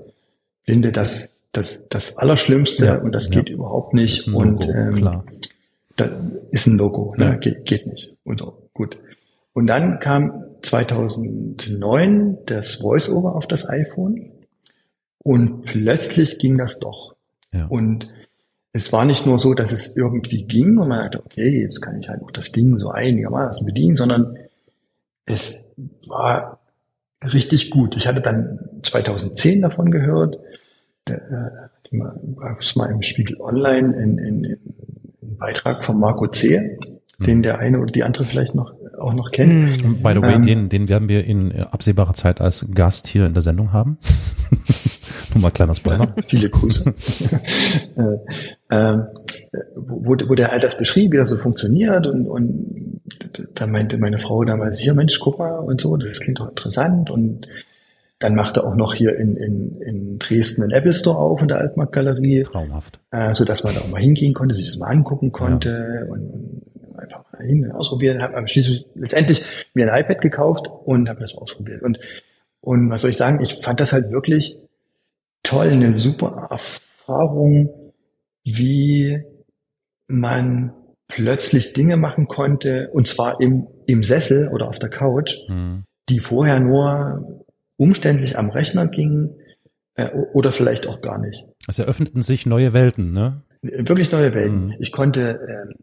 Blinde 0.65 0.93
das, 0.93 1.33
das, 1.53 1.81
das 1.91 2.17
Allerschlimmste 2.17 2.87
ja, 2.87 2.99
und 2.99 3.13
das 3.13 3.29
ja. 3.29 3.41
geht 3.41 3.51
überhaupt 3.51 3.95
nicht. 3.95 4.27
und 4.29 4.61
Logo, 4.61 4.73
ähm, 4.73 4.95
klar. 4.95 5.25
das 5.97 6.11
ist 6.51 6.67
ein 6.67 6.79
Logo, 6.79 7.15
ne? 7.17 7.25
Ja. 7.25 7.37
Geht, 7.37 7.65
geht 7.67 7.87
nicht. 7.87 8.15
Und 8.25 8.41
so, 8.41 8.69
gut. 8.73 8.97
Und 9.55 9.67
dann 9.69 9.99
kam 10.01 10.45
2009 10.63 12.39
das 12.47 12.77
Voice-Over 12.77 13.35
auf 13.37 13.47
das 13.47 13.69
iPhone 13.69 14.33
und 15.23 15.63
plötzlich 15.65 16.39
ging 16.39 16.59
das 16.59 16.79
doch. 16.79 17.15
Ja. 17.53 17.67
Und 17.67 18.09
es 18.73 18.93
war 18.93 19.05
nicht 19.05 19.27
nur 19.27 19.39
so, 19.39 19.55
dass 19.55 19.71
es 19.71 19.97
irgendwie 19.97 20.45
ging 20.45 20.77
und 20.79 20.89
man 20.89 21.03
dachte, 21.03 21.25
okay, 21.25 21.63
jetzt 21.63 21.81
kann 21.81 22.01
ich 22.01 22.09
halt 22.09 22.23
auch 22.23 22.33
das 22.33 22.51
Ding 22.51 22.77
so 22.79 22.91
einigermaßen 22.91 23.65
bedienen, 23.65 23.95
sondern 23.95 24.37
es 25.25 25.65
war 26.09 26.59
richtig 27.23 27.71
gut. 27.71 27.97
Ich 27.97 28.09
hatte 28.09 28.21
dann 28.21 28.59
2010 28.83 29.63
davon 29.63 29.93
gehört, 29.93 30.39
äh, 31.07 31.17
gab 32.37 32.61
es 32.61 32.75
mal 32.75 32.91
im 32.91 33.03
Spiegel 33.03 33.41
Online 33.41 33.95
in, 33.97 34.19
in, 34.19 34.45
in, 34.45 34.59
einen 35.23 35.37
Beitrag 35.39 35.85
von 35.85 36.01
Marco 36.01 36.27
C., 36.27 36.79
mhm. 37.19 37.25
den 37.25 37.43
der 37.43 37.61
eine 37.61 37.79
oder 37.79 37.93
die 37.93 38.03
andere 38.03 38.25
vielleicht 38.25 38.57
noch 38.57 38.75
auch 38.99 39.13
noch 39.13 39.31
kennen. 39.31 39.65
Mhm. 39.65 40.03
By 40.03 40.13
the 40.15 40.23
way, 40.23 40.35
ähm, 40.35 40.47
den, 40.47 40.69
den 40.69 40.89
werden 40.89 41.09
wir 41.09 41.25
in 41.25 41.53
absehbarer 41.53 42.15
Zeit 42.15 42.41
als 42.41 42.67
Gast 42.75 43.07
hier 43.07 43.27
in 43.27 43.35
der 43.35 43.43
Sendung 43.43 43.73
haben. 43.73 43.99
Nur 45.35 45.43
mal 45.43 45.51
kleiner 45.51 45.75
Spoiler. 45.75 46.15
Viele 46.27 46.51
Grüße. 46.51 46.95
äh, 47.97 48.77
äh, 48.77 48.99
wo, 49.77 50.11
wo 50.11 50.35
der 50.35 50.53
all 50.53 50.61
das 50.61 50.77
beschrieb, 50.77 51.13
wie 51.13 51.17
das 51.17 51.29
so 51.29 51.37
funktioniert 51.37 52.07
und, 52.07 52.27
und 52.27 53.01
dann 53.55 53.71
meinte 53.71 53.99
meine 53.99 54.19
Frau 54.19 54.45
damals, 54.45 54.79
hier 54.79 54.95
Mensch, 54.95 55.19
guck 55.19 55.39
mal 55.39 55.59
und 55.59 55.81
so, 55.81 55.97
das 55.97 56.21
klingt 56.21 56.41
doch 56.41 56.49
interessant 56.49 57.11
und 57.11 57.47
dann 58.21 58.35
machte 58.35 58.65
auch 58.65 58.75
noch 58.75 58.95
hier 58.95 59.17
in, 59.19 59.37
in, 59.37 59.81
in 59.81 60.19
Dresden 60.19 60.63
ein 60.63 60.71
Apple 60.71 60.95
Store 60.95 61.19
auf 61.19 61.43
in 61.43 61.49
der 61.49 61.59
Altmarktgalerie. 61.59 62.45
Traumhaft. 62.45 63.01
Äh, 63.11 63.35
so 63.35 63.45
dass 63.45 63.65
man 63.65 63.75
da 63.75 63.81
auch 63.81 63.91
mal 63.91 64.01
hingehen 64.01 64.35
konnte, 64.35 64.55
sich 64.55 64.69
das 64.69 64.79
mal 64.79 64.87
angucken 64.87 65.33
konnte 65.33 66.05
ja. 66.07 66.13
und, 66.13 66.31
und 66.31 66.63
hin 67.45 67.71
ausprobieren. 67.73 68.23
Habe 68.23 68.49
schließlich 68.49 68.87
letztendlich 68.95 69.45
mir 69.75 69.93
ein 69.93 70.01
iPad 70.01 70.21
gekauft 70.21 70.69
und 70.85 71.09
habe 71.09 71.21
das 71.21 71.35
ausprobiert. 71.35 71.83
Und, 71.83 71.99
und 72.61 72.91
was 72.91 73.03
soll 73.03 73.11
ich 73.11 73.17
sagen, 73.17 73.41
ich 73.43 73.61
fand 73.63 73.81
das 73.81 73.93
halt 73.93 74.11
wirklich 74.11 74.59
toll, 75.43 75.69
eine 75.69 75.93
super 75.93 76.49
Erfahrung, 76.51 77.93
wie 78.45 79.23
man 80.07 80.73
plötzlich 81.09 81.73
Dinge 81.73 81.97
machen 81.97 82.27
konnte, 82.27 82.91
und 82.93 83.07
zwar 83.07 83.41
im, 83.41 83.67
im 83.87 84.05
Sessel 84.05 84.49
oder 84.53 84.69
auf 84.69 84.79
der 84.79 84.91
Couch, 84.91 85.37
mhm. 85.49 85.85
die 86.09 86.19
vorher 86.19 86.61
nur 86.61 87.45
umständlich 87.77 88.39
am 88.39 88.51
Rechner 88.51 88.87
gingen 88.89 89.37
äh, 89.95 90.11
oder 90.33 90.53
vielleicht 90.53 90.87
auch 90.87 91.01
gar 91.01 91.19
nicht. 91.19 91.45
Es 91.69 91.79
eröffneten 91.79 92.23
sich 92.23 92.47
neue 92.47 92.73
Welten, 92.73 93.13
ne? 93.13 93.43
Wirklich 93.63 94.13
neue 94.13 94.35
Welten. 94.35 94.67
Mhm. 94.67 94.75
Ich 94.79 94.93
konnte 94.93 95.39
äh, 95.41 95.75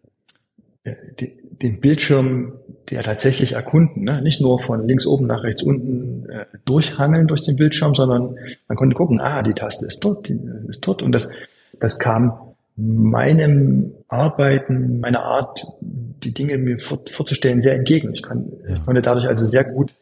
den 0.83 1.79
Bildschirm 1.79 2.53
der 2.89 3.03
tatsächlich 3.03 3.53
erkunden, 3.53 4.03
ne? 4.03 4.21
nicht 4.21 4.41
nur 4.41 4.59
von 4.59 4.87
links 4.87 5.05
oben 5.05 5.27
nach 5.27 5.43
rechts 5.43 5.63
unten 5.63 6.27
äh, 6.29 6.45
durchhangeln 6.65 7.27
durch 7.27 7.43
den 7.43 7.55
Bildschirm, 7.55 7.93
sondern 7.93 8.35
man 8.67 8.75
konnte 8.75 8.95
gucken, 8.95 9.21
ah, 9.21 9.43
die 9.43 9.53
Taste 9.53 9.85
ist 9.85 9.99
dort, 9.99 10.27
die 10.27 10.39
ist 10.67 10.79
dort 10.81 11.01
und 11.01 11.11
das, 11.11 11.29
das 11.79 11.99
kam 11.99 12.33
meinem 12.75 13.93
Arbeiten, 14.07 14.99
meiner 14.99 15.23
Art, 15.23 15.65
die 15.81 16.33
Dinge 16.33 16.57
mir 16.57 16.79
vor, 16.79 16.99
vorzustellen, 17.11 17.61
sehr 17.61 17.75
entgegen. 17.75 18.13
Ich, 18.13 18.23
kann, 18.23 18.51
ja. 18.67 18.75
ich 18.75 18.85
konnte 18.85 19.01
dadurch 19.01 19.27
also 19.27 19.45
sehr 19.45 19.63
gut 19.63 19.93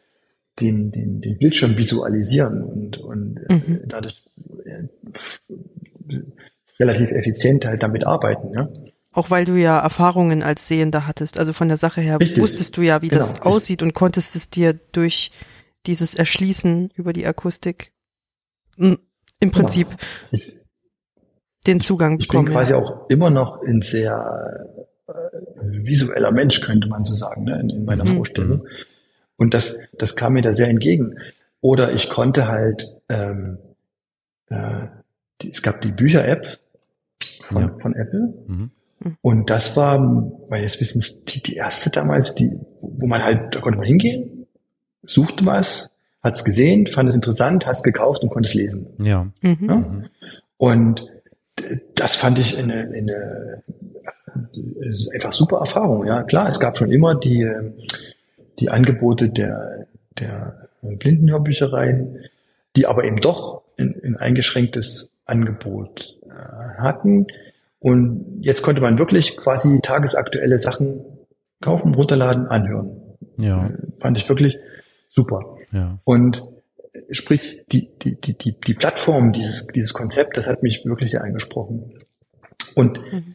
den, 0.60 0.90
den, 0.90 1.20
den 1.20 1.38
Bildschirm 1.38 1.76
visualisieren 1.76 2.62
und, 2.62 2.98
und 2.98 3.38
äh, 3.48 3.54
mhm. 3.54 3.80
dadurch 3.86 4.22
äh, 4.64 4.84
relativ 6.78 7.10
effizient 7.12 7.66
halt 7.66 7.82
damit 7.82 8.06
arbeiten. 8.06 8.52
Ja? 8.54 8.68
Auch 9.12 9.30
weil 9.30 9.44
du 9.44 9.54
ja 9.56 9.78
Erfahrungen 9.78 10.42
als 10.42 10.68
Sehender 10.68 11.06
hattest. 11.06 11.38
Also 11.38 11.52
von 11.52 11.68
der 11.68 11.76
Sache 11.76 12.00
her 12.00 12.20
Richtig. 12.20 12.40
wusstest 12.40 12.76
du 12.76 12.82
ja, 12.82 13.02
wie 13.02 13.08
genau. 13.08 13.22
das 13.22 13.42
aussieht 13.42 13.82
und 13.82 13.92
konntest 13.92 14.36
es 14.36 14.50
dir 14.50 14.74
durch 14.92 15.32
dieses 15.86 16.14
Erschließen 16.14 16.90
über 16.94 17.12
die 17.12 17.26
Akustik 17.26 17.92
im 18.76 19.50
Prinzip 19.50 19.88
genau. 19.88 19.98
ich, 20.30 20.56
den 21.66 21.80
Zugang 21.80 22.18
bekommen. 22.18 22.46
Ich 22.46 22.52
bin 22.52 22.54
quasi 22.54 22.72
ja. 22.72 22.78
auch 22.78 23.08
immer 23.08 23.30
noch 23.30 23.62
ein 23.62 23.82
sehr 23.82 24.86
äh, 25.08 25.12
visueller 25.62 26.32
Mensch, 26.32 26.60
könnte 26.60 26.88
man 26.88 27.04
so 27.04 27.14
sagen, 27.14 27.44
ne, 27.44 27.58
in, 27.60 27.70
in 27.70 27.84
meiner 27.84 28.04
mhm. 28.04 28.16
Vorstellung. 28.16 28.66
Und 29.36 29.54
das, 29.54 29.76
das 29.98 30.16
kam 30.16 30.34
mir 30.34 30.42
da 30.42 30.54
sehr 30.54 30.68
entgegen. 30.68 31.18
Oder 31.60 31.92
ich 31.92 32.10
konnte 32.10 32.46
halt, 32.46 33.00
ähm, 33.08 33.58
äh, 34.48 34.86
die, 35.42 35.50
es 35.52 35.62
gab 35.62 35.80
die 35.80 35.92
Bücher-App 35.92 36.58
von, 37.48 37.62
ja. 37.62 37.76
von 37.80 37.94
Apple. 37.94 38.34
Mhm. 38.46 38.70
Und 39.22 39.48
das 39.48 39.76
war, 39.76 39.98
meines 40.48 40.80
Wissens, 40.80 41.24
die, 41.24 41.42
die 41.42 41.56
erste 41.56 41.90
damals, 41.90 42.34
die, 42.34 42.50
wo 42.80 43.06
man 43.06 43.22
halt, 43.22 43.54
da 43.54 43.60
konnte 43.60 43.78
man 43.78 43.86
hingehen, 43.86 44.46
suchte 45.02 45.46
was, 45.46 45.90
hat 46.22 46.36
es 46.36 46.44
gesehen, 46.44 46.86
fand 46.92 47.08
es 47.08 47.14
interessant, 47.14 47.66
hat 47.66 47.76
es 47.76 47.82
gekauft 47.82 48.22
und 48.22 48.30
konnte 48.30 48.48
es 48.48 48.54
lesen. 48.54 48.86
Ja. 48.98 49.26
Mhm. 49.40 49.68
ja? 49.68 49.84
Und 50.58 51.06
das 51.94 52.16
fand 52.16 52.38
ich 52.38 52.58
eine, 52.58 52.90
eine 52.94 53.62
einfach 55.14 55.32
super 55.32 55.58
Erfahrung. 55.58 56.06
Ja, 56.06 56.22
klar, 56.22 56.48
es 56.48 56.60
gab 56.60 56.76
schon 56.78 56.90
immer 56.90 57.14
die, 57.14 57.50
die 58.58 58.68
Angebote 58.68 59.28
der, 59.28 59.86
der 60.18 60.68
Blindenhörbüchereien, 60.82 62.24
die 62.76 62.86
aber 62.86 63.04
eben 63.04 63.20
doch 63.20 63.62
ein, 63.78 64.00
ein 64.04 64.16
eingeschränktes 64.16 65.10
Angebot 65.24 66.18
äh, 66.28 66.80
hatten. 66.80 67.26
Und 67.80 68.40
jetzt 68.40 68.62
konnte 68.62 68.80
man 68.80 68.98
wirklich 68.98 69.36
quasi 69.36 69.80
tagesaktuelle 69.82 70.58
Sachen 70.58 71.02
kaufen, 71.60 71.94
runterladen, 71.94 72.46
anhören. 72.46 73.16
Ja. 73.36 73.66
Äh, 73.66 73.72
fand 74.00 74.18
ich 74.18 74.28
wirklich 74.28 74.58
super. 75.08 75.56
Ja. 75.72 75.98
Und 76.04 76.44
sprich, 77.10 77.64
die, 77.72 77.88
die, 78.02 78.20
die, 78.20 78.36
die, 78.36 78.52
die 78.52 78.74
Plattform, 78.74 79.32
dieses, 79.32 79.66
dieses 79.74 79.92
Konzept, 79.92 80.36
das 80.36 80.46
hat 80.46 80.62
mich 80.62 80.84
wirklich 80.84 81.20
angesprochen. 81.20 81.94
Und 82.74 83.00
mhm. 83.12 83.34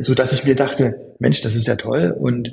so 0.00 0.14
dass 0.14 0.32
ich 0.32 0.44
mir 0.44 0.54
dachte, 0.54 1.14
Mensch, 1.18 1.40
das 1.40 1.54
ist 1.54 1.66
ja 1.66 1.76
toll 1.76 2.14
und 2.16 2.52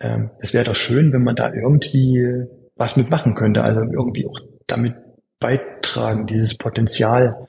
ähm, 0.00 0.30
es 0.40 0.52
wäre 0.52 0.64
doch 0.64 0.76
schön, 0.76 1.12
wenn 1.12 1.24
man 1.24 1.36
da 1.36 1.52
irgendwie 1.52 2.46
was 2.76 2.96
mitmachen 2.96 3.34
könnte, 3.34 3.62
also 3.62 3.80
irgendwie 3.80 4.26
auch 4.26 4.40
damit 4.66 4.94
beitragen, 5.40 6.26
dieses 6.26 6.56
Potenzial 6.56 7.48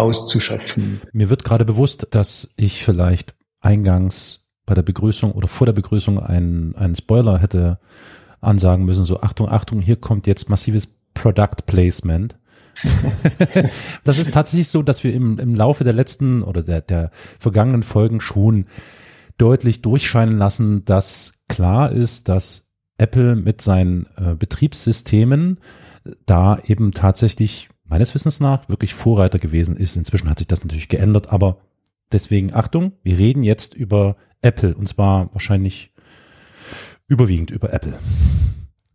auszuschöpfen. 0.00 1.00
Mir 1.12 1.30
wird 1.30 1.44
gerade 1.44 1.64
bewusst, 1.64 2.08
dass 2.10 2.52
ich 2.56 2.84
vielleicht 2.84 3.34
eingangs 3.60 4.46
bei 4.66 4.74
der 4.74 4.82
Begrüßung 4.82 5.32
oder 5.32 5.48
vor 5.48 5.66
der 5.66 5.72
Begrüßung 5.72 6.18
einen, 6.18 6.74
einen 6.76 6.94
Spoiler 6.94 7.38
hätte 7.38 7.78
ansagen 8.40 8.84
müssen, 8.84 9.04
so 9.04 9.20
Achtung, 9.20 9.48
Achtung, 9.48 9.80
hier 9.80 9.96
kommt 9.96 10.26
jetzt 10.26 10.48
massives 10.48 10.96
Product 11.14 11.66
Placement. 11.66 12.38
das 14.04 14.18
ist 14.18 14.32
tatsächlich 14.32 14.68
so, 14.68 14.82
dass 14.82 15.04
wir 15.04 15.12
im, 15.12 15.38
im 15.38 15.54
Laufe 15.54 15.84
der 15.84 15.92
letzten 15.92 16.42
oder 16.42 16.62
der, 16.62 16.80
der 16.80 17.10
vergangenen 17.38 17.82
Folgen 17.82 18.20
schon 18.20 18.66
deutlich 19.36 19.82
durchscheinen 19.82 20.38
lassen, 20.38 20.84
dass 20.84 21.34
klar 21.48 21.92
ist, 21.92 22.28
dass 22.28 22.70
Apple 22.96 23.36
mit 23.36 23.60
seinen 23.60 24.06
äh, 24.16 24.34
Betriebssystemen 24.34 25.58
da 26.26 26.58
eben 26.64 26.92
tatsächlich 26.92 27.69
meines 27.90 28.14
Wissens 28.14 28.40
nach 28.40 28.68
wirklich 28.68 28.94
Vorreiter 28.94 29.38
gewesen 29.38 29.76
ist. 29.76 29.96
Inzwischen 29.96 30.30
hat 30.30 30.38
sich 30.38 30.46
das 30.46 30.64
natürlich 30.64 30.88
geändert, 30.88 31.30
aber 31.30 31.58
deswegen 32.12 32.54
Achtung, 32.54 32.92
wir 33.02 33.18
reden 33.18 33.42
jetzt 33.42 33.74
über 33.74 34.16
Apple 34.40 34.74
und 34.74 34.88
zwar 34.88 35.28
wahrscheinlich 35.34 35.92
überwiegend 37.08 37.50
über 37.50 37.72
Apple. 37.72 37.94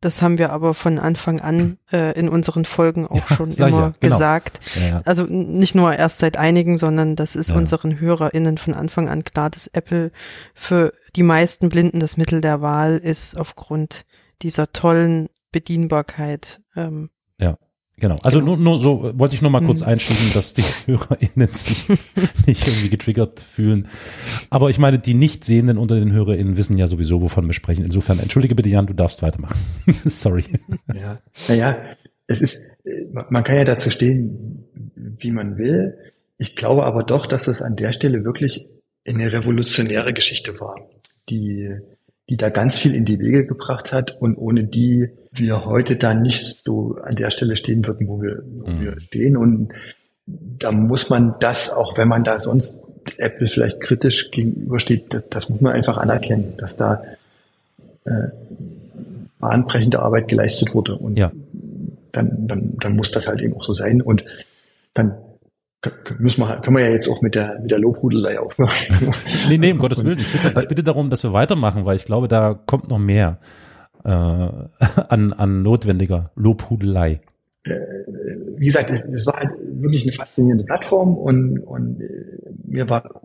Das 0.02 0.22
haben 0.22 0.38
wir 0.38 0.52
aber 0.52 0.74
von 0.74 1.00
Anfang 1.00 1.42
an 1.42 1.78
äh, 1.92 2.18
in 2.18 2.30
unseren 2.30 2.64
Folgen 2.66 3.08
auch 3.08 3.16
ja, 3.30 3.36
schon 3.36 3.52
immer 3.52 3.70
ja, 3.70 3.94
genau. 4.00 4.16
gesagt. 4.16 4.60
Ja, 4.80 5.02
also 5.04 5.24
nicht 5.24 5.76
nur 5.76 5.94
erst 5.94 6.20
seit 6.20 6.38
einigen, 6.38 6.78
sondern 6.78 7.16
das 7.16 7.36
ist 7.36 7.52
unseren 7.52 8.00
HörerInnen 8.00 8.58
von 8.58 8.74
Anfang 8.74 9.10
an 9.10 9.24
klar, 9.24 9.50
dass 9.50 9.68
Apple 9.68 10.12
für 10.54 10.94
die 11.16 11.24
meisten 11.24 11.70
Blinden 11.70 12.00
das 12.00 12.18
Mittel 12.18 12.42
der 12.42 12.62
Wahl 12.62 12.98
ist 12.98 13.36
aufgrund 13.36 14.06
dieser 14.42 14.72
tollen 14.72 15.30
Bedienbarkeit. 15.52 16.62
Ähm, 16.76 17.10
ja. 17.40 17.58
Genau. 17.98 18.18
Also 18.24 18.40
genau. 18.40 18.56
Nur, 18.56 18.64
nur 18.64 18.80
so 18.80 19.18
wollte 19.18 19.36
ich 19.36 19.42
nur 19.42 19.52
mal 19.52 19.62
kurz 19.62 19.82
mhm. 19.82 19.90
einschieben, 19.90 20.34
dass 20.34 20.54
die 20.54 20.64
HörerInnen 20.86 21.48
sich 21.54 21.88
nicht 22.46 22.68
irgendwie 22.68 22.90
getriggert 22.90 23.40
fühlen. 23.40 23.88
Aber 24.50 24.70
ich 24.70 24.80
meine, 24.80 25.00
die 25.00 25.14
Nichtsehenden 25.14 25.78
unter 25.78 25.96
den 25.96 26.12
HörerInnen 26.12 26.58
wissen 26.58 26.78
ja 26.78 26.88
sowieso, 26.88 27.22
wovon 27.22 27.46
wir 27.48 27.54
sprechen. 27.54 27.86
Insofern, 27.86 28.20
entschuldige 28.20 28.56
bitte, 28.56 28.70
Jan, 28.70 28.88
du 28.88 28.94
darfst 28.94 29.22
weitermachen. 29.22 29.58
Sorry. 30.06 30.44
Ja, 30.94 31.22
naja, 31.48 31.78
es 32.28 32.42
ist, 32.42 32.60
man 33.30 33.44
kann 33.44 33.58
ja 33.58 33.64
dazu 33.64 33.90
stehen, 33.90 34.66
wie 34.96 35.32
man 35.32 35.58
will. 35.58 35.98
Ich 36.38 36.56
glaube 36.56 36.84
aber 36.84 37.04
doch, 37.04 37.28
dass 37.28 37.46
das 37.46 37.62
an 37.62 37.78
der 37.78 37.94
Stelle 37.94 38.26
wirklich 38.26 38.68
eine 39.08 39.32
revolutionäre 39.32 40.14
Geschichte 40.14 40.60
war, 40.60 40.76
die 41.30 41.70
die 42.30 42.38
da 42.38 42.50
ganz 42.50 42.78
viel 42.78 42.96
in 42.96 43.06
die 43.06 43.20
Wege 43.20 43.46
gebracht 43.46 43.92
hat 43.92 44.18
und 44.20 44.36
ohne 44.38 44.64
die 44.64 45.10
wir 45.32 45.66
heute 45.66 45.96
da 45.96 46.14
nicht 46.14 46.64
so 46.64 46.98
an 47.04 47.16
der 47.16 47.30
Stelle 47.30 47.56
stehen 47.56 47.86
würden, 47.86 48.08
wo 48.08 48.22
wir, 48.22 48.42
wo 48.46 48.70
mhm. 48.70 48.82
wir 48.82 49.00
stehen. 49.00 49.38
Und 49.38 49.70
da 50.26 50.72
muss 50.72 51.10
man 51.10 51.36
das, 51.40 51.70
auch 51.70 51.98
wenn 51.98 52.08
man 52.08 52.24
da 52.24 52.40
sonst 52.40 52.80
Apple 53.18 53.48
vielleicht 53.48 53.82
kritisch 53.82 54.32
gegenübersteht, 54.32 55.14
das, 55.14 55.24
das 55.30 55.50
muss 55.50 55.62
man 55.62 55.74
einfach 55.74 55.98
anerkennen, 55.98 56.56
dass 56.58 56.76
da 56.76 57.04
äh, 58.06 58.30
bahnbrechende 59.40 60.00
Arbeit 60.00 60.28
geleistet 60.28 60.74
wurde. 60.74 60.96
Und 60.96 61.18
ja. 61.18 61.32
dann, 62.12 62.48
dann, 62.48 62.78
dann 62.80 62.96
muss 62.96 63.12
das 63.12 63.28
halt 63.28 63.42
eben 63.42 63.54
auch 63.54 63.66
so 63.66 63.74
sein. 63.74 64.02
Und 64.02 64.24
dann 64.96 65.16
müssen 66.20 66.42
wir, 66.42 66.62
können 66.62 66.78
wir 66.78 66.86
ja 66.86 66.92
jetzt 66.92 67.08
auch 67.08 67.22
mit 67.22 67.36
der, 67.36 67.60
mit 67.60 67.72
der 67.72 67.80
Lobhudelei 67.80 68.40
aufhören. 68.40 68.72
nee, 69.50 69.58
nee, 69.58 69.72
um 69.72 69.78
Gottes 69.78 70.04
Willen. 70.04 70.20
Ich 70.20 70.32
bitte, 70.32 70.60
ich 70.60 70.68
bitte 70.68 70.84
darum, 70.84 71.10
dass 71.10 71.24
wir 71.24 71.34
weitermachen, 71.34 71.86
weil 71.86 71.96
ich 71.96 72.06
glaube, 72.06 72.28
da 72.28 72.54
kommt 72.54 72.90
noch 72.90 73.00
mehr 73.00 73.40
äh, 74.04 74.10
an, 74.10 75.34
an 75.34 75.64
notwendiger 75.64 76.32
Lobhudelei. 76.36 77.22
Äh, 77.64 77.80
wie 78.58 78.66
gesagt, 78.66 78.92
es 78.92 79.26
war 79.26 79.38
halt 79.38 79.52
wirklich 79.60 80.04
eine 80.04 80.12
faszinierende 80.12 80.64
Plattform 80.64 81.18
und, 81.18 81.60
und 81.60 82.02
äh, 82.02 82.52
mir 82.66 82.90
war 82.90 83.22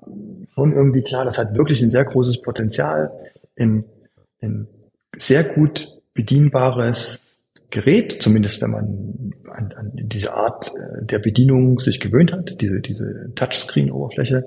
schon 0.54 0.72
irgendwie 0.72 1.02
klar, 1.02 1.24
das 1.24 1.38
hat 1.38 1.56
wirklich 1.56 1.82
ein 1.82 1.90
sehr 1.90 2.04
großes 2.04 2.42
Potenzial, 2.42 3.10
in, 3.54 3.84
in 4.40 4.66
sehr 5.18 5.44
gut 5.44 6.00
bedienbares 6.14 7.38
Gerät, 7.70 8.18
zumindest 8.20 8.60
wenn 8.62 8.70
man 8.70 9.34
an, 9.50 9.72
an 9.76 9.92
diese 9.94 10.32
Art 10.34 10.66
äh, 10.68 11.04
der 11.04 11.18
Bedienung 11.18 11.80
sich 11.80 12.00
gewöhnt 12.00 12.32
hat, 12.32 12.60
diese, 12.60 12.80
diese 12.80 13.32
Touchscreen-Oberfläche, 13.34 14.44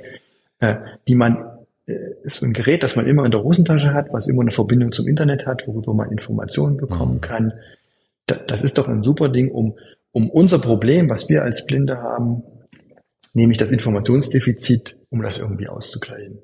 äh, 0.59 0.75
die 1.07 1.15
man 1.15 1.45
äh, 1.85 1.95
ist 2.23 2.37
so 2.37 2.45
ein 2.45 2.53
Gerät, 2.53 2.83
das 2.83 2.95
man 2.95 3.07
immer 3.07 3.25
in 3.25 3.31
der 3.31 3.43
Hosentasche 3.43 3.93
hat, 3.93 4.13
was 4.13 4.27
immer 4.27 4.41
eine 4.41 4.51
Verbindung 4.51 4.91
zum 4.91 5.07
Internet 5.07 5.45
hat, 5.45 5.67
worüber 5.67 5.93
man 5.93 6.11
Informationen 6.11 6.77
bekommen 6.77 7.15
mhm. 7.15 7.21
kann. 7.21 7.53
Da, 8.25 8.35
das 8.35 8.63
ist 8.63 8.77
doch 8.77 8.87
ein 8.87 9.03
super 9.03 9.29
Ding, 9.29 9.51
um, 9.51 9.75
um 10.11 10.29
unser 10.29 10.59
Problem, 10.59 11.09
was 11.09 11.29
wir 11.29 11.43
als 11.43 11.65
Blinde 11.65 11.97
haben, 11.97 12.43
nämlich 13.33 13.57
das 13.57 13.71
Informationsdefizit, 13.71 14.97
um 15.09 15.21
das 15.21 15.37
irgendwie 15.37 15.67
auszugleichen. 15.67 16.39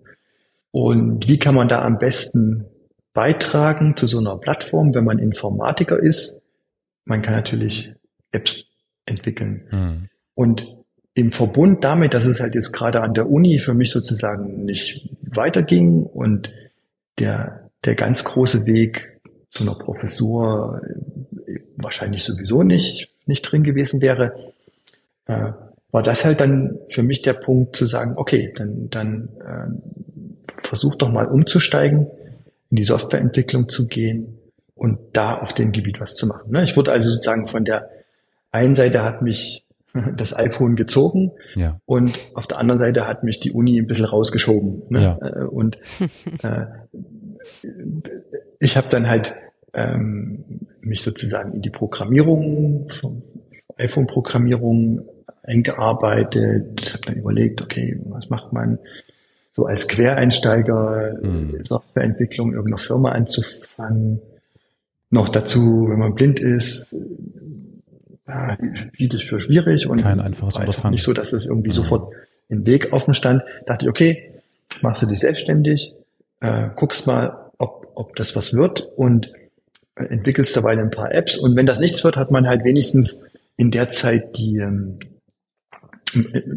Und 0.72 1.28
wie 1.28 1.40
kann 1.40 1.56
man 1.56 1.68
da 1.68 1.84
am 1.84 1.98
besten 1.98 2.66
beitragen 3.14 3.98
zu 3.98 4.08
so 4.08 4.20
einer 4.20 4.38
Plattform, 4.38 4.94
wenn 4.94 5.04
man 5.04 5.20
Informatiker 5.20 5.98
ist 5.98 6.40
man 7.10 7.24
kann 7.24 7.34
natürlich 7.34 7.92
Apps 8.32 8.64
entwickeln. 9.06 9.68
Mhm. 9.72 10.10
Und 10.36 10.68
im 11.14 11.32
Verbund 11.32 11.84
damit, 11.84 12.14
dass 12.14 12.26
es 12.26 12.40
halt 12.40 12.56
jetzt 12.56 12.72
gerade 12.72 13.02
an 13.02 13.14
der 13.14 13.30
Uni 13.30 13.60
für 13.60 13.74
mich 13.74 13.92
sozusagen 13.92 14.64
nicht 14.66 15.10
weiterging 15.22 16.04
und 16.04 16.52
der, 17.18 17.70
der 17.84 17.96
ganz 17.96 18.24
große 18.24 18.66
Weg 18.66 19.20
zu 19.52 19.64
einer 19.64 19.76
Professur 19.76 20.82
wahrscheinlich 21.76 22.24
sowieso 22.24 22.64
nicht, 22.64 23.10
nicht 23.26 23.42
drin 23.42 23.64
gewesen 23.64 24.02
wäre, 24.02 24.54
äh, 25.26 25.52
war 25.92 26.04
das 26.04 26.24
halt 26.24 26.40
dann 26.40 26.78
für 26.90 27.04
mich 27.04 27.22
der 27.22 27.34
Punkt 27.34 27.76
zu 27.76 27.88
sagen, 27.88 28.14
okay, 28.16 28.54
dann, 28.56 28.90
dann 28.90 29.30
äh, 29.40 30.62
versuch 30.62 30.96
doch 30.96 31.10
mal 31.10 31.26
umzusteigen, 31.26 32.08
in 32.70 32.78
die 32.78 32.86
Softwareentwicklung 32.86 33.70
zu 33.70 33.88
gehen 33.88 34.38
und 34.76 35.00
da 35.14 35.36
auf 35.36 35.54
dem 35.54 35.72
Gebiet 35.72 36.00
was 36.00 36.14
zu 36.14 36.28
machen. 36.28 36.52
Ne? 36.52 36.64
Ich 36.64 36.78
wurde 36.78 36.92
also 36.92 37.10
sozusagen 37.10 37.48
von 37.48 37.66
der 37.66 37.90
einen 38.52 38.76
Seite 38.76 39.04
hat 39.04 39.22
mich 39.22 39.66
das 40.18 40.36
iPhone 40.36 40.76
gezogen 40.76 41.32
ja. 41.56 41.80
und 41.86 42.18
auf 42.36 42.48
der 42.48 42.60
anderen 42.60 42.80
Seite 42.80 43.08
hat 43.08 43.24
mich 43.24 43.40
die 43.40 43.52
Uni 43.52 43.80
ein 43.80 43.88
bisschen 43.88 44.06
rausgeschoben. 44.06 44.84
Ne? 44.90 45.02
Ja. 45.02 45.18
Äh, 45.22 45.46
und 45.46 45.78
äh, 46.44 46.66
ich 48.60 48.78
habe 48.78 48.90
dann 48.90 49.08
halt 49.08 49.36
ähm, 49.74 50.68
mich 50.82 51.02
sozusagen 51.02 51.54
in 51.54 51.62
die 51.62 51.70
Programmierung, 51.70 52.90
iPhone-Programmierung 53.78 55.02
eingearbeitet, 55.44 56.94
habe 56.94 57.06
dann 57.06 57.16
überlegt, 57.16 57.62
okay, 57.62 58.00
was 58.06 58.30
macht 58.30 58.54
man 58.54 58.80
so 59.52 59.66
als 59.66 59.88
Quereinsteiger, 59.88 61.20
mhm. 61.22 61.66
Softwareentwicklung 61.66 62.54
irgendeiner 62.54 62.78
Firma 62.78 63.12
anzufangen. 63.12 64.22
Noch 65.10 65.30
dazu, 65.30 65.88
wenn 65.90 65.98
man 65.98 66.14
blind 66.14 66.40
ist, 66.40 66.96
ja, 68.30 68.58
hielt 68.96 69.14
es 69.14 69.24
für 69.24 69.40
schwierig 69.40 69.88
und 69.88 70.02
kein 70.02 70.20
einfaches 70.20 70.58
Unterfangen. 70.58 70.94
Nicht 70.94 71.04
so, 71.04 71.14
dass 71.14 71.34
es 71.34 71.46
irgendwie 71.46 71.72
mhm. 71.72 71.76
sofort 71.76 72.14
im 72.48 72.66
Weg 72.66 72.94
offen 72.94 73.14
stand. 73.14 73.44
Dachte 73.66 73.86
ich, 73.86 73.90
okay, 73.90 74.34
machst 74.82 75.02
du 75.02 75.06
dich 75.08 75.20
selbstständig, 75.20 75.94
äh, 76.42 76.70
guckst 76.76 77.08
mal, 77.08 77.52
ob, 77.58 77.92
ob 77.96 78.16
das 78.16 78.36
was 78.36 78.54
wird 78.54 78.88
und 78.96 79.32
äh, 79.96 80.06
entwickelst 80.06 80.56
dabei 80.56 80.72
ein 80.72 80.92
paar 80.92 81.12
Apps. 81.12 81.38
Und 81.38 81.56
wenn 81.56 81.66
das 81.66 81.80
nichts 81.80 82.04
wird, 82.04 82.18
hat 82.18 82.32
man 82.32 82.48
halt 82.48 82.64
wenigstens 82.64 83.24
in 83.58 83.72
der 83.72 83.90
Zeit 83.90 84.38
die 84.38 84.60
ähm, 84.60 85.00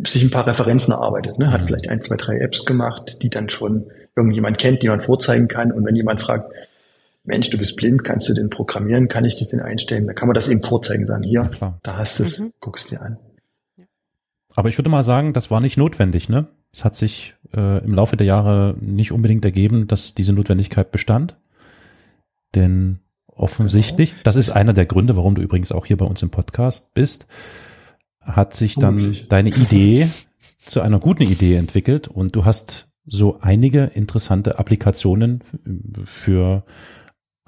sich 0.07 0.23
ein 0.23 0.31
paar 0.31 0.47
Referenzen 0.47 0.93
erarbeitet, 0.93 1.39
ne? 1.39 1.51
hat 1.53 1.63
mhm. 1.63 1.67
vielleicht 1.67 1.89
ein, 1.89 2.01
zwei, 2.01 2.17
drei 2.17 2.39
Apps 2.39 2.65
gemacht, 2.65 3.19
die 3.23 3.29
dann 3.29 3.49
schon 3.51 3.91
irgendjemand 4.17 4.59
kennt, 4.59 4.83
die 4.83 4.89
man 4.89 5.01
vorzeigen 5.01 5.49
kann. 5.49 5.73
Und 5.73 5.85
wenn 5.85 5.97
jemand 5.97 6.21
fragt, 6.21 6.53
Mensch, 7.25 7.51
du 7.51 7.59
bist 7.59 7.77
blind, 7.77 8.03
kannst 8.03 8.29
du 8.29 8.35
den 8.35 8.51
programmieren, 8.51 9.09
kann 9.09 9.25
ich 9.25 9.37
dich 9.37 9.49
den 9.49 9.61
einstellen? 9.61 10.07
Da 10.07 10.13
kann 10.13 10.27
man 10.27 10.35
das 10.35 10.49
eben 10.49 10.63
vorzeigen, 10.63 11.07
sagen, 11.07 11.23
hier, 11.23 11.49
ja, 11.61 11.79
da 11.83 11.97
hast 11.97 12.19
du 12.19 12.25
es, 12.25 12.41
mhm. 12.41 12.53
guckst 12.61 12.91
dir 12.91 13.01
an. 13.01 13.19
Aber 14.55 14.69
ich 14.69 14.77
würde 14.77 14.91
mal 14.91 15.05
sagen, 15.05 15.33
das 15.33 15.51
war 15.51 15.61
nicht 15.61 15.77
notwendig, 15.77 16.29
ne? 16.29 16.49
Es 16.73 16.85
hat 16.85 16.97
sich 16.97 17.35
äh, 17.55 17.85
im 17.85 17.95
Laufe 17.95 18.17
der 18.17 18.27
Jahre 18.27 18.75
nicht 18.81 19.13
unbedingt 19.13 19.45
ergeben, 19.45 19.87
dass 19.87 20.15
diese 20.15 20.33
Notwendigkeit 20.33 20.91
bestand. 20.91 21.37
Denn 22.55 22.99
offensichtlich, 23.27 24.11
genau. 24.11 24.23
das 24.25 24.37
ist 24.37 24.51
einer 24.51 24.73
der 24.73 24.87
Gründe, 24.87 25.17
warum 25.17 25.35
du 25.35 25.43
übrigens 25.43 25.73
auch 25.73 25.87
hier 25.87 25.97
bei 25.97 26.05
uns 26.05 26.23
im 26.23 26.31
Podcast 26.31 26.93
bist, 26.95 27.27
hat 28.21 28.55
sich 28.55 28.75
dann 28.77 29.17
deine 29.29 29.51
Idee 29.51 30.09
zu 30.57 30.81
einer 30.81 30.99
guten 30.99 31.25
Idee 31.25 31.57
entwickelt 31.57 32.09
und 32.09 32.37
du 32.37 32.45
hast 32.45 32.89
so 33.05 33.39
einige 33.41 33.85
interessante 33.85 34.59
Applikationen 34.59 35.43
für 36.05 36.65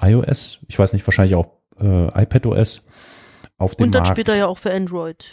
iOS, 0.08 0.60
ich 0.68 0.78
weiß 0.78 0.92
nicht, 0.92 1.06
wahrscheinlich 1.06 1.34
auch 1.34 1.48
äh, 1.80 2.22
iPadOS 2.22 2.82
auf 3.58 3.76
dem 3.76 3.86
Und 3.86 3.94
dann 3.94 4.02
Markt. 4.02 4.16
später 4.16 4.36
ja 4.36 4.46
auch 4.46 4.58
für 4.58 4.72
Android. 4.72 5.26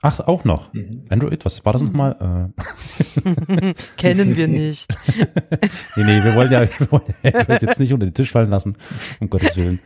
Ach, 0.00 0.20
auch 0.20 0.44
noch. 0.44 0.72
Mhm. 0.72 1.06
Android, 1.08 1.44
was 1.44 1.64
war 1.64 1.72
das 1.72 1.82
nochmal? 1.82 2.52
Äh. 2.56 3.72
Kennen 3.96 4.36
wir 4.36 4.46
nicht. 4.46 4.88
nee, 5.96 6.04
nee, 6.04 6.22
wir 6.22 6.36
wollen 6.36 6.52
ja, 6.52 6.60
wir 6.78 6.92
wollen 6.92 7.02
ja 7.22 7.32
Android 7.32 7.62
jetzt 7.62 7.80
nicht 7.80 7.92
unter 7.92 8.06
den 8.06 8.14
Tisch 8.14 8.30
fallen 8.30 8.50
lassen, 8.50 8.76
um 9.20 9.28
Gottes 9.28 9.56
Willen. 9.56 9.80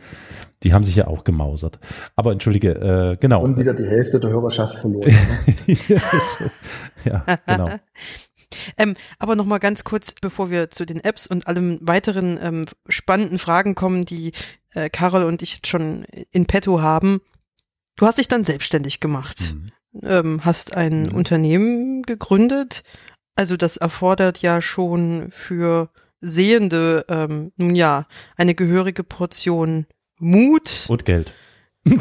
Die 0.61 0.73
haben 0.73 0.83
sich 0.83 0.95
ja 0.95 1.07
auch 1.07 1.23
gemausert. 1.23 1.79
Aber 2.15 2.31
entschuldige, 2.31 2.69
äh, 2.71 3.17
genau. 3.17 3.41
Und 3.41 3.57
wieder 3.57 3.73
die 3.73 3.85
Hälfte 3.85 4.19
der 4.19 4.29
Hörerschaft 4.29 4.77
verloren. 4.79 5.11
Ne? 5.65 5.75
ja, 7.05 7.23
genau. 7.45 7.69
Ähm, 8.77 8.95
aber 9.19 9.35
noch 9.35 9.45
mal 9.45 9.59
ganz 9.59 9.83
kurz, 9.83 10.13
bevor 10.13 10.49
wir 10.49 10.69
zu 10.69 10.85
den 10.85 11.03
Apps 11.03 11.27
und 11.27 11.47
allem 11.47 11.79
weiteren 11.81 12.39
ähm, 12.41 12.65
spannenden 12.87 13.39
Fragen 13.39 13.75
kommen, 13.75 14.05
die 14.05 14.31
äh, 14.73 14.89
Carol 14.89 15.23
und 15.23 15.41
ich 15.41 15.61
schon 15.65 16.05
in 16.31 16.45
petto 16.45 16.81
haben. 16.81 17.21
Du 17.95 18.05
hast 18.05 18.17
dich 18.17 18.27
dann 18.27 18.43
selbstständig 18.43 18.99
gemacht, 18.99 19.53
mhm. 19.53 19.71
ähm, 20.03 20.45
hast 20.45 20.75
ein 20.75 21.03
mhm. 21.03 21.13
Unternehmen 21.13 22.03
gegründet. 22.03 22.83
Also 23.35 23.57
das 23.57 23.77
erfordert 23.77 24.41
ja 24.41 24.61
schon 24.61 25.31
für 25.31 25.89
Sehende, 26.21 27.05
ähm, 27.09 27.51
nun 27.57 27.75
ja, 27.75 28.07
eine 28.37 28.55
gehörige 28.55 29.03
Portion 29.03 29.85
Mut. 30.19 30.85
Und 30.87 31.05
Geld. 31.05 31.33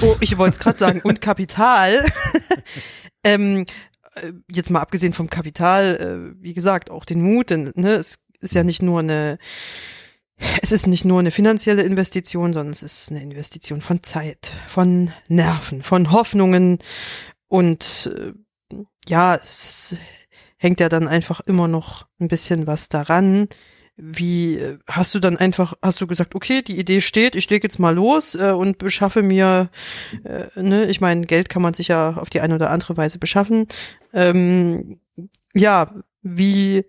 Oh, 0.01 0.17
ich 0.21 0.39
wollte 0.39 0.55
es 0.55 0.61
gerade 0.61 0.79
sagen, 0.79 1.01
und 1.05 1.21
Kapital. 1.21 2.05
ähm, 3.25 3.63
äh, 3.63 3.65
jetzt 4.51 4.71
mal 4.71 4.81
abgesehen 4.81 5.13
vom 5.13 5.31
Kapital, 5.31 6.35
äh, 6.37 6.43
wie 6.43 6.55
gesagt, 6.55 6.91
auch 6.91 7.05
den 7.05 7.23
Mut, 7.23 7.51
denn 7.51 7.73
ne, 7.75 7.95
es 7.95 8.25
ist 8.41 8.55
ja 8.55 8.65
nicht 8.65 8.83
nur 8.83 9.01
eine, 9.01 9.39
es 10.61 10.73
ist 10.73 10.87
nicht 10.87 11.05
nur 11.05 11.21
eine 11.21 11.31
finanzielle 11.31 11.83
Investition, 11.83 12.53
sondern 12.53 12.73
es 12.73 12.83
ist 12.83 13.11
eine 13.11 13.23
Investition 13.23 13.81
von 13.81 14.03
Zeit, 14.03 14.53
von 14.67 15.13
Nerven, 15.29 15.83
von 15.83 16.11
Hoffnungen. 16.11 16.79
Und 17.49 18.11
äh, 18.17 18.33
ja, 19.09 19.37
es 19.37 19.99
hängt 20.57 20.81
ja 20.81 20.89
dann 20.89 21.09
einfach 21.09 21.41
immer 21.41 21.69
noch 21.69 22.07
ein 22.21 22.29
bisschen 22.29 22.67
was 22.67 22.89
daran, 22.89 23.49
wie 23.97 24.57
äh, 24.57 24.79
hast 24.89 25.15
du 25.15 25.19
dann 25.19 25.37
einfach, 25.37 25.75
hast 25.83 26.01
du 26.01 26.07
gesagt, 26.07 26.35
okay, 26.35 26.63
die 26.63 26.79
Idee 26.79 27.01
steht, 27.01 27.37
ich 27.37 27.49
lege 27.51 27.65
jetzt 27.65 27.79
mal 27.79 27.95
los 27.95 28.35
äh, 28.35 28.51
und 28.51 28.79
beschaffe 28.79 29.23
mir, 29.23 29.71
äh, 30.25 30.49
ne, 30.61 30.87
ich 30.87 31.01
meine, 31.01 31.27
Geld 31.27 31.49
kann 31.49 31.63
man 31.63 31.75
sich 31.75 31.89
ja 31.89 32.15
auf 32.17 32.31
die 32.31 32.41
eine 32.41 32.55
oder 32.55 32.71
andere 32.71 32.97
Weise 32.97 33.19
beschaffen. 33.19 33.67
Ähm, 34.13 35.01
ja, 35.55 35.93
wie, 36.23 36.85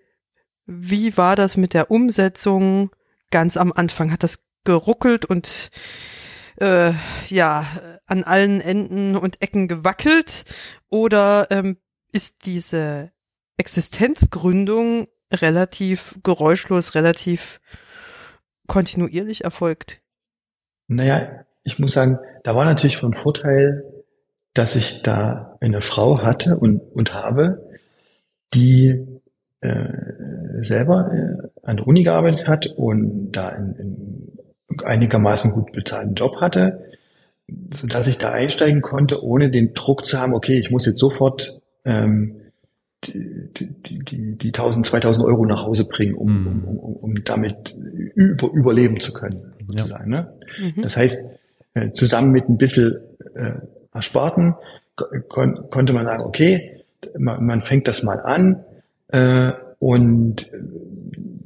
wie 0.66 1.16
war 1.16 1.36
das 1.36 1.56
mit 1.56 1.74
der 1.74 1.90
Umsetzung 1.90 2.90
ganz 3.30 3.56
am 3.56 3.72
Anfang? 3.72 4.10
Hat 4.10 4.22
das 4.22 4.46
geruckelt 4.64 5.24
und 5.26 5.70
äh, 6.56 6.92
ja, 7.28 7.66
an 8.06 8.24
allen 8.24 8.60
Enden 8.60 9.16
und 9.16 9.42
Ecken 9.42 9.68
gewackelt? 9.68 10.44
Oder 10.88 11.48
ähm, 11.50 11.76
ist 12.12 12.46
diese 12.46 13.12
Existenzgründung 13.56 15.08
relativ 15.34 16.18
geräuschlos, 16.22 16.94
relativ 16.94 17.60
kontinuierlich 18.66 19.44
erfolgt? 19.44 20.00
Naja, 20.88 21.44
ich 21.62 21.78
muss 21.78 21.92
sagen, 21.92 22.18
da 22.42 22.54
war 22.54 22.64
natürlich 22.64 22.98
von 22.98 23.14
Vorteil, 23.14 23.84
dass 24.52 24.76
ich 24.76 25.02
da 25.02 25.56
eine 25.60 25.80
Frau 25.80 26.22
hatte 26.22 26.56
und, 26.56 26.80
und 26.80 27.12
habe, 27.12 27.70
die 28.52 29.20
äh, 29.60 30.62
selber 30.62 31.10
äh, 31.12 31.48
an 31.62 31.78
der 31.78 31.86
Uni 31.86 32.02
gearbeitet 32.02 32.46
hat 32.46 32.66
und 32.66 33.32
da 33.32 33.50
in, 33.50 33.74
in 33.74 34.84
einigermaßen 34.84 35.52
gut 35.52 35.72
bezahlten 35.72 36.14
Job 36.14 36.40
hatte, 36.40 36.90
so 37.72 37.86
dass 37.86 38.06
ich 38.06 38.18
da 38.18 38.30
einsteigen 38.30 38.80
konnte, 38.80 39.22
ohne 39.22 39.50
den 39.50 39.74
Druck 39.74 40.06
zu 40.06 40.18
haben, 40.18 40.34
okay, 40.34 40.58
ich 40.58 40.70
muss 40.70 40.86
jetzt 40.86 41.00
sofort 41.00 41.60
ähm, 41.84 42.40
die, 43.06 43.68
die, 43.86 43.98
die, 43.98 44.38
die 44.38 44.48
1000, 44.48 44.86
2000 44.86 45.24
Euro 45.24 45.44
nach 45.44 45.62
Hause 45.62 45.84
bringen, 45.84 46.14
um, 46.14 46.42
mhm. 46.42 46.46
um, 46.46 46.78
um, 46.78 46.96
um 46.96 47.24
damit 47.24 47.76
über, 48.14 48.50
überleben 48.52 49.00
zu 49.00 49.12
können. 49.12 49.52
Ja. 49.72 49.86
ne? 50.04 50.32
Mhm. 50.58 50.82
Das 50.82 50.96
heißt, 50.96 51.24
äh, 51.74 51.90
zusammen 51.92 52.30
mit 52.30 52.48
ein 52.48 52.58
bisschen 52.58 52.96
äh, 53.34 53.54
Ersparten 53.92 54.54
kon 55.28 55.70
konnte 55.70 55.92
man 55.92 56.04
sagen, 56.04 56.22
okay, 56.22 56.82
man, 57.18 57.44
man 57.46 57.62
fängt 57.62 57.88
das 57.88 58.02
mal 58.02 58.20
an 58.20 58.64
äh, 59.08 59.52
und 59.78 60.50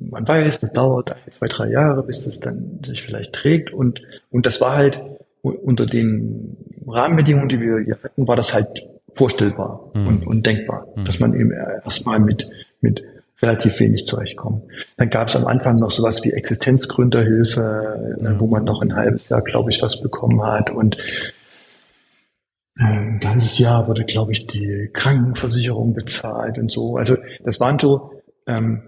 man 0.00 0.26
weiß, 0.26 0.60
das 0.60 0.72
dauert 0.72 1.10
ein, 1.10 1.32
zwei, 1.32 1.48
drei 1.48 1.70
Jahre, 1.70 2.02
bis 2.02 2.26
es 2.26 2.40
dann 2.40 2.80
sich 2.84 3.02
vielleicht 3.02 3.32
trägt 3.32 3.72
und, 3.72 4.02
und 4.30 4.46
das 4.46 4.60
war 4.60 4.76
halt 4.76 5.00
unter 5.42 5.86
den 5.86 6.56
Rahmenbedingungen, 6.86 7.48
die 7.48 7.60
wir 7.60 7.84
hier 7.84 7.98
hatten, 8.02 8.26
war 8.26 8.36
das 8.36 8.54
halt 8.54 8.84
vorstellbar 9.18 9.90
mhm. 9.94 10.06
und, 10.06 10.26
und 10.26 10.46
denkbar, 10.46 10.86
mhm. 10.94 11.04
dass 11.04 11.18
man 11.18 11.34
eben 11.34 11.50
erstmal 11.50 12.20
mit, 12.20 12.48
mit 12.80 13.02
relativ 13.42 13.78
wenig 13.80 14.06
zurechtkommt. 14.06 14.62
Dann 14.96 15.10
gab 15.10 15.28
es 15.28 15.36
am 15.36 15.46
Anfang 15.46 15.76
noch 15.76 15.90
sowas 15.90 16.22
wie 16.24 16.32
Existenzgründerhilfe, 16.32 18.16
mhm. 18.20 18.40
wo 18.40 18.46
man 18.46 18.64
noch 18.64 18.80
ein 18.80 18.94
halbes 18.94 19.28
Jahr, 19.28 19.42
glaube 19.42 19.70
ich, 19.70 19.82
was 19.82 20.00
bekommen 20.00 20.42
hat 20.42 20.70
und 20.70 20.96
äh, 22.78 22.84
ein 22.84 23.18
ganzes 23.18 23.58
Jahr 23.58 23.88
wurde, 23.88 24.04
glaube 24.04 24.32
ich, 24.32 24.44
die 24.44 24.88
Krankenversicherung 24.92 25.94
bezahlt 25.94 26.58
und 26.58 26.70
so. 26.70 26.96
Also 26.96 27.16
das 27.44 27.58
waren 27.58 27.78
so 27.80 28.22
ähm, 28.46 28.82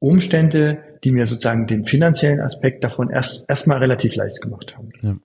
Umstände, 0.00 0.78
die 1.04 1.12
mir 1.12 1.28
sozusagen 1.28 1.68
den 1.68 1.86
finanziellen 1.86 2.40
Aspekt 2.40 2.82
davon 2.82 3.10
erst 3.10 3.48
erstmal 3.48 3.78
relativ 3.78 4.16
leicht 4.16 4.40
gemacht 4.40 4.76
haben. 4.76 4.88
Ja. 5.02 5.16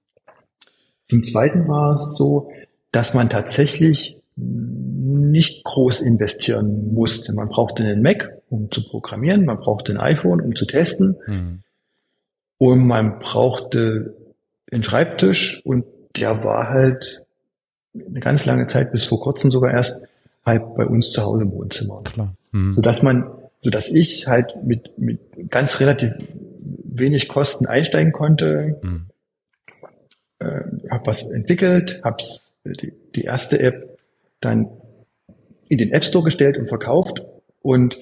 Zum 1.09 1.25
Zweiten 1.25 1.67
war 1.67 1.99
es 1.99 2.15
so, 2.15 2.51
dass 2.93 3.13
man 3.13 3.29
tatsächlich 3.29 4.17
nicht 4.35 5.63
groß 5.63 5.99
investieren 5.99 6.93
musste. 6.93 7.33
Man 7.33 7.49
brauchte 7.49 7.83
einen 7.83 8.01
Mac, 8.01 8.41
um 8.49 8.71
zu 8.71 8.87
programmieren, 8.87 9.45
man 9.45 9.57
brauchte 9.57 9.91
ein 9.91 9.99
iPhone, 9.99 10.39
um 10.39 10.55
zu 10.55 10.65
testen 10.65 11.17
mhm. 11.27 11.59
und 12.59 12.87
man 12.87 13.19
brauchte 13.19 14.15
einen 14.71 14.83
Schreibtisch 14.83 15.61
und 15.65 15.85
der 16.15 16.43
war 16.43 16.69
halt 16.69 17.23
eine 17.95 18.19
ganz 18.19 18.45
lange 18.45 18.67
Zeit, 18.67 18.91
bis 18.91 19.07
vor 19.07 19.19
kurzem 19.19 19.51
sogar 19.51 19.71
erst, 19.71 20.01
halt 20.45 20.75
bei 20.75 20.85
uns 20.85 21.11
zu 21.11 21.23
Hause 21.23 21.43
im 21.43 21.51
Wohnzimmer. 21.51 22.03
Klar. 22.03 22.35
Mhm. 22.51 22.75
Sodass 22.75 23.01
man, 23.01 23.25
sodass 23.61 23.89
ich 23.89 24.27
halt 24.27 24.55
mit, 24.63 24.97
mit 24.99 25.19
ganz 25.49 25.79
relativ 25.79 26.13
wenig 26.83 27.27
Kosten 27.27 27.65
einsteigen 27.65 28.11
konnte, 28.11 28.79
mhm. 28.83 29.07
äh, 30.39 30.91
habe 30.91 31.07
was 31.07 31.23
entwickelt, 31.23 32.01
hab's 32.03 32.52
die, 32.63 32.93
die 33.15 33.23
erste 33.23 33.59
App 33.59 33.97
dann 34.39 34.69
in 35.69 35.77
den 35.77 35.91
App 35.91 36.03
Store 36.03 36.23
gestellt 36.23 36.57
und 36.57 36.67
verkauft 36.69 37.23
und 37.61 37.97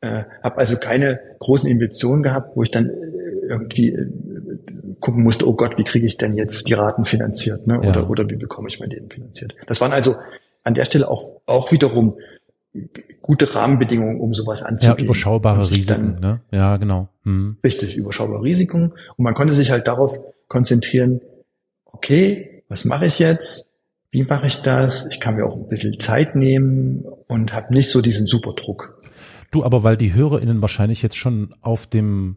äh, 0.00 0.24
habe 0.42 0.58
also 0.58 0.76
keine 0.76 1.20
großen 1.38 1.68
Investitionen 1.68 2.22
gehabt, 2.22 2.56
wo 2.56 2.62
ich 2.62 2.70
dann 2.70 2.90
äh, 2.90 3.46
irgendwie 3.48 3.88
äh, 3.90 4.10
gucken 5.00 5.22
musste, 5.22 5.48
oh 5.48 5.54
Gott, 5.54 5.78
wie 5.78 5.84
kriege 5.84 6.06
ich 6.06 6.16
denn 6.16 6.34
jetzt 6.36 6.68
die 6.68 6.74
Raten 6.74 7.04
finanziert, 7.04 7.66
ne? 7.66 7.78
Oder, 7.78 8.00
ja. 8.00 8.08
oder 8.08 8.28
wie 8.28 8.36
bekomme 8.36 8.68
ich 8.68 8.80
mein 8.80 8.90
Leben 8.90 9.10
finanziert? 9.10 9.54
Das 9.66 9.80
waren 9.80 9.92
also 9.92 10.16
an 10.62 10.74
der 10.74 10.84
Stelle 10.84 11.08
auch, 11.08 11.40
auch 11.46 11.72
wiederum 11.72 12.16
gute 13.22 13.54
Rahmenbedingungen, 13.54 14.20
um 14.20 14.34
sowas 14.34 14.62
anzugehen. 14.62 14.98
Ja, 14.98 15.04
überschaubare 15.04 15.70
Risiken, 15.70 16.18
ne? 16.20 16.40
Ja, 16.50 16.76
genau. 16.76 17.08
Hm. 17.22 17.56
Richtig, 17.62 17.96
überschaubare 17.96 18.42
Risiken. 18.42 18.92
Und 19.16 19.24
man 19.24 19.34
konnte 19.34 19.54
sich 19.54 19.70
halt 19.70 19.86
darauf 19.86 20.18
konzentrieren, 20.48 21.20
okay, 21.86 22.64
was 22.68 22.84
mache 22.84 23.06
ich 23.06 23.18
jetzt? 23.18 23.68
Wie 24.14 24.22
mache 24.22 24.46
ich 24.46 24.62
das? 24.62 25.08
Ich 25.10 25.18
kann 25.18 25.34
mir 25.34 25.44
auch 25.44 25.56
ein 25.56 25.66
bisschen 25.66 25.98
Zeit 25.98 26.36
nehmen 26.36 27.04
und 27.26 27.52
habe 27.52 27.74
nicht 27.74 27.90
so 27.90 28.00
diesen 28.00 28.28
Superdruck. 28.28 29.02
Du, 29.50 29.64
aber 29.64 29.82
weil 29.82 29.96
die 29.96 30.14
HörerInnen 30.14 30.62
wahrscheinlich 30.62 31.02
jetzt 31.02 31.16
schon 31.16 31.52
auf 31.62 31.88
dem 31.88 32.36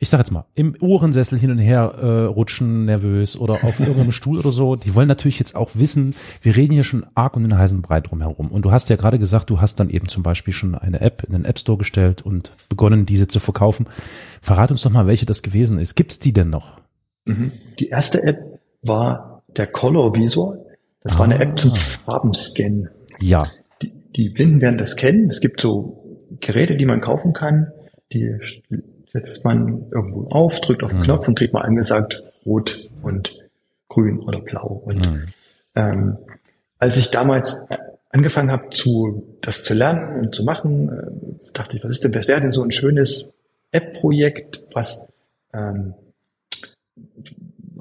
ich 0.00 0.08
sag 0.08 0.18
jetzt 0.18 0.32
mal, 0.32 0.46
im 0.54 0.74
Ohrensessel 0.80 1.38
hin 1.38 1.52
und 1.52 1.60
her 1.60 1.94
äh, 2.02 2.24
rutschen, 2.24 2.86
nervös 2.86 3.36
oder 3.36 3.62
auf 3.62 3.78
irgendeinem 3.80 4.10
Stuhl 4.10 4.36
oder 4.36 4.50
so, 4.50 4.74
die 4.74 4.96
wollen 4.96 5.06
natürlich 5.06 5.38
jetzt 5.38 5.54
auch 5.54 5.70
wissen, 5.74 6.16
wir 6.40 6.56
reden 6.56 6.72
hier 6.72 6.82
schon 6.82 7.06
arg 7.14 7.36
und 7.36 7.44
den 7.44 7.56
heißen 7.56 7.82
Brei 7.82 8.00
drum 8.00 8.20
herum. 8.20 8.50
Und 8.50 8.64
du 8.64 8.72
hast 8.72 8.90
ja 8.90 8.96
gerade 8.96 9.20
gesagt, 9.20 9.48
du 9.48 9.60
hast 9.60 9.78
dann 9.78 9.90
eben 9.90 10.08
zum 10.08 10.24
Beispiel 10.24 10.52
schon 10.52 10.74
eine 10.74 11.00
App 11.02 11.22
in 11.22 11.34
den 11.34 11.44
App 11.44 11.60
Store 11.60 11.78
gestellt 11.78 12.20
und 12.20 12.50
begonnen, 12.68 13.06
diese 13.06 13.28
zu 13.28 13.38
verkaufen. 13.38 13.86
Verrat 14.40 14.72
uns 14.72 14.82
doch 14.82 14.90
mal, 14.90 15.06
welche 15.06 15.24
das 15.24 15.40
gewesen 15.40 15.78
ist. 15.78 15.94
Gibt's 15.94 16.18
die 16.18 16.32
denn 16.32 16.50
noch? 16.50 16.80
Mhm. 17.24 17.52
Die 17.78 17.86
erste 17.86 18.24
App 18.24 18.58
war 18.82 19.44
der 19.56 19.68
Color 19.68 20.16
Visor. 20.16 20.56
Das 21.02 21.16
ah. 21.16 21.18
war 21.20 21.24
eine 21.26 21.40
App 21.40 21.58
zum 21.58 21.72
ah. 21.72 21.74
Farbenscannen. 21.74 22.88
Ja. 23.20 23.50
Die, 23.80 23.92
die 24.16 24.30
Blinden 24.30 24.60
werden 24.60 24.78
das 24.78 24.96
kennen. 24.96 25.28
Es 25.28 25.40
gibt 25.40 25.60
so 25.60 26.02
Geräte, 26.40 26.76
die 26.76 26.86
man 26.86 27.00
kaufen 27.00 27.32
kann, 27.32 27.72
die 28.12 28.38
setzt 29.12 29.44
man 29.44 29.86
irgendwo 29.92 30.28
auf, 30.30 30.60
drückt 30.60 30.82
auf 30.82 30.90
den 30.90 31.00
mhm. 31.00 31.04
Knopf 31.04 31.28
und 31.28 31.38
kriegt 31.38 31.52
mal 31.52 31.62
angesagt 31.62 32.22
rot 32.46 32.80
und 33.02 33.34
grün 33.88 34.18
oder 34.20 34.40
blau. 34.40 34.82
Und 34.84 35.06
mhm. 35.06 35.26
ähm, 35.74 36.18
als 36.78 36.96
ich 36.96 37.10
damals 37.10 37.54
äh, 37.68 37.76
angefangen 38.10 38.50
habe, 38.50 38.70
zu, 38.70 39.36
das 39.42 39.62
zu 39.62 39.74
lernen 39.74 40.20
und 40.20 40.34
zu 40.34 40.44
machen, 40.44 40.88
äh, 40.88 41.52
dachte 41.52 41.76
ich, 41.76 41.84
was 41.84 41.90
ist 41.90 42.04
denn, 42.04 42.14
was 42.14 42.28
wäre 42.28 42.40
denn 42.40 42.52
so 42.52 42.62
ein 42.62 42.70
schönes 42.70 43.28
App-Projekt, 43.70 44.62
was, 44.74 45.08
ähm, 45.52 45.94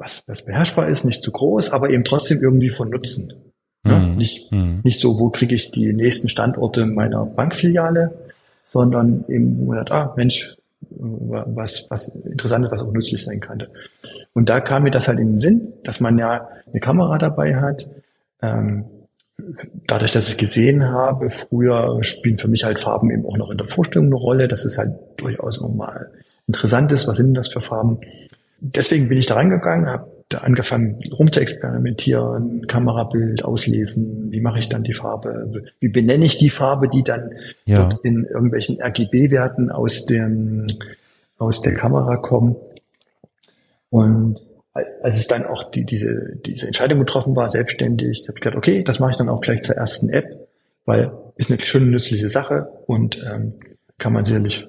was, 0.02 0.24
was 0.28 0.44
beherrschbar 0.44 0.90
ist, 0.90 1.06
nicht 1.06 1.24
zu 1.24 1.32
groß, 1.32 1.70
aber 1.70 1.90
eben 1.92 2.04
trotzdem 2.04 2.42
irgendwie 2.42 2.70
von 2.70 2.90
Nutzen. 2.90 3.34
Ne? 3.84 3.96
Mhm. 3.98 4.16
Nicht, 4.16 4.52
mhm. 4.52 4.82
nicht 4.84 5.00
so, 5.00 5.20
wo 5.20 5.30
kriege 5.30 5.56
ich 5.56 5.72
die 5.72 5.94
nächsten 5.94 6.30
Standorte 6.30 6.86
meiner 6.86 7.26
Bankfiliale, 7.26 8.12
sondern 8.66 9.26
eben, 9.28 9.58
wo 9.60 9.66
man 9.66 9.78
sagt, 9.78 9.92
ah, 9.92 10.14
Mensch, 10.18 10.56
was, 10.90 11.88
was 11.90 12.08
interessant 12.08 12.66
ist, 12.66 12.72
was 12.72 12.82
auch 12.82 12.92
nützlich 12.92 13.24
sein 13.24 13.40
könnte. 13.40 13.70
Und 14.34 14.50
da 14.50 14.60
kam 14.60 14.84
mir 14.84 14.92
das 14.92 15.08
halt 15.08 15.20
in 15.20 15.34
den 15.34 15.40
Sinn, 15.40 15.74
dass 15.84 16.00
man 16.00 16.18
ja 16.18 16.48
eine 16.68 16.80
Kamera 16.80 17.18
dabei 17.18 17.56
hat. 17.56 17.88
Ähm, 18.42 18.86
dadurch, 19.88 20.12
dass 20.12 20.30
ich 20.30 20.38
gesehen 20.38 20.84
habe, 20.84 21.30
früher 21.30 22.04
spielen 22.04 22.38
für 22.38 22.48
mich 22.48 22.64
halt 22.64 22.80
Farben 22.80 23.12
eben 23.12 23.26
auch 23.26 23.38
noch 23.38 23.52
in 23.52 23.58
der 23.58 23.68
Vorstellung 23.68 24.08
eine 24.08 24.16
Rolle. 24.16 24.48
Das 24.48 24.66
ist 24.66 24.78
halt 24.78 24.94
durchaus 25.18 25.60
auch 25.60 25.74
mal 25.74 26.10
interessant 26.48 26.92
ist. 26.92 27.08
Was 27.08 27.18
sind 27.18 27.34
das 27.36 27.50
für 27.50 27.62
Farben? 27.62 28.00
Deswegen 28.64 29.10
bin 29.10 29.18
ich 29.18 29.26
da 29.26 29.36
reingegangen, 29.36 29.88
habe 29.88 30.12
da 30.30 30.40
angefangen 30.40 31.02
rum 31.12 31.32
zu 31.32 31.40
experimentieren, 31.42 32.68
Kamerabild 32.68 33.44
auslesen, 33.44 34.32
wie 34.32 34.40
mache 34.40 34.60
ich 34.60 34.70
dann 34.70 34.84
die 34.84 34.94
Farbe, 34.94 35.64
wie 35.80 35.90
benenne 35.90 36.26
ich 36.26 36.38
die 36.38 36.52
Farbe, 36.52 36.88
die 36.88 37.04
dann 37.04 37.32
ja. 37.66 37.90
in 38.04 38.24
irgendwelchen 38.24 38.82
RGB-Werten 38.82 39.72
aus 39.72 40.06
dem 40.06 40.68
aus 41.38 41.62
der 41.62 41.74
Kamera 41.74 42.18
kommen. 42.18 42.56
Und 43.90 44.40
als 44.74 45.18
es 45.18 45.28
dann 45.28 45.46
auch 45.46 45.72
die, 45.72 45.84
diese, 45.84 46.38
diese 46.46 46.68
Entscheidung 46.68 47.00
getroffen 47.00 47.36
war, 47.36 47.50
selbstständig, 47.50 48.26
habe 48.28 48.38
ich 48.38 48.42
gedacht, 48.42 48.58
okay, 48.58 48.84
das 48.84 49.00
mache 49.00 49.12
ich 49.12 49.18
dann 49.18 49.28
auch 49.28 49.42
gleich 49.42 49.64
zur 49.64 49.76
ersten 49.76 50.10
App, 50.10 50.48
weil 50.86 51.12
ist 51.36 51.50
eine 51.50 51.60
schöne 51.60 51.88
nützliche 51.88 52.30
Sache 52.30 52.70
und 52.86 53.18
ähm, 53.18 53.54
kann 53.98 54.14
man 54.14 54.26
sicherlich 54.26 54.68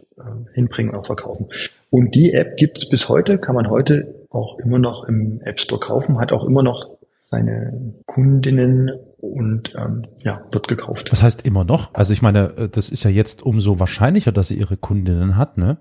hinbringen 0.54 0.92
und 0.92 1.00
auch 1.00 1.06
verkaufen. 1.06 1.48
Und 1.90 2.14
die 2.14 2.32
App 2.32 2.56
gibt's 2.56 2.88
bis 2.88 3.08
heute, 3.08 3.38
kann 3.38 3.54
man 3.54 3.68
heute 3.68 4.14
auch 4.30 4.58
immer 4.58 4.78
noch 4.78 5.04
im 5.04 5.40
App 5.42 5.60
Store 5.60 5.80
kaufen, 5.80 6.18
hat 6.18 6.32
auch 6.32 6.44
immer 6.44 6.62
noch 6.62 6.98
seine 7.30 7.94
Kundinnen 8.06 8.92
und 9.18 9.72
ähm, 9.76 10.06
ja, 10.18 10.42
wird 10.52 10.68
gekauft. 10.68 11.10
Was 11.12 11.22
heißt 11.22 11.46
immer 11.46 11.64
noch? 11.64 11.94
Also 11.94 12.12
ich 12.12 12.22
meine, 12.22 12.56
äh, 12.56 12.68
das 12.68 12.90
ist 12.90 13.04
ja 13.04 13.10
jetzt 13.10 13.42
umso 13.42 13.78
wahrscheinlicher, 13.78 14.32
dass 14.32 14.48
sie 14.48 14.58
ihre 14.58 14.76
Kundinnen 14.76 15.36
hat, 15.36 15.58
ne? 15.58 15.78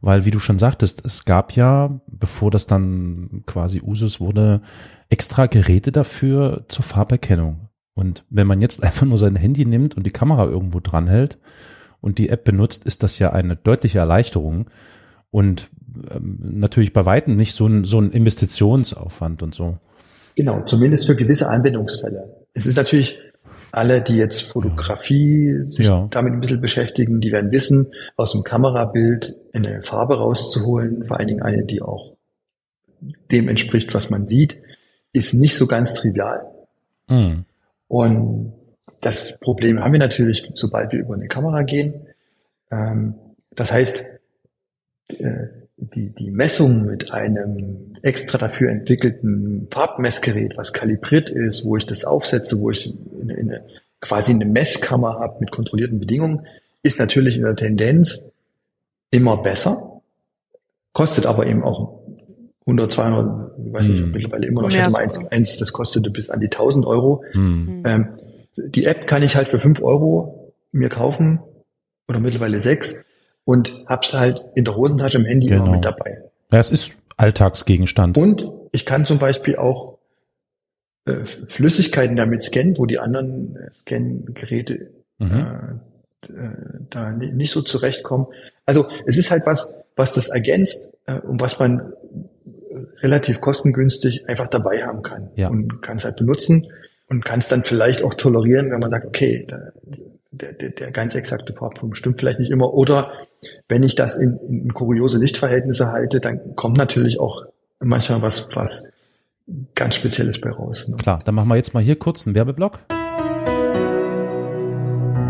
Weil, 0.00 0.24
wie 0.24 0.30
du 0.30 0.38
schon 0.38 0.58
sagtest, 0.58 1.04
es 1.04 1.24
gab 1.24 1.52
ja, 1.52 2.00
bevor 2.06 2.50
das 2.50 2.66
dann 2.66 3.44
quasi 3.46 3.80
Usus 3.80 4.20
wurde, 4.20 4.60
extra 5.10 5.46
Geräte 5.46 5.92
dafür 5.92 6.64
zur 6.68 6.84
Farberkennung. 6.84 7.68
Und 7.94 8.24
wenn 8.30 8.46
man 8.46 8.60
jetzt 8.60 8.82
einfach 8.84 9.06
nur 9.06 9.18
sein 9.18 9.36
Handy 9.36 9.64
nimmt 9.64 9.96
und 9.96 10.04
die 10.04 10.10
Kamera 10.10 10.44
irgendwo 10.44 10.80
dranhält 10.80 11.38
und 12.02 12.18
die 12.18 12.28
App 12.28 12.44
benutzt, 12.44 12.84
ist 12.84 13.02
das 13.02 13.18
ja 13.18 13.32
eine 13.32 13.56
deutliche 13.56 14.00
Erleichterung. 14.00 14.66
Und 15.30 15.70
ähm, 16.10 16.38
natürlich 16.42 16.92
bei 16.92 17.06
Weitem 17.06 17.36
nicht 17.36 17.54
so 17.54 17.66
ein, 17.66 17.86
so 17.86 17.98
ein 17.98 18.10
Investitionsaufwand 18.10 19.42
und 19.42 19.54
so. 19.54 19.78
Genau, 20.34 20.62
zumindest 20.64 21.06
für 21.06 21.16
gewisse 21.16 21.48
Anwendungsfälle. 21.48 22.36
Es 22.52 22.66
ist 22.66 22.76
natürlich 22.76 23.18
alle, 23.70 24.02
die 24.02 24.16
jetzt 24.16 24.42
Fotografie 24.42 25.54
sich 25.70 25.86
ja. 25.86 26.06
damit 26.10 26.34
ein 26.34 26.40
bisschen 26.40 26.60
beschäftigen, 26.60 27.20
die 27.20 27.32
werden 27.32 27.52
wissen, 27.52 27.92
aus 28.16 28.32
dem 28.32 28.42
Kamerabild 28.42 29.34
eine 29.54 29.82
Farbe 29.82 30.18
rauszuholen, 30.18 31.04
vor 31.06 31.18
allen 31.18 31.28
Dingen 31.28 31.42
eine, 31.42 31.64
die 31.64 31.80
auch 31.80 32.12
dem 33.30 33.48
entspricht, 33.48 33.94
was 33.94 34.10
man 34.10 34.28
sieht, 34.28 34.58
ist 35.12 35.34
nicht 35.34 35.56
so 35.56 35.66
ganz 35.66 35.94
trivial. 35.94 36.44
Mhm. 37.08 37.44
Und 37.88 38.52
das 39.02 39.38
Problem 39.40 39.80
haben 39.80 39.92
wir 39.92 39.98
natürlich, 39.98 40.50
sobald 40.54 40.92
wir 40.92 41.00
über 41.00 41.14
eine 41.14 41.28
Kamera 41.28 41.62
gehen. 41.62 42.06
Ähm, 42.70 43.14
das 43.50 43.70
heißt, 43.70 44.06
äh, 45.18 45.46
die, 45.76 46.10
die 46.10 46.30
Messung 46.30 46.86
mit 46.86 47.10
einem 47.10 47.96
extra 48.02 48.38
dafür 48.38 48.70
entwickelten 48.70 49.66
Farbmessgerät, 49.70 50.56
was 50.56 50.72
kalibriert 50.72 51.28
ist, 51.30 51.64
wo 51.64 51.76
ich 51.76 51.84
das 51.84 52.04
aufsetze, 52.04 52.60
wo 52.60 52.70
ich 52.70 52.94
eine, 53.20 53.34
eine, 53.34 53.64
quasi 54.00 54.32
eine 54.32 54.46
Messkammer 54.46 55.18
habe 55.18 55.40
mit 55.40 55.50
kontrollierten 55.50 55.98
Bedingungen, 55.98 56.46
ist 56.84 57.00
natürlich 57.00 57.36
in 57.36 57.42
der 57.42 57.56
Tendenz 57.56 58.24
immer 59.10 59.42
besser, 59.42 60.00
kostet 60.92 61.26
aber 61.26 61.46
eben 61.46 61.64
auch 61.64 61.98
100, 62.60 62.92
200, 62.92 63.50
ich 63.66 63.72
weiß 63.72 63.88
nicht, 63.88 64.02
hm. 64.02 64.12
mittlerweile 64.12 64.46
immer 64.46 64.62
noch, 64.62 64.70
ich 64.70 64.80
hatte 64.80 64.98
eins, 64.98 65.18
eins, 65.26 65.56
das 65.58 65.72
kostete 65.72 66.10
bis 66.10 66.30
an 66.30 66.38
die 66.38 66.46
1000 66.46 66.86
Euro. 66.86 67.24
Hm. 67.32 67.82
Ähm, 67.84 68.08
die 68.56 68.84
App 68.84 69.06
kann 69.06 69.22
ich 69.22 69.36
halt 69.36 69.48
für 69.48 69.58
5 69.58 69.82
Euro 69.82 70.52
mir 70.72 70.88
kaufen 70.88 71.40
oder 72.08 72.20
mittlerweile 72.20 72.60
6 72.60 73.00
und 73.44 73.84
hab's 73.86 74.14
halt 74.14 74.44
in 74.54 74.64
der 74.64 74.76
Hosentasche 74.76 75.18
im 75.18 75.24
Handy 75.24 75.46
genau. 75.46 75.64
immer 75.64 75.72
mit 75.72 75.84
dabei. 75.84 76.22
Ja, 76.50 76.58
es 76.58 76.70
ist 76.70 76.96
Alltagsgegenstand. 77.16 78.16
Und 78.18 78.46
ich 78.72 78.86
kann 78.86 79.06
zum 79.06 79.18
Beispiel 79.18 79.56
auch 79.56 79.98
äh, 81.04 81.24
Flüssigkeiten 81.46 82.16
damit 82.16 82.42
scannen, 82.42 82.78
wo 82.78 82.86
die 82.86 82.98
anderen 82.98 83.56
äh, 83.56 83.70
Scan-Geräte 83.72 84.90
mhm. 85.18 85.30
äh, 85.30 86.32
äh, 86.32 86.50
da 86.90 87.10
nicht 87.10 87.50
so 87.50 87.62
zurechtkommen. 87.62 88.26
Also 88.66 88.86
es 89.06 89.18
ist 89.18 89.30
halt 89.30 89.46
was, 89.46 89.74
was 89.96 90.12
das 90.12 90.28
ergänzt 90.28 90.92
äh, 91.06 91.18
und 91.18 91.40
was 91.40 91.58
man 91.58 91.80
äh, 91.80 92.76
relativ 93.00 93.40
kostengünstig 93.40 94.28
einfach 94.28 94.48
dabei 94.48 94.84
haben 94.84 95.02
kann 95.02 95.30
ja. 95.36 95.48
und 95.48 95.82
kann 95.82 95.96
es 95.96 96.04
halt 96.04 96.16
benutzen 96.16 96.68
und 97.12 97.24
kann 97.26 97.40
es 97.40 97.48
dann 97.48 97.62
vielleicht 97.62 98.02
auch 98.02 98.14
tolerieren, 98.14 98.70
wenn 98.70 98.80
man 98.80 98.88
sagt, 98.88 99.04
okay, 99.04 99.46
der, 100.30 100.52
der, 100.54 100.70
der 100.70 100.90
ganz 100.92 101.14
exakte 101.14 101.52
Farbton 101.52 101.94
stimmt 101.94 102.18
vielleicht 102.18 102.40
nicht 102.40 102.50
immer. 102.50 102.72
Oder 102.72 103.12
wenn 103.68 103.82
ich 103.82 103.94
das 103.94 104.16
in, 104.16 104.38
in 104.48 104.72
kuriose 104.72 105.18
Lichtverhältnisse 105.18 105.92
halte, 105.92 106.20
dann 106.20 106.56
kommt 106.56 106.78
natürlich 106.78 107.20
auch 107.20 107.44
manchmal 107.80 108.22
was, 108.22 108.48
was 108.54 108.90
ganz 109.74 109.96
Spezielles 109.96 110.40
bei 110.40 110.50
raus. 110.50 110.88
Ne? 110.88 110.96
Klar, 110.96 111.20
dann 111.22 111.34
machen 111.34 111.48
wir 111.48 111.56
jetzt 111.56 111.74
mal 111.74 111.82
hier 111.82 111.96
kurz 111.96 112.26
einen 112.26 112.34
Werbeblock. 112.34 112.78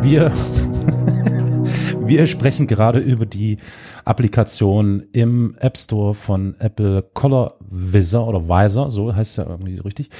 Wir, 0.03 0.31
wir 2.13 2.27
sprechen 2.27 2.67
gerade 2.67 2.99
über 2.99 3.25
die 3.25 3.57
Applikation 4.05 5.07
im 5.13 5.55
App 5.59 5.79
Store 5.79 6.13
von 6.13 6.55
Apple 6.59 7.03
Color 7.15 7.55
Visor 7.61 8.29
oder 8.29 8.49
Visor, 8.49 8.91
so 8.91 9.15
heißt 9.15 9.31
es 9.31 9.37
ja 9.39 9.49
irgendwie 9.49 9.79
richtig, 9.79 10.11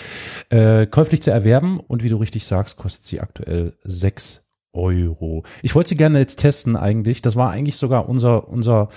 äh, 0.49 0.87
käuflich 0.87 1.23
zu 1.23 1.31
erwerben 1.31 1.81
und 1.81 2.03
wie 2.03 2.09
du 2.09 2.17
richtig 2.17 2.47
sagst, 2.47 2.79
kostet 2.79 3.05
sie 3.05 3.21
aktuell 3.21 3.75
sechs 3.85 4.47
Euro. 4.73 5.43
Ich 5.61 5.75
wollte 5.75 5.91
sie 5.91 5.97
gerne 5.97 6.19
jetzt 6.19 6.37
testen 6.37 6.77
eigentlich. 6.77 7.21
Das 7.21 7.37
war 7.37 7.51
eigentlich 7.51 7.77
sogar 7.77 8.09
unser, 8.09 8.49
unser 8.49 8.89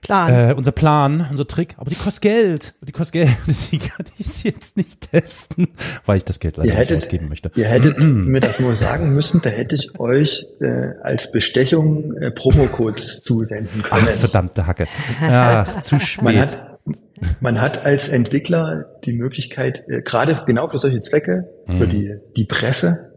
Plan. 0.00 0.50
Äh, 0.50 0.54
unser 0.54 0.72
Plan, 0.72 1.26
unser 1.30 1.46
Trick. 1.46 1.74
Aber 1.78 1.90
die 1.90 1.96
kostet 1.96 2.22
Geld. 2.22 2.74
Die 2.82 2.92
kostet 2.92 3.12
Geld. 3.12 3.36
Die 3.72 3.78
kann 3.78 4.06
ich 4.18 4.26
sie 4.26 4.48
jetzt 4.48 4.76
nicht 4.76 5.10
testen, 5.10 5.68
weil 6.04 6.18
ich 6.18 6.24
das 6.24 6.40
Geld 6.40 6.56
leider 6.56 6.74
hättet, 6.74 6.96
nicht 6.96 7.06
ausgeben 7.06 7.28
möchte. 7.28 7.50
Ihr 7.54 7.66
hättet 7.66 8.02
mir 8.02 8.40
das 8.40 8.60
nur 8.60 8.76
sagen 8.76 9.14
müssen, 9.14 9.40
da 9.42 9.50
hätte 9.50 9.74
ich 9.74 9.98
euch 9.98 10.46
äh, 10.60 10.92
als 11.02 11.32
Bestechung 11.32 12.16
äh, 12.16 12.30
Promocodes 12.30 13.22
zusenden 13.22 13.82
können. 13.82 14.06
Ach, 14.06 14.10
verdammte 14.10 14.66
Hacke. 14.66 14.86
Ja, 15.20 15.66
zu 15.80 15.98
spät. 15.98 16.22
Man 16.22 16.38
hat, 16.38 16.78
man 17.40 17.60
hat 17.60 17.84
als 17.84 18.08
Entwickler 18.08 18.86
die 19.04 19.12
Möglichkeit, 19.12 19.84
äh, 19.88 20.02
gerade 20.02 20.42
genau 20.46 20.68
für 20.68 20.78
solche 20.78 21.00
Zwecke, 21.00 21.48
mhm. 21.66 21.78
für 21.78 21.88
die, 21.88 22.14
die 22.36 22.44
Presse, 22.44 23.12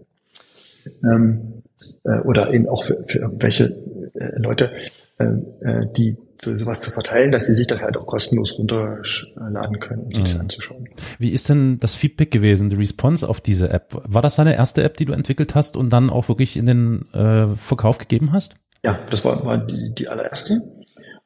ähm, 1.04 1.64
äh, 2.04 2.20
oder 2.20 2.54
eben 2.54 2.68
auch 2.68 2.86
für, 2.86 3.04
für 3.08 3.20
irgendwelche 3.20 3.76
äh, 4.16 4.40
Leute, 4.40 4.72
äh, 5.18 5.26
äh, 5.26 5.88
die 5.96 6.18
sowas 6.42 6.80
zu 6.80 6.92
verteilen, 6.92 7.32
dass 7.32 7.48
sie 7.48 7.54
sich 7.54 7.68
das 7.68 7.82
halt 7.82 7.98
auch 7.98 8.06
kostenlos 8.06 8.58
runterladen 8.58 9.80
können, 9.80 10.04
um 10.04 10.26
sich 10.26 10.34
mhm. 10.34 10.42
anzuschauen. 10.42 10.88
Wie 11.18 11.32
ist 11.32 11.50
denn 11.50 11.80
das 11.80 11.96
Feedback 11.96 12.32
gewesen, 12.32 12.70
die 12.70 12.76
Response 12.76 13.28
auf 13.28 13.42
diese 13.42 13.70
App? 13.70 14.02
War 14.06 14.22
das 14.22 14.36
deine 14.36 14.56
erste 14.56 14.84
App, 14.84 14.98
die 14.98 15.06
du 15.06 15.14
entwickelt 15.14 15.56
hast 15.56 15.76
und 15.76 15.92
dann 15.92 16.10
auch 16.10 16.30
wirklich 16.30 16.58
in 16.58 16.66
den 16.66 17.12
äh, 17.14 17.48
Verkauf 17.48 17.98
gegeben 17.98 18.32
hast? 18.32 18.56
Ja, 18.84 19.00
das 19.10 19.26
war, 19.26 19.46
war 19.46 19.58
die, 19.58 19.94
die 19.94 20.08
allererste. 20.08 20.62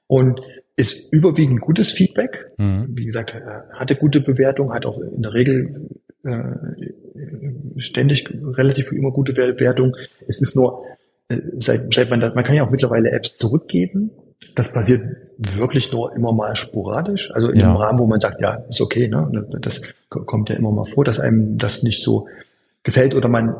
Und 0.07 0.41
ist 0.75 1.13
überwiegend 1.13 1.61
gutes 1.61 1.91
Feedback. 1.91 2.51
Mhm. 2.57 2.87
Wie 2.89 3.05
gesagt, 3.05 3.35
hatte 3.73 3.95
gute 3.95 4.21
Bewertung, 4.21 4.73
hat 4.73 4.85
auch 4.85 4.99
in 4.99 5.21
der 5.21 5.33
Regel 5.33 5.89
äh, 6.23 6.39
ständig 7.77 8.27
relativ 8.31 8.91
immer 8.91 9.11
gute 9.11 9.33
Bewertung. 9.33 9.95
Es 10.27 10.41
ist 10.41 10.55
nur, 10.55 10.83
äh, 11.29 11.37
seit, 11.57 11.93
seit 11.93 12.09
man 12.09 12.19
das, 12.19 12.33
man 12.33 12.43
kann 12.43 12.55
ja 12.55 12.65
auch 12.65 12.71
mittlerweile 12.71 13.11
Apps 13.11 13.37
zurückgeben. 13.37 14.11
Das 14.55 14.71
passiert 14.71 15.03
wirklich 15.37 15.91
nur 15.91 16.15
immer 16.15 16.31
mal 16.31 16.55
sporadisch. 16.55 17.31
Also 17.33 17.49
in 17.49 17.59
ja. 17.59 17.67
einem 17.67 17.77
Rahmen, 17.77 17.99
wo 17.99 18.05
man 18.05 18.19
sagt, 18.19 18.41
ja, 18.41 18.63
ist 18.69 18.81
okay, 18.81 19.07
ne? 19.07 19.47
Das 19.61 19.81
kommt 20.09 20.49
ja 20.49 20.55
immer 20.55 20.71
mal 20.71 20.85
vor, 20.85 21.03
dass 21.03 21.19
einem 21.19 21.57
das 21.57 21.83
nicht 21.83 22.03
so 22.03 22.27
gefällt 22.83 23.15
oder 23.15 23.29
man 23.29 23.55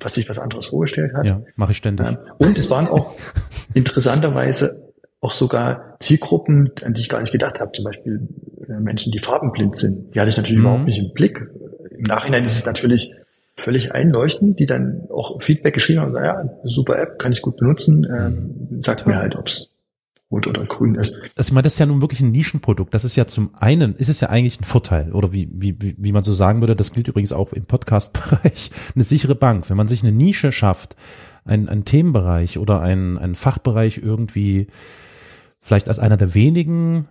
was 0.00 0.14
sich 0.14 0.28
was 0.28 0.38
anderes 0.38 0.68
vorgestellt 0.68 1.14
hat. 1.14 1.24
Ja, 1.24 1.40
mache 1.56 1.72
ich 1.72 1.78
ständig. 1.78 2.06
Ähm, 2.06 2.18
und 2.38 2.58
es 2.58 2.70
waren 2.70 2.88
auch 2.88 3.14
interessanterweise 3.74 4.92
auch 5.20 5.32
sogar 5.32 5.96
Zielgruppen, 6.00 6.72
an 6.82 6.94
die 6.94 7.00
ich 7.00 7.08
gar 7.08 7.20
nicht 7.20 7.32
gedacht 7.32 7.60
habe. 7.60 7.72
Zum 7.72 7.84
Beispiel 7.84 8.28
äh, 8.68 8.80
Menschen, 8.80 9.12
die 9.12 9.18
farbenblind 9.18 9.76
sind. 9.76 10.14
Die 10.14 10.20
hatte 10.20 10.30
ich 10.30 10.36
natürlich 10.36 10.58
mhm. 10.58 10.64
überhaupt 10.64 10.84
nicht 10.84 10.98
im 10.98 11.12
Blick. 11.12 11.40
Im 11.96 12.02
Nachhinein 12.04 12.44
ist 12.44 12.56
es 12.56 12.66
natürlich 12.66 13.12
völlig 13.56 13.92
einleuchtend, 13.92 14.58
die 14.58 14.66
dann 14.66 15.02
auch 15.10 15.40
Feedback 15.40 15.74
geschrieben 15.74 16.00
haben, 16.00 16.14
ja, 16.14 16.50
super 16.64 16.98
App, 16.98 17.18
kann 17.18 17.32
ich 17.32 17.40
gut 17.40 17.56
benutzen, 17.56 18.06
ähm, 18.10 18.82
sagt 18.82 19.06
mir 19.06 19.16
halt, 19.16 19.36
ob's 19.36 19.68
rot 20.34 20.46
oder 20.46 20.64
grün 20.64 20.96
ist. 20.96 21.14
Das, 21.34 21.48
ich 21.48 21.52
meine, 21.52 21.62
das 21.62 21.74
ist 21.74 21.78
ja 21.78 21.86
nun 21.86 22.00
wirklich 22.00 22.20
ein 22.20 22.32
Nischenprodukt. 22.32 22.92
Das 22.92 23.04
ist 23.04 23.16
ja 23.16 23.26
zum 23.26 23.50
einen, 23.54 23.94
ist 23.94 24.08
es 24.08 24.20
ja 24.20 24.28
eigentlich 24.28 24.60
ein 24.60 24.64
Vorteil, 24.64 25.12
oder 25.12 25.32
wie, 25.32 25.48
wie, 25.52 25.94
wie 25.96 26.12
man 26.12 26.22
so 26.22 26.32
sagen 26.32 26.60
würde, 26.60 26.76
das 26.76 26.92
gilt 26.92 27.08
übrigens 27.08 27.32
auch 27.32 27.52
im 27.52 27.66
Podcast-Bereich, 27.66 28.70
eine 28.94 29.04
sichere 29.04 29.34
Bank. 29.34 29.70
Wenn 29.70 29.76
man 29.76 29.88
sich 29.88 30.02
eine 30.02 30.12
Nische 30.12 30.52
schafft, 30.52 30.96
ein, 31.44 31.68
ein 31.68 31.84
Themenbereich 31.84 32.58
oder 32.58 32.80
ein, 32.80 33.18
ein 33.18 33.34
Fachbereich 33.34 33.98
irgendwie 33.98 34.68
vielleicht 35.60 35.88
als 35.88 35.98
einer 35.98 36.16
der 36.16 36.34
wenigen 36.34 37.08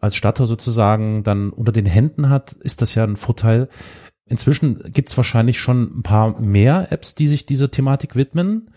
als 0.00 0.16
Statter 0.16 0.46
sozusagen 0.46 1.22
dann 1.24 1.50
unter 1.50 1.72
den 1.72 1.86
Händen 1.86 2.28
hat, 2.28 2.52
ist 2.52 2.82
das 2.82 2.94
ja 2.94 3.04
ein 3.04 3.16
Vorteil. 3.16 3.68
Inzwischen 4.26 4.92
gibt's 4.92 5.16
wahrscheinlich 5.16 5.60
schon 5.60 5.98
ein 5.98 6.02
paar 6.02 6.40
mehr 6.40 6.90
Apps, 6.90 7.14
die 7.14 7.26
sich 7.26 7.44
dieser 7.44 7.70
Thematik 7.70 8.16
widmen. 8.16 8.70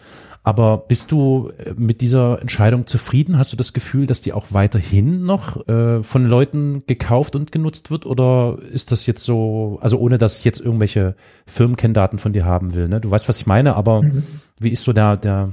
Aber 0.43 0.77
bist 0.77 1.11
du 1.11 1.51
äh, 1.57 1.73
mit 1.75 1.99
dieser 1.99 2.41
Entscheidung 2.41 2.87
zufrieden? 2.87 3.37
Hast 3.37 3.51
du 3.51 3.57
das 3.57 3.73
Gefühl, 3.73 4.07
dass 4.07 4.21
die 4.21 4.31
auch 4.31 4.45
weiterhin 4.51 5.25
noch 5.25 5.67
äh, 5.67 6.01
von 6.03 6.23
Leuten 6.23 6.83
gekauft 6.87 7.35
und 7.35 7.51
genutzt 7.51 7.91
wird? 7.91 8.05
Oder 8.05 8.57
ist 8.71 8.93
das 8.93 9.05
jetzt 9.07 9.25
so, 9.25 9.77
also 9.81 9.99
ohne 9.99 10.17
dass 10.17 10.39
ich 10.39 10.45
jetzt 10.45 10.61
irgendwelche 10.61 11.15
Firmenkenndaten 11.47 12.17
von 12.17 12.31
dir 12.31 12.45
haben 12.45 12.75
will? 12.75 12.87
Ne? 12.87 13.01
Du 13.01 13.11
weißt, 13.11 13.27
was 13.27 13.41
ich 13.41 13.45
meine, 13.45 13.75
aber 13.75 14.03
mhm. 14.03 14.23
wie 14.57 14.69
ist 14.69 14.85
so 14.85 14.93
der, 14.93 15.17
der 15.17 15.49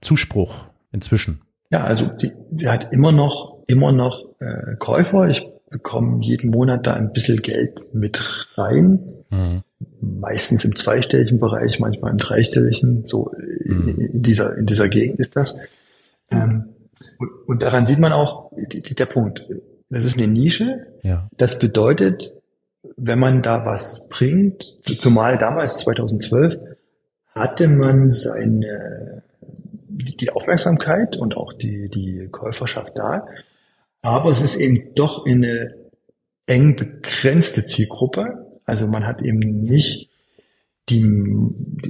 Zuspruch 0.00 0.64
inzwischen? 0.90 1.42
Ja, 1.70 1.84
also 1.84 2.06
die, 2.06 2.32
die 2.50 2.68
hat 2.68 2.92
immer 2.92 3.12
noch, 3.12 3.58
immer 3.68 3.92
noch 3.92 4.24
äh, 4.40 4.76
Käufer. 4.78 5.28
Ich 5.28 5.46
bekomme 5.72 6.24
jeden 6.24 6.50
Monat 6.50 6.86
da 6.86 6.94
ein 6.94 7.12
bisschen 7.12 7.42
Geld 7.42 7.94
mit 7.94 8.22
rein. 8.56 9.08
Mhm. 9.30 9.62
Meistens 10.00 10.64
im 10.64 10.76
zweistelligen 10.76 11.40
Bereich, 11.40 11.80
manchmal 11.80 12.12
im 12.12 12.18
dreistelligen. 12.18 13.06
So 13.06 13.32
mhm. 13.64 13.88
in, 13.88 14.22
dieser, 14.22 14.56
in 14.56 14.66
dieser 14.66 14.88
Gegend 14.88 15.18
ist 15.18 15.34
das. 15.34 15.58
Ähm, 16.30 16.66
und, 17.18 17.30
und, 17.46 17.62
daran 17.62 17.86
sieht 17.86 17.98
man 17.98 18.12
auch 18.12 18.52
der 18.56 19.06
Punkt. 19.06 19.44
Das 19.90 20.04
ist 20.04 20.16
eine 20.16 20.28
Nische. 20.28 20.86
Ja. 21.02 21.28
Das 21.36 21.58
bedeutet, 21.58 22.34
wenn 22.96 23.18
man 23.18 23.42
da 23.42 23.64
was 23.64 24.08
bringt, 24.08 24.78
zumal 24.82 25.38
damals 25.38 25.78
2012 25.78 26.58
hatte 27.34 27.66
man 27.66 28.10
seine 28.10 29.22
die 30.20 30.30
Aufmerksamkeit 30.30 31.16
und 31.16 31.36
auch 31.36 31.52
die, 31.52 31.88
die 31.88 32.28
Käuferschaft 32.30 32.92
da. 32.96 33.26
Aber 34.02 34.30
es 34.30 34.42
ist 34.42 34.56
eben 34.56 34.94
doch 34.94 35.24
eine 35.26 35.74
eng 36.46 36.76
begrenzte 36.76 37.64
Zielgruppe. 37.64 38.46
Also 38.64 38.86
man 38.86 39.06
hat 39.06 39.22
eben 39.22 39.38
nicht 39.38 40.10
die, 40.88 41.04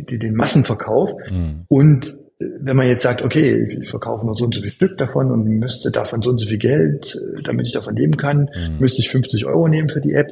die, 0.08 0.18
den 0.18 0.34
Massenverkauf. 0.34 1.10
Mhm. 1.30 1.64
Und 1.68 2.16
wenn 2.38 2.76
man 2.76 2.88
jetzt 2.88 3.02
sagt, 3.02 3.22
okay, 3.22 3.78
ich 3.80 3.88
verkaufe 3.88 4.26
nur 4.26 4.34
so 4.34 4.44
und 4.44 4.54
so 4.54 4.60
viel 4.60 4.70
Stück 4.70 4.98
davon 4.98 5.30
und 5.30 5.44
müsste 5.44 5.90
davon 5.90 6.22
so 6.22 6.30
und 6.30 6.38
so 6.38 6.46
viel 6.46 6.58
Geld, 6.58 7.16
damit 7.44 7.66
ich 7.66 7.72
davon 7.72 7.96
leben 7.96 8.16
kann, 8.16 8.50
mhm. 8.54 8.78
müsste 8.78 9.00
ich 9.00 9.10
50 9.10 9.46
Euro 9.46 9.68
nehmen 9.68 9.88
für 9.88 10.00
die 10.00 10.12
App. 10.12 10.28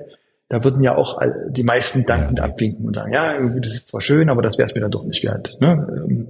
Da 0.48 0.64
würden 0.64 0.82
ja 0.82 0.96
auch 0.96 1.20
die 1.48 1.62
meisten 1.62 2.04
dankend 2.06 2.38
ja. 2.38 2.44
abwinken 2.44 2.84
und 2.84 2.94
sagen, 2.94 3.12
ja, 3.12 3.38
das 3.60 3.72
ist 3.72 3.88
zwar 3.88 4.00
schön, 4.00 4.28
aber 4.28 4.42
das 4.42 4.58
wäre 4.58 4.68
es 4.68 4.74
mir 4.74 4.80
dann 4.80 4.90
doch 4.90 5.04
nicht 5.04 5.22
wert. 5.22 5.56
Ne? 5.60 6.04
Ähm, 6.08 6.28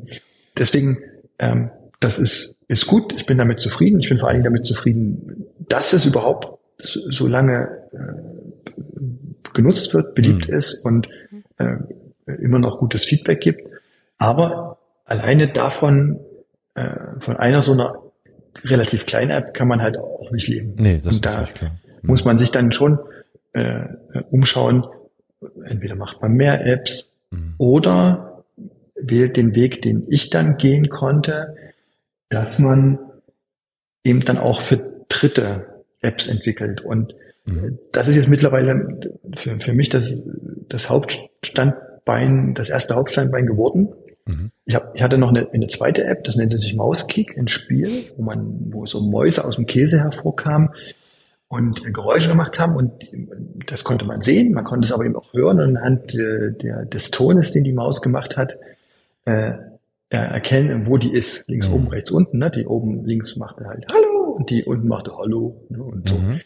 deswegen 0.58 0.98
ähm, 1.40 1.70
das 2.00 2.18
ist, 2.18 2.56
ist 2.70 2.86
gut, 2.86 3.12
ich 3.16 3.26
bin 3.26 3.36
damit 3.36 3.58
zufrieden. 3.60 3.98
Ich 3.98 4.08
bin 4.08 4.18
vor 4.18 4.28
allen 4.28 4.36
Dingen 4.36 4.44
damit 4.44 4.64
zufrieden, 4.64 5.46
dass 5.68 5.92
es 5.92 6.06
überhaupt 6.06 6.56
so 6.78 7.26
lange 7.26 7.68
äh, 7.92 9.52
genutzt 9.52 9.92
wird, 9.92 10.14
beliebt 10.14 10.48
mhm. 10.48 10.54
ist 10.54 10.84
und 10.84 11.08
äh, 11.58 11.76
immer 12.40 12.60
noch 12.60 12.78
gutes 12.78 13.04
Feedback 13.04 13.40
gibt. 13.40 13.68
Aber 14.18 14.78
alleine 15.04 15.48
davon, 15.48 16.20
äh, 16.76 17.20
von 17.20 17.36
einer 17.36 17.62
so 17.62 17.72
einer 17.72 17.96
relativ 18.64 19.04
kleinen 19.04 19.32
App 19.32 19.52
kann 19.52 19.66
man 19.66 19.82
halt 19.82 19.98
auch 19.98 20.30
nicht 20.30 20.46
leben. 20.46 20.74
Nee, 20.76 21.00
das 21.02 21.16
und 21.16 21.26
da 21.26 21.42
ist 21.42 21.56
klar. 21.56 21.72
Mhm. 22.02 22.08
muss 22.08 22.24
man 22.24 22.38
sich 22.38 22.52
dann 22.52 22.70
schon 22.70 23.00
äh, 23.52 23.82
umschauen, 24.30 24.86
entweder 25.64 25.96
macht 25.96 26.22
man 26.22 26.34
mehr 26.34 26.64
Apps 26.64 27.10
mhm. 27.32 27.54
oder 27.58 28.44
wählt 28.94 29.36
den 29.36 29.56
Weg, 29.56 29.82
den 29.82 30.06
ich 30.08 30.30
dann 30.30 30.56
gehen 30.56 30.88
konnte, 30.88 31.56
dass 32.30 32.58
man 32.58 32.98
eben 34.02 34.20
dann 34.20 34.38
auch 34.38 34.62
für 34.62 35.04
Dritte 35.08 35.84
Apps 36.00 36.26
entwickelt. 36.26 36.80
Und 36.80 37.14
mhm. 37.44 37.78
das 37.92 38.08
ist 38.08 38.16
jetzt 38.16 38.28
mittlerweile 38.28 38.98
für, 39.36 39.58
für 39.58 39.72
mich 39.74 39.90
das, 39.90 40.08
das 40.68 40.88
Hauptstandbein, 40.88 42.54
das 42.54 42.70
erste 42.70 42.94
Hauptstandbein 42.94 43.46
geworden. 43.46 43.92
Mhm. 44.26 44.50
Ich, 44.64 44.74
hab, 44.74 44.94
ich 44.94 45.02
hatte 45.02 45.18
noch 45.18 45.30
eine, 45.30 45.50
eine 45.52 45.66
zweite 45.66 46.04
App, 46.04 46.24
das 46.24 46.36
nannte 46.36 46.58
sich 46.58 46.74
Mauskick, 46.74 47.36
ein 47.36 47.48
Spiel, 47.48 47.88
wo 48.16 48.22
man, 48.22 48.72
wo 48.72 48.86
so 48.86 49.00
Mäuse 49.00 49.44
aus 49.44 49.56
dem 49.56 49.66
Käse 49.66 50.00
hervorkamen 50.00 50.70
und 51.48 51.92
Geräusche 51.92 52.28
gemacht 52.28 52.58
haben 52.60 52.76
und 52.76 52.92
das 53.66 53.82
konnte 53.82 54.04
man 54.04 54.22
sehen, 54.22 54.52
man 54.52 54.64
konnte 54.64 54.86
es 54.86 54.92
aber 54.92 55.04
eben 55.04 55.16
auch 55.16 55.32
hören 55.32 55.60
und 55.60 55.76
anhand 55.76 56.14
der, 56.14 56.84
des 56.84 57.10
Tones, 57.10 57.50
den 57.50 57.64
die 57.64 57.72
Maus 57.72 58.00
gemacht 58.02 58.36
hat, 58.36 58.56
äh, 59.24 59.54
erkennen, 60.16 60.86
wo 60.86 60.96
die 60.96 61.12
ist. 61.12 61.44
Links 61.48 61.68
mhm. 61.68 61.74
oben, 61.74 61.88
rechts 61.88 62.10
unten. 62.10 62.38
Ne? 62.38 62.50
Die 62.50 62.66
oben 62.66 63.04
links 63.04 63.36
machte 63.36 63.64
halt 63.66 63.86
Hallo 63.92 64.34
und 64.36 64.50
die 64.50 64.64
unten 64.64 64.88
machte 64.88 65.16
Hallo 65.16 65.66
ne? 65.68 65.82
und 65.82 66.08
so. 66.08 66.16
Mhm. 66.16 66.40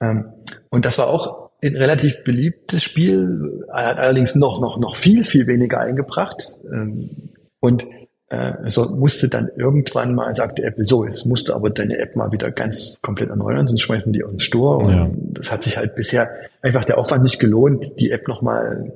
Ähm, 0.00 0.24
und 0.70 0.84
das 0.84 0.98
war 0.98 1.08
auch 1.08 1.50
ein 1.62 1.76
relativ 1.76 2.22
beliebtes 2.24 2.82
Spiel, 2.82 3.64
hat 3.72 3.98
allerdings 3.98 4.34
noch, 4.34 4.60
noch, 4.60 4.78
noch 4.78 4.96
viel, 4.96 5.24
viel 5.24 5.46
weniger 5.46 5.80
eingebracht. 5.80 6.58
Ähm, 6.70 7.30
und 7.60 7.86
äh, 8.28 8.68
so 8.68 8.90
musste 8.90 9.28
dann 9.28 9.50
irgendwann 9.56 10.14
mal, 10.14 10.34
sagte 10.34 10.64
Apple, 10.64 10.84
so, 10.84 11.04
jetzt 11.04 11.24
musst 11.26 11.48
du 11.48 11.54
aber 11.54 11.70
deine 11.70 11.98
App 11.98 12.16
mal 12.16 12.32
wieder 12.32 12.50
ganz 12.50 12.98
komplett 13.00 13.30
erneuern, 13.30 13.68
sonst 13.68 13.82
schmeißen 13.82 14.12
die 14.12 14.24
aus 14.24 14.32
dem 14.32 14.40
Store. 14.40 14.78
Und 14.78 14.90
ja. 14.90 15.10
das 15.40 15.50
hat 15.50 15.62
sich 15.62 15.76
halt 15.76 15.94
bisher 15.94 16.28
einfach 16.60 16.84
der 16.84 16.98
Aufwand 16.98 17.22
nicht 17.22 17.38
gelohnt, 17.38 18.00
die 18.00 18.10
App 18.10 18.26
nochmal 18.28 18.92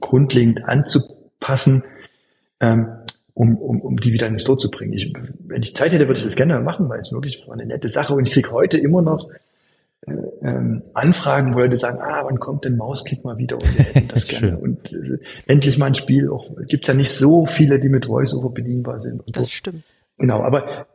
grundlegend 0.00 0.64
anzupassen 0.64 1.82
ähm, 2.60 2.88
um, 3.38 3.56
um, 3.56 3.80
um 3.80 4.00
die 4.00 4.12
wieder 4.12 4.26
in 4.26 4.32
den 4.32 4.40
Store 4.40 4.58
zu 4.58 4.68
bringen. 4.68 4.92
Ich, 4.92 5.12
wenn 5.46 5.62
ich 5.62 5.76
Zeit 5.76 5.92
hätte, 5.92 6.08
würde 6.08 6.18
ich 6.18 6.26
das 6.26 6.34
gerne 6.34 6.58
machen, 6.58 6.88
weil 6.88 6.98
es 6.98 7.12
wirklich 7.12 7.46
eine 7.48 7.66
nette 7.66 7.88
Sache 7.88 8.12
und 8.12 8.26
ich 8.26 8.34
kriege 8.34 8.50
heute 8.50 8.78
immer 8.78 9.00
noch 9.00 9.30
äh, 10.08 10.12
ähm, 10.42 10.82
Anfragen, 10.92 11.54
wo 11.54 11.60
Leute 11.60 11.76
sagen, 11.76 11.98
ah, 12.00 12.24
wann 12.24 12.40
kommt 12.40 12.64
denn 12.64 12.76
Mauskick 12.76 13.24
mal 13.24 13.38
wieder 13.38 13.54
und 13.54 13.78
wir 13.78 13.84
hätten 13.84 14.08
das 14.12 14.26
gerne. 14.26 14.58
Und 14.58 14.92
äh, 14.92 15.18
endlich 15.46 15.78
mal 15.78 15.86
ein 15.86 15.94
Spiel. 15.94 16.30
Auch 16.30 16.50
gibt 16.66 16.88
ja 16.88 16.94
nicht 16.94 17.12
so 17.12 17.46
viele, 17.46 17.78
die 17.78 17.88
mit 17.88 18.08
VoiceOver 18.08 18.50
bedienbar 18.50 19.00
sind. 19.00 19.22
das 19.28 19.46
so. 19.46 19.52
stimmt. 19.52 19.84
Genau, 20.16 20.42
aber 20.42 20.88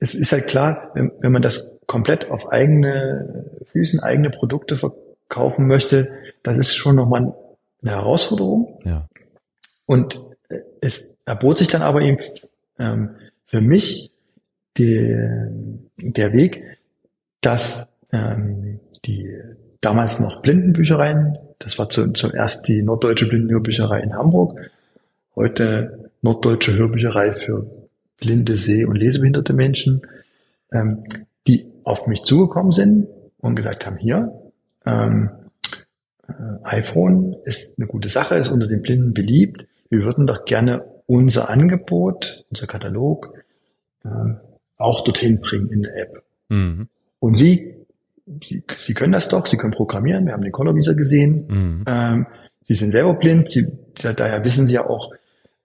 es 0.00 0.14
ist 0.14 0.32
halt 0.32 0.48
klar, 0.48 0.90
wenn, 0.92 1.12
wenn 1.20 1.32
man 1.32 1.40
das 1.40 1.80
komplett 1.86 2.30
auf 2.30 2.52
eigene 2.52 3.46
Füßen, 3.72 4.00
eigene 4.00 4.28
Produkte 4.28 4.76
verkaufen 4.76 5.66
möchte, 5.66 6.10
das 6.42 6.58
ist 6.58 6.76
schon 6.76 6.96
nochmal 6.96 7.32
eine 7.80 7.90
Herausforderung. 7.90 8.78
Ja. 8.84 9.06
Und 9.86 10.22
es 10.82 11.16
erbot 11.30 11.58
sich 11.58 11.68
dann 11.68 11.82
aber 11.82 12.02
eben 12.02 12.18
ähm, 12.78 13.10
für 13.46 13.60
mich 13.60 14.10
die, 14.76 15.16
der 15.96 16.32
Weg, 16.32 16.62
dass 17.40 17.86
ähm, 18.12 18.80
die 19.04 19.32
damals 19.80 20.18
noch 20.18 20.42
Blindenbüchereien, 20.42 21.38
das 21.60 21.78
war 21.78 21.88
zu, 21.88 22.12
zuerst 22.12 22.66
die 22.66 22.82
Norddeutsche 22.82 23.28
Blindenbücherei 23.28 24.00
in 24.00 24.14
Hamburg 24.14 24.58
heute 25.36 26.10
norddeutsche 26.22 26.74
Hörbücherei 26.74 27.32
für 27.32 27.64
blinde, 28.18 28.58
seh- 28.58 28.84
und 28.84 28.96
lesebehinderte 28.96 29.52
Menschen, 29.52 30.02
ähm, 30.72 31.04
die 31.46 31.66
auf 31.84 32.08
mich 32.08 32.24
zugekommen 32.24 32.72
sind 32.72 33.06
und 33.38 33.54
gesagt 33.54 33.86
haben, 33.86 33.96
hier, 33.96 34.32
ähm, 34.84 35.30
äh, 36.28 36.32
iPhone 36.64 37.36
ist 37.44 37.78
eine 37.78 37.86
gute 37.86 38.10
Sache, 38.10 38.34
ist 38.34 38.48
unter 38.48 38.66
den 38.66 38.82
Blinden 38.82 39.14
beliebt. 39.14 39.66
Wir 39.88 40.00
würden 40.00 40.26
doch 40.26 40.44
gerne 40.44 40.84
unser 41.10 41.50
Angebot, 41.50 42.44
unser 42.50 42.68
Katalog, 42.68 43.34
äh, 44.04 44.08
auch 44.76 45.02
dorthin 45.02 45.40
bringen 45.40 45.68
in 45.68 45.82
der 45.82 45.96
App. 45.96 46.22
Mhm. 46.48 46.86
Und 47.18 47.36
Sie, 47.36 47.74
Sie, 48.44 48.62
Sie 48.78 48.94
können 48.94 49.12
das 49.12 49.28
doch, 49.28 49.46
Sie 49.46 49.56
können 49.56 49.72
programmieren, 49.72 50.26
wir 50.26 50.34
haben 50.34 50.44
den 50.44 50.52
Colorvisor 50.52 50.94
gesehen, 50.94 51.46
mhm. 51.48 51.84
ähm, 51.88 52.26
Sie 52.64 52.76
sind 52.76 52.92
selber 52.92 53.14
blind, 53.14 53.50
Sie, 53.50 53.66
daher 54.00 54.44
wissen 54.44 54.68
Sie 54.68 54.74
ja 54.74 54.88
auch, 54.88 55.12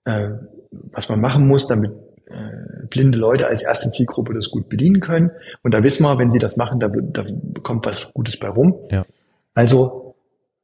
äh, 0.06 0.30
was 0.72 1.10
man 1.10 1.22
machen 1.22 1.48
muss, 1.48 1.68
damit 1.68 1.92
äh, 2.26 2.88
blinde 2.90 3.20
Leute 3.20 3.46
als 3.46 3.62
erste 3.62 3.92
Zielgruppe 3.92 4.34
das 4.34 4.50
gut 4.50 4.68
bedienen 4.68 5.00
können. 5.00 5.30
Und 5.62 5.76
da 5.76 5.84
wissen 5.84 6.02
wir, 6.02 6.18
wenn 6.18 6.32
sie 6.32 6.40
das 6.40 6.58
machen, 6.58 6.80
da, 6.80 6.88
da 6.88 7.24
kommt 7.62 7.86
was 7.86 8.10
Gutes 8.16 8.38
bei 8.40 8.48
rum. 8.48 8.80
Ja. 8.90 9.06
Also 9.54 10.16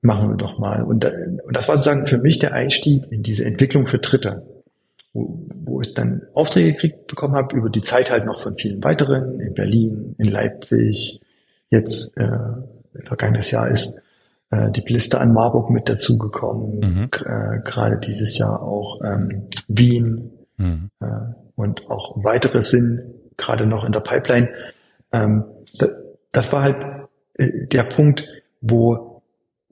machen 0.02 0.32
wir 0.32 0.38
doch 0.38 0.58
mal. 0.58 0.82
Und, 0.82 1.06
und 1.06 1.56
das 1.56 1.68
war 1.68 1.78
sozusagen 1.78 2.08
für 2.08 2.18
mich 2.18 2.40
der 2.40 2.54
Einstieg 2.54 3.12
in 3.12 3.22
diese 3.22 3.46
Entwicklung 3.46 3.86
für 3.86 4.00
Dritte, 4.00 4.44
wo, 5.14 5.46
wo 5.56 5.82
ich 5.82 5.94
dann 5.94 6.24
Aufträge 6.34 6.74
gekriegt 6.74 7.08
bekommen 7.08 7.36
habe, 7.36 7.56
über 7.56 7.70
die 7.70 7.82
Zeit 7.82 8.12
halt 8.12 8.26
noch 8.26 8.44
von 8.44 8.56
vielen 8.56 8.84
weiteren, 8.84 9.40
in 9.40 9.54
Berlin, 9.54 10.16
in 10.18 10.30
Leipzig, 10.30 11.22
jetzt 11.70 12.16
äh, 12.18 12.28
vergangenes 13.06 13.52
Jahr 13.52 13.70
ist 13.70 14.00
äh, 14.52 14.72
die 14.72 14.82
Blister 14.82 15.22
an 15.22 15.34
Marburg 15.34 15.70
mit 15.70 15.90
dazugekommen, 15.90 16.80
mhm. 16.80 17.10
äh, 17.26 17.60
gerade 17.64 18.00
dieses 18.00 18.38
Jahr 18.38 18.62
auch 18.62 19.02
ähm, 19.04 19.48
Wien, 19.68 20.32
mhm. 20.58 20.90
äh, 21.00 21.06
und 21.56 21.90
auch 21.90 22.16
weitere 22.24 22.64
sind 22.64 23.14
gerade 23.38 23.66
noch 23.66 23.84
in 23.84 23.92
der 23.92 24.00
Pipeline. 24.00 24.50
Ähm, 25.12 25.44
das 26.32 26.52
war 26.54 26.64
halt 26.64 26.86
äh, 27.36 27.68
der 27.68 27.84
Punkt, 27.84 28.26
wo 28.62 29.11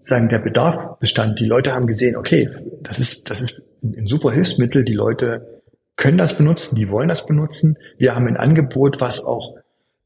sagen 0.09 0.29
der 0.29 0.39
Bedarf 0.39 0.99
bestand. 0.99 1.39
Die 1.39 1.45
Leute 1.45 1.73
haben 1.73 1.87
gesehen, 1.87 2.15
okay, 2.15 2.49
das 2.81 2.99
ist 2.99 3.29
das 3.29 3.41
ist 3.41 3.61
ein 3.83 4.07
super 4.07 4.31
Hilfsmittel. 4.31 4.83
Die 4.83 4.93
Leute 4.93 5.61
können 5.95 6.17
das 6.17 6.35
benutzen, 6.35 6.75
die 6.75 6.89
wollen 6.89 7.09
das 7.09 7.25
benutzen. 7.25 7.77
Wir 7.97 8.15
haben 8.15 8.27
ein 8.27 8.37
Angebot, 8.37 9.01
was 9.01 9.23
auch 9.23 9.57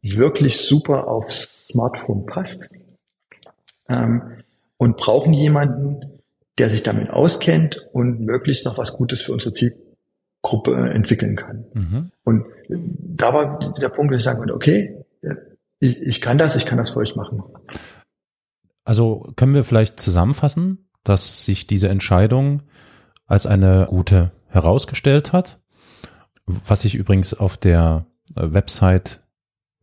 wirklich 0.01 0.57
super 0.57 1.07
aufs 1.07 1.67
Smartphone 1.67 2.25
passt 2.25 2.69
ähm, 3.87 4.43
und 4.77 4.97
brauchen 4.97 5.33
jemanden, 5.33 6.19
der 6.57 6.69
sich 6.69 6.83
damit 6.83 7.09
auskennt 7.09 7.77
und 7.93 8.21
möglichst 8.21 8.65
noch 8.65 8.77
was 8.77 8.93
Gutes 8.93 9.21
für 9.21 9.33
unsere 9.33 9.53
Ziel 9.53 9.75
Gruppe 10.41 10.75
entwickeln 10.93 11.37
kann. 11.37 11.65
Mhm. 11.73 12.11
Und 12.25 12.45
da 12.67 13.33
war 13.33 13.73
der 13.79 13.89
Punkt, 13.89 14.11
dass 14.11 14.19
ich 14.19 14.25
sagen 14.25 14.39
konnte, 14.39 14.53
okay, 14.53 15.03
ich, 15.79 16.01
ich 16.01 16.21
kann 16.21 16.37
das, 16.37 16.55
ich 16.55 16.65
kann 16.65 16.77
das 16.77 16.91
für 16.91 16.99
euch 16.99 17.15
machen. 17.15 17.43
Also 18.83 19.31
können 19.35 19.53
wir 19.53 19.63
vielleicht 19.63 19.99
zusammenfassen, 19.99 20.89
dass 21.03 21.45
sich 21.45 21.67
diese 21.67 21.89
Entscheidung 21.89 22.63
als 23.25 23.45
eine 23.45 23.87
gute 23.89 24.31
herausgestellt 24.49 25.33
hat, 25.33 25.59
was 26.45 26.85
ich 26.85 26.95
übrigens 26.95 27.33
auf 27.33 27.57
der 27.57 28.05
äh, 28.35 28.53
Website 28.53 29.21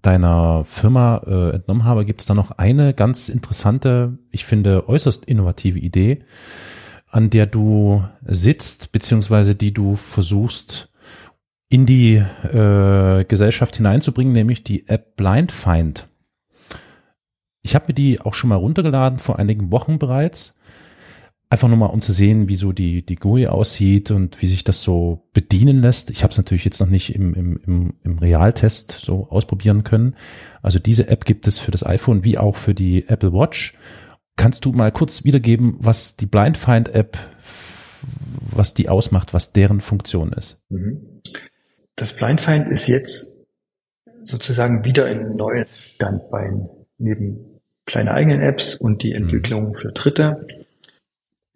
deiner 0.02 0.64
Firma 0.64 1.22
äh, 1.26 1.50
entnommen 1.56 1.84
habe, 1.84 2.06
gibt 2.06 2.20
es 2.20 2.26
da 2.26 2.34
noch 2.34 2.52
eine 2.52 2.94
ganz 2.94 3.28
interessante, 3.28 4.18
ich 4.30 4.44
finde 4.44 4.88
äußerst 4.88 5.26
innovative 5.26 5.78
Idee, 5.78 6.24
an 7.06 7.28
der 7.28 7.46
du 7.46 8.04
sitzt, 8.22 8.92
beziehungsweise 8.92 9.54
die 9.54 9.74
du 9.74 9.96
versuchst 9.96 10.90
in 11.68 11.86
die 11.86 12.16
äh, 12.16 13.24
Gesellschaft 13.24 13.76
hineinzubringen, 13.76 14.32
nämlich 14.32 14.64
die 14.64 14.88
App 14.88 15.16
Blindfind. 15.16 16.08
Ich 17.62 17.74
habe 17.74 17.86
mir 17.88 17.94
die 17.94 18.20
auch 18.20 18.34
schon 18.34 18.50
mal 18.50 18.56
runtergeladen 18.56 19.18
vor 19.18 19.38
einigen 19.38 19.70
Wochen 19.70 19.98
bereits. 19.98 20.54
Einfach 21.52 21.68
nur 21.68 21.76
mal, 21.76 21.86
um 21.86 22.00
zu 22.00 22.12
sehen, 22.12 22.48
wie 22.48 22.54
so 22.56 22.72
die, 22.72 23.04
die 23.04 23.16
GUI 23.16 23.48
aussieht 23.48 24.12
und 24.12 24.40
wie 24.40 24.46
sich 24.46 24.62
das 24.62 24.82
so 24.82 25.28
bedienen 25.32 25.82
lässt. 25.82 26.10
Ich 26.10 26.22
habe 26.22 26.30
es 26.30 26.36
natürlich 26.36 26.64
jetzt 26.64 26.80
noch 26.80 26.88
nicht 26.88 27.14
im, 27.14 27.34
im, 27.34 27.60
im, 27.66 27.94
im 28.04 28.18
Realtest 28.18 28.92
so 28.92 29.28
ausprobieren 29.30 29.82
können. 29.82 30.14
Also 30.62 30.78
diese 30.78 31.08
App 31.08 31.24
gibt 31.24 31.48
es 31.48 31.58
für 31.58 31.72
das 31.72 31.84
iPhone 31.84 32.22
wie 32.22 32.38
auch 32.38 32.54
für 32.54 32.72
die 32.72 33.08
Apple 33.08 33.32
Watch. 33.32 33.76
Kannst 34.36 34.64
du 34.64 34.72
mal 34.72 34.92
kurz 34.92 35.24
wiedergeben, 35.24 35.76
was 35.80 36.16
die 36.16 36.26
Blindfind 36.26 36.94
App, 36.94 37.18
was 38.54 38.72
die 38.72 38.88
ausmacht, 38.88 39.34
was 39.34 39.52
deren 39.52 39.80
Funktion 39.80 40.32
ist? 40.32 40.62
Mhm. 40.68 41.20
Das 41.96 42.14
Blindfind 42.14 42.68
ist 42.68 42.86
jetzt 42.86 43.26
sozusagen 44.24 44.84
wieder 44.84 45.06
ein 45.06 45.34
neues 45.34 45.68
Standbein 45.94 46.68
neben 46.96 47.49
kleinen 47.90 48.08
eigenen 48.08 48.40
Apps 48.40 48.74
und 48.76 49.02
die 49.02 49.12
Entwicklung 49.12 49.70
mhm. 49.70 49.74
für 49.74 49.92
Dritte. 49.92 50.46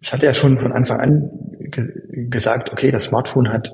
Ich 0.01 0.11
hatte 0.11 0.25
ja 0.25 0.33
schon 0.33 0.59
von 0.59 0.73
Anfang 0.73 0.99
an 0.99 1.29
ge 1.59 2.29
gesagt, 2.29 2.71
okay, 2.71 2.91
das 2.91 3.05
Smartphone 3.05 3.51
hat 3.51 3.73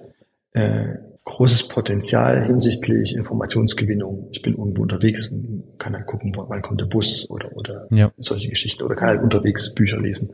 äh, 0.53 0.95
großes 1.23 1.67
Potenzial 1.67 2.43
hinsichtlich 2.43 3.15
Informationsgewinnung. 3.15 4.29
Ich 4.31 4.41
bin 4.41 4.55
irgendwo 4.55 4.83
unterwegs 4.83 5.27
und 5.27 5.63
kann 5.79 5.93
dann 5.93 6.05
gucken, 6.05 6.33
wann 6.35 6.61
kommt 6.61 6.81
der 6.81 6.85
Bus 6.85 7.29
oder, 7.29 7.55
oder 7.55 7.87
ja. 7.89 8.11
solche 8.17 8.49
Geschichten 8.49 8.83
oder 8.83 8.95
kann 8.95 9.09
halt 9.09 9.21
unterwegs 9.21 9.73
Bücher 9.73 9.99
lesen. 9.99 10.31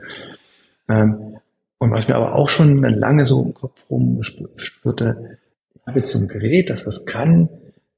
Ähm, 0.89 1.37
und 1.79 1.91
was 1.91 2.07
mir 2.07 2.15
aber 2.15 2.35
auch 2.35 2.49
schon 2.49 2.83
lange 2.83 3.25
so 3.25 3.43
im 3.43 3.53
Kopf 3.53 3.85
rumspürte, 3.89 5.37
ich 5.75 5.87
habe 5.87 5.99
jetzt 5.99 6.11
so 6.11 6.19
ein 6.19 6.27
Gerät, 6.27 6.69
das 6.69 6.85
was 6.85 7.05
kann, 7.05 7.49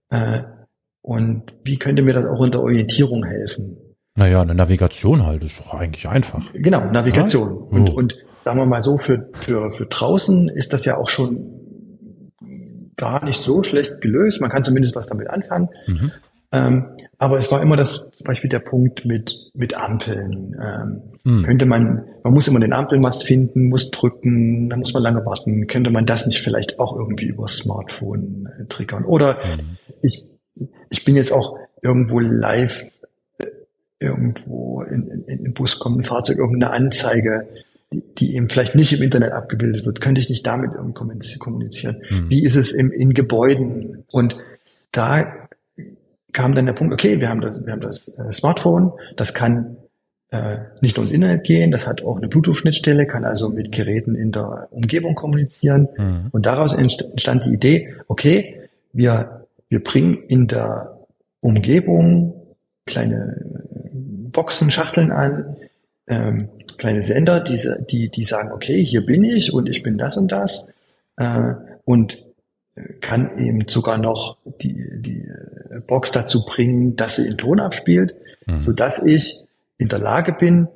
äh, 0.09 0.43
und 1.01 1.55
wie 1.63 1.77
könnte 1.77 2.01
mir 2.01 2.13
das 2.13 2.25
auch 2.25 2.43
in 2.43 2.51
der 2.51 2.61
Orientierung 2.61 3.25
helfen? 3.25 3.77
Naja, 4.19 4.41
eine 4.41 4.53
Navigation 4.53 5.25
halt, 5.25 5.43
ist 5.43 5.59
doch 5.59 5.73
eigentlich 5.73 6.07
einfach. 6.07 6.43
Genau, 6.53 6.91
Navigation. 6.91 7.49
Ja? 7.49 7.77
Und, 7.77 7.89
oh. 7.89 7.93
und 7.93 8.15
sagen 8.43 8.57
wir 8.57 8.65
mal 8.65 8.83
so, 8.83 8.97
für, 8.97 9.29
für, 9.33 9.71
für 9.71 9.85
draußen 9.85 10.49
ist 10.49 10.73
das 10.73 10.85
ja 10.85 10.97
auch 10.97 11.09
schon 11.09 11.59
gar 12.97 13.23
nicht 13.23 13.39
so 13.39 13.63
schlecht 13.63 14.01
gelöst. 14.01 14.41
Man 14.41 14.51
kann 14.51 14.63
zumindest 14.63 14.95
was 14.95 15.07
damit 15.07 15.29
anfangen. 15.29 15.69
Mhm. 15.87 16.11
Ähm, 16.51 16.85
aber 17.17 17.37
es 17.37 17.51
war 17.51 17.61
immer 17.61 17.77
das, 17.77 18.05
zum 18.11 18.25
Beispiel 18.25 18.49
der 18.49 18.59
Punkt 18.59 19.05
mit, 19.05 19.33
mit 19.53 19.75
Ampeln. 19.75 20.55
Ähm, 20.61 21.01
mhm. 21.23 21.43
Könnte 21.43 21.65
man, 21.65 22.05
man 22.23 22.33
muss 22.33 22.47
immer 22.47 22.59
den 22.59 22.73
Ampelmast 22.73 23.25
finden, 23.25 23.69
muss 23.69 23.91
drücken, 23.91 24.69
dann 24.69 24.79
muss 24.79 24.93
man 24.93 25.03
lange 25.03 25.25
warten. 25.25 25.67
Könnte 25.67 25.91
man 25.91 26.05
das 26.05 26.25
nicht 26.25 26.41
vielleicht 26.41 26.79
auch 26.79 26.95
irgendwie 26.95 27.27
über 27.27 27.47
Smartphone 27.47 28.49
äh, 28.59 28.65
triggern? 28.65 29.05
Oder 29.05 29.35
mhm. 29.35 29.77
ich, 30.01 30.25
ich 30.89 31.05
bin 31.05 31.15
jetzt 31.15 31.31
auch 31.31 31.55
irgendwo 31.81 32.19
live, 32.19 32.83
irgendwo 33.99 34.81
in, 34.81 35.07
in, 35.07 35.23
in 35.25 35.43
den 35.43 35.53
Bus 35.53 35.79
kommt 35.79 35.99
ein 35.99 36.03
Fahrzeug, 36.03 36.37
irgendeine 36.37 36.71
Anzeige 36.73 37.47
die, 37.91 38.03
die 38.15 38.35
eben 38.35 38.49
vielleicht 38.49 38.75
nicht 38.75 38.93
im 38.93 39.01
Internet 39.01 39.31
abgebildet 39.31 39.85
wird, 39.85 40.01
könnte 40.01 40.21
ich 40.21 40.29
nicht 40.29 40.45
damit 40.45 40.71
irgendwie 40.75 41.37
kommunizieren? 41.37 42.01
Mhm. 42.09 42.29
Wie 42.29 42.43
ist 42.43 42.55
es 42.55 42.71
im, 42.71 42.91
in 42.91 43.13
Gebäuden? 43.13 44.03
Und 44.11 44.37
da 44.91 45.47
kam 46.33 46.55
dann 46.55 46.65
der 46.65 46.73
Punkt, 46.73 46.93
okay, 46.93 47.19
wir 47.19 47.29
haben 47.29 47.41
das, 47.41 47.65
wir 47.65 47.73
haben 47.73 47.81
das 47.81 48.07
äh, 48.07 48.31
Smartphone, 48.33 48.91
das 49.17 49.33
kann 49.33 49.77
äh, 50.31 50.57
nicht 50.81 50.97
nur 50.97 51.05
ins 51.05 51.13
Internet 51.13 51.43
gehen, 51.43 51.71
das 51.71 51.87
hat 51.87 52.03
auch 52.03 52.17
eine 52.17 52.27
Bluetooth-Schnittstelle, 52.27 53.07
kann 53.07 53.25
also 53.25 53.49
mit 53.49 53.71
Geräten 53.71 54.13
in 54.13 54.31
der 54.31 54.67
Umgebung 54.69 55.15
kommunizieren. 55.15 55.87
Mhm. 55.97 56.27
Und 56.31 56.45
daraus 56.45 56.73
entstand 56.73 57.45
die 57.45 57.53
Idee, 57.53 57.95
okay, 58.07 58.69
wir, 58.93 59.47
wir 59.69 59.83
bringen 59.83 60.23
in 60.27 60.47
der 60.47 60.99
Umgebung 61.41 62.35
kleine 62.85 63.67
Boxen, 64.39 64.71
Schachteln 64.71 65.11
an, 65.11 65.57
ähm, 66.07 66.47
kleine 66.77 67.05
Sender, 67.05 67.41
die, 67.41 67.59
die, 67.89 68.07
die 68.07 68.23
sagen, 68.23 68.53
okay, 68.53 68.85
hier 68.85 69.05
bin 69.05 69.25
ich 69.25 69.51
und 69.51 69.67
ich 69.67 69.83
bin 69.83 69.97
das 69.97 70.15
und 70.15 70.31
das 70.31 70.65
äh, 71.17 71.55
und 71.83 72.23
kann 73.01 73.37
eben 73.37 73.67
sogar 73.67 73.97
noch 73.97 74.37
die, 74.61 75.01
die 75.01 75.29
Box 75.87 76.13
dazu 76.13 76.45
bringen, 76.45 76.95
dass 76.95 77.17
sie 77.17 77.27
in 77.27 77.37
Ton 77.37 77.59
abspielt, 77.59 78.15
mhm. 78.45 78.61
so 78.61 78.71
dass 78.71 79.03
ich 79.03 79.41
in 79.77 79.89
der 79.89 79.99
Lage 79.99 80.31
bin, 80.31 80.69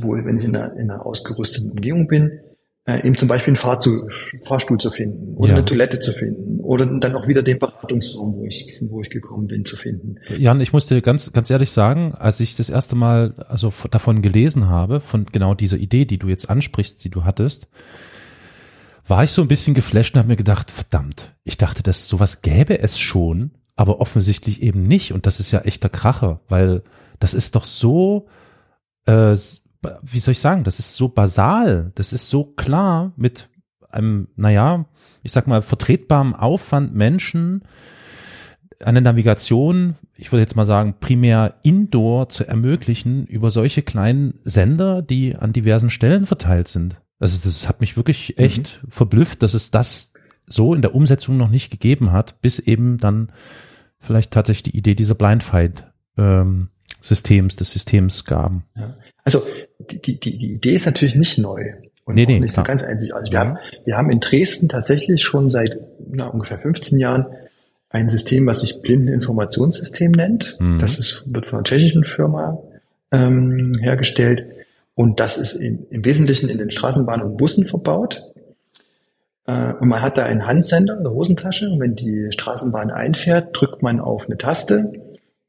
wohl 0.00 0.24
wenn 0.24 0.36
ich 0.36 0.44
in 0.44 0.56
einer, 0.56 0.72
in 0.72 0.90
einer 0.90 1.06
ausgerüsteten 1.06 1.70
Umgebung 1.70 2.08
bin, 2.08 2.40
äh, 2.86 3.06
eben 3.06 3.16
zum 3.16 3.28
Beispiel 3.28 3.52
einen 3.52 3.56
Fahrstuhl, 3.56 4.10
Fahrstuhl 4.44 4.78
zu 4.78 4.90
finden 4.90 5.34
oder 5.36 5.50
ja. 5.50 5.56
eine 5.56 5.64
Toilette 5.64 6.00
zu 6.00 6.12
finden 6.12 6.60
oder 6.60 6.84
dann 6.86 7.14
auch 7.16 7.26
wieder 7.26 7.42
den 7.42 7.58
Beratungsraum, 7.58 8.34
wo 8.36 8.44
ich, 8.44 8.78
wo 8.82 9.00
ich 9.00 9.10
gekommen 9.10 9.46
bin, 9.46 9.64
zu 9.64 9.76
finden. 9.76 10.16
Jan, 10.36 10.60
ich 10.60 10.72
musste 10.72 11.00
ganz, 11.00 11.32
ganz 11.32 11.50
ehrlich 11.50 11.70
sagen, 11.70 12.14
als 12.14 12.40
ich 12.40 12.56
das 12.56 12.68
erste 12.68 12.94
Mal 12.94 13.34
also 13.48 13.72
davon 13.90 14.20
gelesen 14.20 14.68
habe, 14.68 15.00
von 15.00 15.24
genau 15.26 15.54
dieser 15.54 15.78
Idee, 15.78 16.04
die 16.04 16.18
du 16.18 16.28
jetzt 16.28 16.50
ansprichst, 16.50 17.02
die 17.04 17.10
du 17.10 17.24
hattest, 17.24 17.68
war 19.06 19.24
ich 19.24 19.30
so 19.30 19.42
ein 19.42 19.48
bisschen 19.48 19.74
geflasht 19.74 20.14
und 20.14 20.18
habe 20.18 20.28
mir 20.28 20.36
gedacht, 20.36 20.70
verdammt, 20.70 21.34
ich 21.44 21.56
dachte, 21.56 21.82
dass 21.82 22.08
sowas 22.08 22.42
gäbe 22.42 22.78
es 22.80 22.98
schon, 22.98 23.52
aber 23.76 24.00
offensichtlich 24.00 24.62
eben 24.62 24.86
nicht. 24.86 25.12
Und 25.12 25.26
das 25.26 25.40
ist 25.40 25.50
ja 25.50 25.60
echter 25.60 25.88
Kracher, 25.88 26.40
weil 26.48 26.82
das 27.20 27.34
ist 27.34 27.54
doch 27.54 27.64
so, 27.64 28.26
äh, 29.06 29.34
wie 30.02 30.20
soll 30.20 30.32
ich 30.32 30.40
sagen, 30.40 30.64
das 30.64 30.78
ist 30.78 30.94
so 30.94 31.08
basal, 31.08 31.92
das 31.94 32.12
ist 32.12 32.28
so 32.28 32.44
klar 32.44 33.12
mit 33.16 33.48
einem, 33.88 34.28
naja, 34.36 34.86
ich 35.22 35.32
sag 35.32 35.46
mal, 35.46 35.62
vertretbarem 35.62 36.34
Aufwand 36.34 36.94
Menschen 36.94 37.62
eine 38.80 39.00
Navigation, 39.00 39.96
ich 40.16 40.32
würde 40.32 40.42
jetzt 40.42 40.56
mal 40.56 40.64
sagen, 40.64 40.96
primär 41.00 41.54
indoor 41.62 42.28
zu 42.28 42.46
ermöglichen 42.46 43.26
über 43.26 43.50
solche 43.50 43.82
kleinen 43.82 44.40
Sender, 44.42 45.02
die 45.02 45.36
an 45.36 45.52
diversen 45.52 45.90
Stellen 45.90 46.26
verteilt 46.26 46.68
sind. 46.68 47.00
Also 47.18 47.38
das 47.42 47.68
hat 47.68 47.80
mich 47.80 47.96
wirklich 47.96 48.34
mhm. 48.36 48.44
echt 48.44 48.82
mhm. 48.82 48.90
verblüfft, 48.90 49.42
dass 49.42 49.54
es 49.54 49.70
das 49.70 50.12
so 50.46 50.74
in 50.74 50.82
der 50.82 50.94
Umsetzung 50.94 51.36
noch 51.36 51.48
nicht 51.48 51.70
gegeben 51.70 52.12
hat, 52.12 52.40
bis 52.42 52.58
eben 52.58 52.98
dann 52.98 53.32
vielleicht 53.98 54.32
tatsächlich 54.32 54.72
die 54.72 54.76
Idee 54.76 54.94
dieser 54.94 55.14
Blindfight 55.14 55.90
ähm, 56.18 56.68
Systems, 57.00 57.56
des 57.56 57.70
Systems 57.70 58.24
gaben. 58.24 58.64
Ja. 58.76 58.96
Also 59.24 59.42
die, 59.78 60.00
die, 60.00 60.36
die 60.36 60.52
Idee 60.52 60.74
ist 60.74 60.86
natürlich 60.86 61.14
nicht 61.14 61.38
neu 61.38 61.72
und 62.04 62.14
nee, 62.14 62.26
nee, 62.26 62.38
nicht 62.38 62.54
so 62.54 62.62
ganz 62.62 62.82
einzigartig. 62.82 63.32
Wir, 63.32 63.40
haben, 63.40 63.58
wir 63.84 63.96
haben 63.96 64.10
in 64.10 64.20
Dresden 64.20 64.68
tatsächlich 64.68 65.22
schon 65.22 65.50
seit 65.50 65.78
na, 66.06 66.26
ungefähr 66.26 66.58
15 66.58 66.98
Jahren 66.98 67.26
ein 67.88 68.10
System, 68.10 68.46
was 68.46 68.60
sich 68.60 68.82
Blindeninformationssystem 68.82 70.10
nennt. 70.10 70.56
Mhm. 70.58 70.80
Das 70.80 70.98
ist, 70.98 71.32
wird 71.32 71.46
von 71.46 71.58
einer 71.58 71.64
tschechischen 71.64 72.04
Firma 72.04 72.58
ähm, 73.10 73.78
hergestellt. 73.80 74.46
Und 74.94 75.18
das 75.20 75.38
ist 75.38 75.54
in, 75.54 75.86
im 75.90 76.04
Wesentlichen 76.04 76.48
in 76.48 76.58
den 76.58 76.70
Straßenbahnen 76.70 77.24
und 77.24 77.36
Bussen 77.36 77.66
verbaut. 77.66 78.22
Äh, 79.46 79.72
und 79.74 79.88
man 79.88 80.02
hat 80.02 80.18
da 80.18 80.24
einen 80.24 80.46
Handsender 80.46 80.96
in 80.96 81.04
der 81.04 81.12
Hosentasche. 81.12 81.70
Und 81.70 81.80
wenn 81.80 81.96
die 81.96 82.28
Straßenbahn 82.30 82.90
einfährt, 82.90 83.50
drückt 83.52 83.82
man 83.82 84.00
auf 84.00 84.26
eine 84.26 84.36
Taste. 84.36 84.92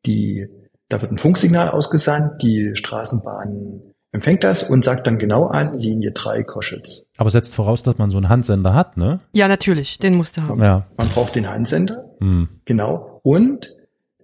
Die, 0.06 0.48
da 0.90 1.02
wird 1.02 1.12
ein 1.12 1.18
Funksignal 1.18 1.70
ausgesandt. 1.70 2.42
Die 2.42 2.76
Straßenbahn 2.76 3.82
empfängt 4.12 4.44
das 4.44 4.64
und 4.64 4.86
sagt 4.86 5.08
dann 5.08 5.20
genau 5.20 5.48
an, 5.48 5.78
Linie 5.78 6.12
3 6.12 6.44
Koschitz. 6.44 7.04
Aber 7.18 7.30
setzt 7.30 7.54
voraus, 7.54 7.84
dass 7.84 7.98
man 7.98 8.10
so 8.10 8.18
einen 8.18 8.30
Handsender 8.30 8.74
hat, 8.74 8.98
ne? 8.98 9.20
Ja, 9.34 9.48
natürlich, 9.48 10.00
den 10.00 10.16
musst 10.16 10.38
du 10.38 10.44
haben. 10.44 10.62
Ja. 10.62 10.88
Man 10.98 11.10
braucht 11.10 11.36
den 11.36 11.48
Handsender, 11.48 12.06
hm. 12.20 12.48
genau. 12.66 13.20
Und 13.24 13.74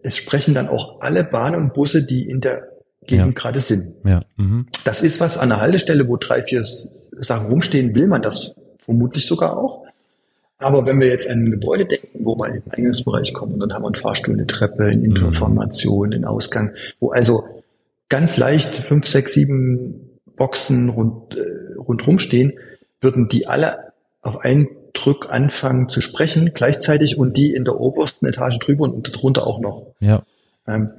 es 0.03 0.17
sprechen 0.17 0.53
dann 0.53 0.67
auch 0.67 1.01
alle 1.01 1.23
Bahnen 1.23 1.61
und 1.61 1.73
Busse, 1.73 2.03
die 2.03 2.29
in 2.29 2.41
der 2.41 2.67
Gegend 3.05 3.33
ja. 3.33 3.33
gerade 3.33 3.59
sind. 3.59 3.95
Ja. 4.05 4.21
Mhm. 4.37 4.67
Das 4.83 5.01
ist 5.01 5.19
was 5.19 5.37
an 5.37 5.49
der 5.49 5.59
Haltestelle, 5.59 6.07
wo 6.07 6.17
drei, 6.17 6.43
vier 6.43 6.63
Sachen 7.19 7.47
rumstehen, 7.47 7.95
will 7.95 8.07
man 8.07 8.21
das 8.21 8.55
vermutlich 8.77 9.25
sogar 9.25 9.57
auch. 9.57 9.85
Aber 10.61 10.85
wenn 10.85 10.99
wir 10.99 11.07
jetzt 11.07 11.29
an 11.29 11.45
ein 11.45 11.51
Gebäude 11.51 11.85
denken, 11.85 12.19
wo 12.23 12.35
wir 12.35 12.47
in 12.47 12.61
den 12.61 12.71
Eingangsbereich 12.71 13.33
kommen, 13.33 13.53
und 13.53 13.59
dann 13.59 13.73
haben 13.73 13.83
wir 13.83 13.87
einen 13.87 13.95
Fahrstuhl, 13.95 14.35
eine 14.35 14.47
Treppe, 14.47 14.85
eine 14.85 15.07
mhm. 15.07 15.15
Information, 15.15 16.13
einen 16.13 16.25
Ausgang, 16.25 16.73
wo 16.99 17.11
also 17.11 17.43
ganz 18.09 18.37
leicht 18.37 18.75
fünf, 18.75 19.07
sechs, 19.07 19.33
sieben 19.33 20.19
Boxen 20.35 20.89
rund, 20.89 21.35
äh, 21.35 21.75
rundrum 21.77 22.19
stehen, 22.19 22.53
würden 22.99 23.27
die 23.29 23.47
alle 23.47 23.91
auf 24.21 24.39
einen 24.39 24.69
Drück 24.93 25.27
anfangen 25.29 25.89
zu 25.89 26.01
sprechen 26.01 26.51
gleichzeitig 26.53 27.17
und 27.17 27.37
die 27.37 27.53
in 27.53 27.65
der 27.65 27.79
obersten 27.79 28.25
Etage 28.25 28.59
drüber 28.59 28.83
und 28.83 29.03
drunter 29.03 29.47
auch 29.47 29.59
noch. 29.59 29.87
Ja. 29.99 30.23
Ähm, 30.67 30.89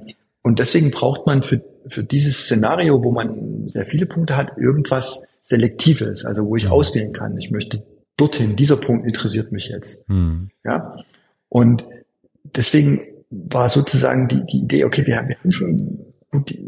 und 0.41 0.59
deswegen 0.59 0.91
braucht 0.91 1.25
man 1.25 1.43
für, 1.43 1.61
für 1.87 2.03
dieses 2.03 2.45
Szenario, 2.45 3.03
wo 3.03 3.11
man 3.11 3.69
sehr 3.69 3.85
viele 3.85 4.05
Punkte 4.05 4.35
hat, 4.35 4.57
irgendwas 4.57 5.25
Selektives, 5.41 6.25
also 6.25 6.45
wo 6.45 6.55
ich 6.55 6.63
ja. 6.63 6.71
auswählen 6.71 7.13
kann. 7.13 7.37
Ich 7.37 7.51
möchte 7.51 7.83
dorthin, 8.17 8.55
dieser 8.55 8.77
Punkt 8.77 9.05
interessiert 9.05 9.51
mich 9.51 9.69
jetzt. 9.69 10.07
Mhm. 10.09 10.49
Ja. 10.63 10.97
Und 11.49 11.85
deswegen 12.43 13.01
war 13.29 13.69
sozusagen 13.69 14.27
die, 14.27 14.43
die 14.45 14.59
Idee, 14.59 14.85
okay, 14.85 15.05
wir 15.05 15.17
haben, 15.17 15.27
wir 15.29 15.37
haben 15.37 15.51
schon 15.51 16.05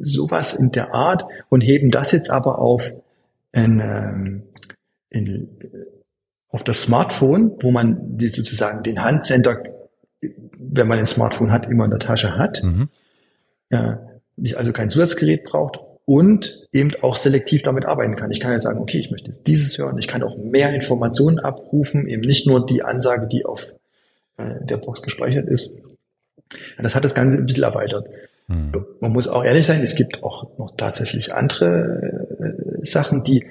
sowas 0.02 0.54
in 0.54 0.72
der 0.72 0.93
Art 0.93 1.26
und 1.50 1.62
heben 1.62 1.91
das 1.91 2.12
jetzt 2.12 2.30
aber 2.30 2.60
auf 2.60 2.84
in, 3.52 3.80
ähm, 3.80 4.43
in, 5.10 5.50
auf 6.50 6.64
das 6.64 6.84
Smartphone, 6.84 7.58
wo 7.62 7.72
man 7.72 8.18
die 8.18 8.28
sozusagen 8.28 8.84
den 8.84 9.02
Handsender, 9.02 9.64
wenn 10.22 10.88
man 10.88 11.00
ein 11.00 11.08
Smartphone 11.08 11.52
hat, 11.52 11.68
immer 11.68 11.86
in 11.86 11.91
der 11.91 12.00
Tasche 12.00 12.38
hat, 12.38 12.62
mhm. 12.64 12.89
ja, 13.72 14.00
nicht 14.36 14.58
also 14.58 14.72
kein 14.72 14.89
Zusatzgerät 14.89 15.46
braucht 15.46 15.80
und 16.06 16.68
eben 16.72 16.91
auch 17.01 17.16
selektiv 17.16 17.64
damit 17.64 17.86
arbeiten 17.86 18.16
kann. 18.16 18.32
Ich 18.32 18.39
kann 18.39 18.51
jetzt 18.51 18.64
sagen, 18.64 18.80
okay, 18.80 18.99
ich 18.99 19.10
möchte 19.12 19.32
dieses 19.47 19.78
hören, 19.78 19.97
ich 19.97 20.08
kann 20.08 20.24
auch 20.24 20.38
mehr 20.38 20.74
Informationen 20.74 21.39
abrufen, 21.39 22.08
eben 22.08 22.22
nicht 22.22 22.45
nur 22.47 22.66
die 22.66 22.84
Ansage, 22.84 23.28
die 23.28 23.45
auf 23.45 23.62
äh, 24.38 24.66
der 24.66 24.78
Box 24.78 25.01
gespeichert 25.01 25.47
ist. 25.47 25.72
Das 26.82 26.93
hat 26.93 27.03
das 27.03 27.16
Ganze 27.16 27.38
ein 27.38 27.47
bisschen 27.47 27.64
erweitert. 27.64 28.08
Hm. 28.47 28.72
Man 29.01 29.14
muss 29.14 29.28
auch 29.28 29.43
ehrlich 29.43 29.66
sein, 29.66 29.82
es 29.82 29.95
gibt 29.95 30.24
auch 30.24 30.58
noch 30.60 30.76
tatsächlich 30.78 31.34
andere 31.34 32.28
äh, 32.39 32.88
Sachen, 32.88 33.24
die, 33.24 33.43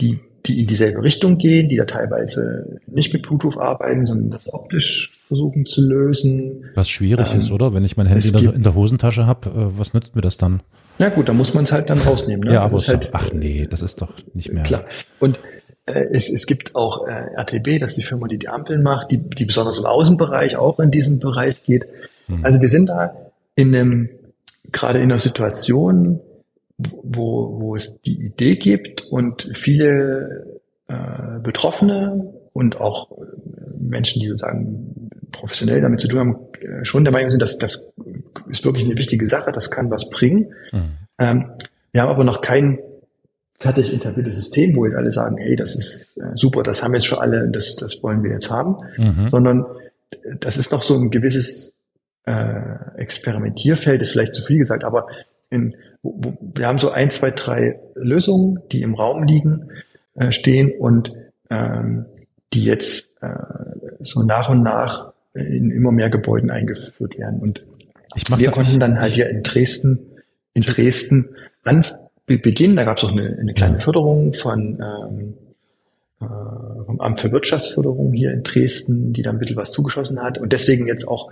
die, 0.00 0.20
die 0.46 0.62
in 0.62 0.66
dieselbe 0.66 1.02
Richtung 1.02 1.36
gehen, 1.36 1.68
die 1.68 1.76
da 1.76 1.84
teilweise 1.84 2.80
nicht 2.86 3.12
mit 3.12 3.22
Bluetooth 3.22 3.58
arbeiten, 3.58 4.06
sondern 4.06 4.30
das 4.30 4.50
optisch 4.50 5.20
versuchen 5.28 5.66
zu 5.66 5.82
lösen. 5.82 6.64
Was 6.74 6.88
schwierig 6.88 7.30
ähm, 7.32 7.38
ist, 7.38 7.50
oder? 7.50 7.74
Wenn 7.74 7.84
ich 7.84 7.98
mein 7.98 8.06
Handy 8.06 8.28
in 8.28 8.44
der, 8.44 8.54
in 8.54 8.62
der 8.62 8.74
Hosentasche 8.74 9.26
habe, 9.26 9.50
äh, 9.50 9.78
was 9.78 9.92
nützt 9.92 10.16
mir 10.16 10.22
das 10.22 10.38
dann? 10.38 10.62
Na 11.00 11.08
gut, 11.08 11.30
da 11.30 11.32
muss 11.32 11.54
man 11.54 11.64
es 11.64 11.72
halt 11.72 11.88
dann 11.88 11.98
rausnehmen. 11.98 12.46
Ne? 12.46 12.54
Ja, 12.54 12.60
aber 12.60 12.76
halt, 12.76 13.08
ach 13.14 13.32
nee, 13.32 13.66
das 13.68 13.80
ist 13.80 14.02
doch 14.02 14.12
nicht 14.34 14.52
mehr. 14.52 14.62
Klar. 14.64 14.84
Und 15.18 15.38
äh, 15.86 16.04
es, 16.12 16.28
es 16.28 16.46
gibt 16.46 16.76
auch 16.76 17.06
äh, 17.06 17.40
RTB, 17.40 17.80
das 17.80 17.92
ist 17.92 17.96
die 17.96 18.02
Firma, 18.02 18.28
die 18.28 18.38
die 18.38 18.48
Ampeln 18.48 18.82
macht, 18.82 19.10
die, 19.10 19.16
die 19.16 19.46
besonders 19.46 19.78
im 19.78 19.86
Außenbereich 19.86 20.56
auch 20.56 20.78
in 20.78 20.90
diesem 20.90 21.18
Bereich 21.18 21.64
geht. 21.64 21.86
Hm. 22.26 22.44
Also 22.44 22.60
wir 22.60 22.68
sind 22.68 22.86
da 22.86 23.16
in 23.56 23.74
einem 23.74 24.10
gerade 24.72 24.98
in 24.98 25.04
einer 25.04 25.18
Situation, 25.18 26.20
wo, 26.76 27.58
wo 27.58 27.76
es 27.76 27.98
die 28.02 28.20
Idee 28.26 28.56
gibt 28.56 29.00
und 29.10 29.48
viele 29.54 30.60
äh, 30.86 31.38
Betroffene 31.42 32.34
und 32.52 32.78
auch 32.78 33.08
Menschen, 33.78 34.20
die 34.20 34.28
sozusagen 34.28 34.94
professionell 35.30 35.80
damit 35.80 36.00
zu 36.00 36.08
tun 36.08 36.18
haben, 36.18 36.36
äh, 36.60 36.84
schon 36.84 37.04
der 37.04 37.12
Meinung 37.12 37.30
sind, 37.30 37.42
dass 37.42 37.58
das 37.58 37.84
ist 38.48 38.64
wirklich 38.64 38.84
eine 38.84 38.96
wichtige 38.96 39.28
Sache, 39.28 39.52
das 39.52 39.70
kann 39.70 39.90
was 39.90 40.10
bringen. 40.10 40.52
Mhm. 40.72 40.90
Ähm, 41.18 41.50
wir 41.92 42.02
haben 42.02 42.10
aber 42.10 42.24
noch 42.24 42.40
kein 42.40 42.78
fertig 43.58 43.92
etabliertes 43.92 44.36
System, 44.36 44.74
wo 44.74 44.86
jetzt 44.86 44.96
alle 44.96 45.12
sagen, 45.12 45.36
hey, 45.36 45.54
das 45.56 45.74
ist 45.74 46.16
äh, 46.16 46.34
super, 46.34 46.62
das 46.62 46.82
haben 46.82 46.94
jetzt 46.94 47.06
schon 47.06 47.18
alle, 47.18 47.48
das, 47.50 47.76
das 47.76 48.02
wollen 48.02 48.22
wir 48.22 48.32
jetzt 48.32 48.50
haben, 48.50 48.76
mhm. 48.96 49.28
sondern 49.30 49.66
das 50.40 50.56
ist 50.56 50.72
noch 50.72 50.82
so 50.82 50.94
ein 50.94 51.10
gewisses 51.10 51.74
äh, 52.24 52.96
Experimentierfeld 52.96 54.02
ist 54.02 54.12
vielleicht 54.12 54.34
zu 54.34 54.44
viel 54.44 54.58
gesagt, 54.58 54.84
aber 54.84 55.06
in, 55.50 55.74
wo, 56.02 56.14
wo, 56.18 56.38
wir 56.40 56.66
haben 56.66 56.78
so 56.78 56.90
ein, 56.90 57.10
zwei, 57.10 57.30
drei 57.30 57.80
Lösungen, 57.94 58.60
die 58.72 58.82
im 58.82 58.94
Raum 58.94 59.24
liegen, 59.24 59.70
äh, 60.14 60.32
stehen 60.32 60.72
und 60.78 61.12
ähm, 61.50 62.06
die 62.52 62.64
jetzt 62.64 63.22
äh, 63.22 63.28
so 64.00 64.22
nach 64.22 64.48
und 64.48 64.62
nach 64.62 65.12
in 65.34 65.70
immer 65.70 65.92
mehr 65.92 66.10
Gebäuden 66.10 66.50
eingeführt 66.50 67.18
werden. 67.18 67.40
Und 67.40 67.64
wir 68.36 68.50
konnten 68.50 68.80
dann 68.80 68.98
halt 69.00 69.12
hier 69.12 69.28
in 69.28 69.42
Dresden, 69.42 70.00
in 70.54 70.62
Dresden 70.62 71.36
an 71.64 71.84
beginnen. 72.26 72.76
Da 72.76 72.84
gab 72.84 72.98
es 72.98 73.04
auch 73.04 73.12
eine, 73.12 73.36
eine 73.38 73.54
kleine 73.54 73.80
Förderung 73.80 74.34
von 74.34 74.80
ähm, 74.80 75.34
äh, 76.20 76.84
vom 76.84 77.00
Amt 77.00 77.20
für 77.20 77.32
Wirtschaftsförderung 77.32 78.12
hier 78.12 78.32
in 78.32 78.42
Dresden, 78.42 79.12
die 79.12 79.22
da 79.22 79.30
ein 79.30 79.38
bisschen 79.38 79.56
was 79.56 79.72
zugeschossen 79.72 80.22
hat 80.22 80.38
und 80.38 80.52
deswegen 80.52 80.86
jetzt 80.86 81.08
auch 81.08 81.30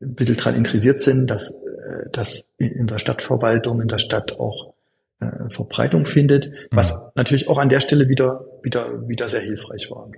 ein 0.00 0.14
bisschen 0.14 0.36
daran 0.36 0.54
interessiert 0.54 1.00
sind, 1.00 1.28
dass 1.28 1.50
äh, 1.50 2.10
das 2.12 2.46
in 2.56 2.86
der 2.88 2.98
Stadtverwaltung, 2.98 3.80
in 3.80 3.88
der 3.88 3.98
Stadt 3.98 4.32
auch 4.32 4.74
äh, 5.20 5.50
Verbreitung 5.50 6.04
findet, 6.04 6.50
was 6.70 6.94
mhm. 6.94 7.10
natürlich 7.14 7.48
auch 7.48 7.58
an 7.58 7.68
der 7.68 7.80
Stelle 7.80 8.08
wieder, 8.08 8.44
wieder, 8.62 9.08
wieder 9.08 9.28
sehr 9.28 9.40
hilfreich 9.40 9.88
war. 9.90 10.10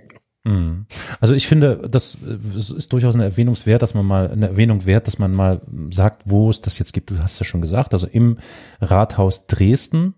Mhm. 0.43 0.87
Also 1.19 1.33
ich 1.33 1.47
finde, 1.47 1.87
das 1.89 2.15
ist 2.15 2.91
durchaus 2.91 3.15
eine 3.15 3.25
Erwähnungswert, 3.25 3.81
dass 3.81 3.93
man 3.93 4.05
mal 4.05 4.31
eine 4.31 4.47
Erwähnung 4.47 4.85
wert, 4.85 5.07
dass 5.07 5.19
man 5.19 5.33
mal 5.33 5.61
sagt, 5.91 6.23
wo 6.25 6.49
es 6.49 6.61
das 6.61 6.79
jetzt 6.79 6.93
gibt. 6.93 7.11
Du 7.11 7.19
hast 7.19 7.39
ja 7.39 7.45
schon 7.45 7.61
gesagt, 7.61 7.93
also 7.93 8.07
im 8.07 8.37
Rathaus 8.79 9.47
Dresden 9.47 10.15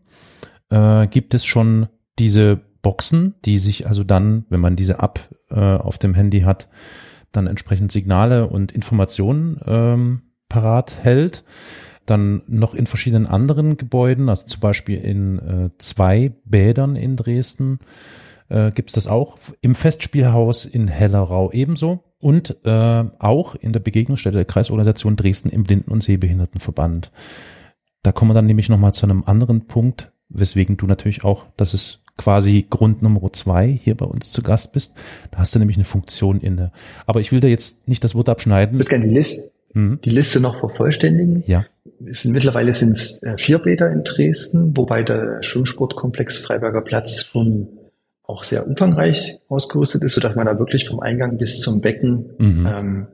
äh, 0.70 1.08
gibt 1.08 1.34
es 1.34 1.46
schon 1.46 1.88
diese 2.20 2.62
Boxen, 2.82 3.36
die 3.46 3.58
sich 3.58 3.88
also 3.88 4.04
dann, 4.04 4.46
wenn 4.50 4.60
man 4.60 4.76
diese 4.76 5.00
App 5.00 5.20
äh, 5.50 5.60
auf 5.60 5.98
dem 5.98 6.14
Handy 6.14 6.42
hat, 6.42 6.70
dann 7.32 7.48
entsprechend 7.48 7.92
Signale 7.92 8.48
und 8.48 8.72
Informationen 8.72 9.60
ähm, 9.66 10.22
parat 10.50 10.98
hält. 11.02 11.44
Dann 12.06 12.44
noch 12.48 12.76
in 12.76 12.86
verschiedenen 12.86 13.26
anderen 13.26 13.78
Gebäuden, 13.78 14.28
also 14.28 14.46
zum 14.46 14.60
Beispiel 14.60 15.00
in 15.00 15.40
äh, 15.40 15.70
zwei 15.78 16.34
Bädern 16.44 16.98
in 16.98 17.16
Dresden 17.16 17.80
äh, 18.54 18.72
gibt 18.72 18.90
es 18.90 18.94
das 18.94 19.08
auch. 19.08 19.38
Im 19.62 19.76
Festspielhaus 19.76 20.66
in 20.66 20.88
Hellerau 20.88 21.52
ebenso. 21.52 22.04
Und 22.20 22.56
äh, 22.64 23.04
auch 23.20 23.56
in 23.56 23.74
der 23.74 23.82
Begegnungsstätte 23.82 24.38
der 24.38 24.46
Kreisorganisation 24.46 25.18
Dresden 25.18 25.50
im 25.50 25.64
Blinden- 25.64 25.92
und 25.92 26.04
Sehbehindertenverband. 26.04 27.12
Da 28.02 28.12
kommen 28.14 28.32
wir 28.32 28.36
dann 28.36 28.46
nämlich 28.46 28.70
nochmal 28.70 28.94
zu 28.94 29.06
einem 29.06 29.24
anderen 29.26 29.68
Punkt, 29.68 30.14
weswegen 30.30 30.78
du 30.78 30.88
natürlich 30.88 31.26
auch, 31.26 31.48
das 31.58 31.74
ist 31.74 32.02
quasi 32.18 32.66
Grund 32.70 33.02
Nummer 33.02 33.34
zwei 33.34 33.68
hier 33.68 33.98
bei 33.98 34.06
uns 34.06 34.32
zu 34.32 34.42
Gast 34.42 34.72
bist. 34.72 34.94
Da 35.32 35.40
hast 35.40 35.54
du 35.54 35.60
nämlich 35.60 35.78
eine 35.78 35.86
Funktion 35.86 36.40
inne. 36.40 36.72
Aber 37.06 37.20
ich 37.20 37.32
will 37.32 37.42
da 37.42 37.48
jetzt 37.48 37.88
nicht 37.90 38.04
das 38.04 38.16
Wort 38.16 38.30
abschneiden. 38.30 38.76
Ich 38.76 38.80
würde 38.80 38.90
gerne 38.90 39.08
die 39.08 39.16
Liste, 39.16 39.52
mhm. 39.74 40.00
die 40.06 40.12
Liste 40.12 40.40
noch 40.40 40.60
vervollständigen. 40.60 41.44
Ja. 41.46 41.66
Sind, 42.12 42.32
mittlerweile 42.32 42.72
sind 42.72 42.94
es 42.94 43.22
äh, 43.24 43.38
vier 43.38 43.60
Bäder 43.60 43.92
in 43.92 44.04
Dresden, 44.04 44.78
wobei 44.78 45.04
der 45.04 45.42
Schwimmsportkomplex 45.44 46.40
Freiberger 46.40 46.82
Platz 46.82 47.26
schon 47.26 47.68
auch 48.24 48.44
sehr 48.44 48.66
umfangreich 48.66 49.40
ausgerüstet 49.50 50.04
ist, 50.04 50.14
so 50.14 50.22
dass 50.22 50.36
man 50.36 50.46
da 50.46 50.58
wirklich 50.58 50.88
vom 50.88 51.00
Eingang 51.00 51.38
bis 51.38 51.60
zum 51.60 51.82
Becken 51.82 52.32
mhm. 52.38 52.68
ähm, 52.68 53.08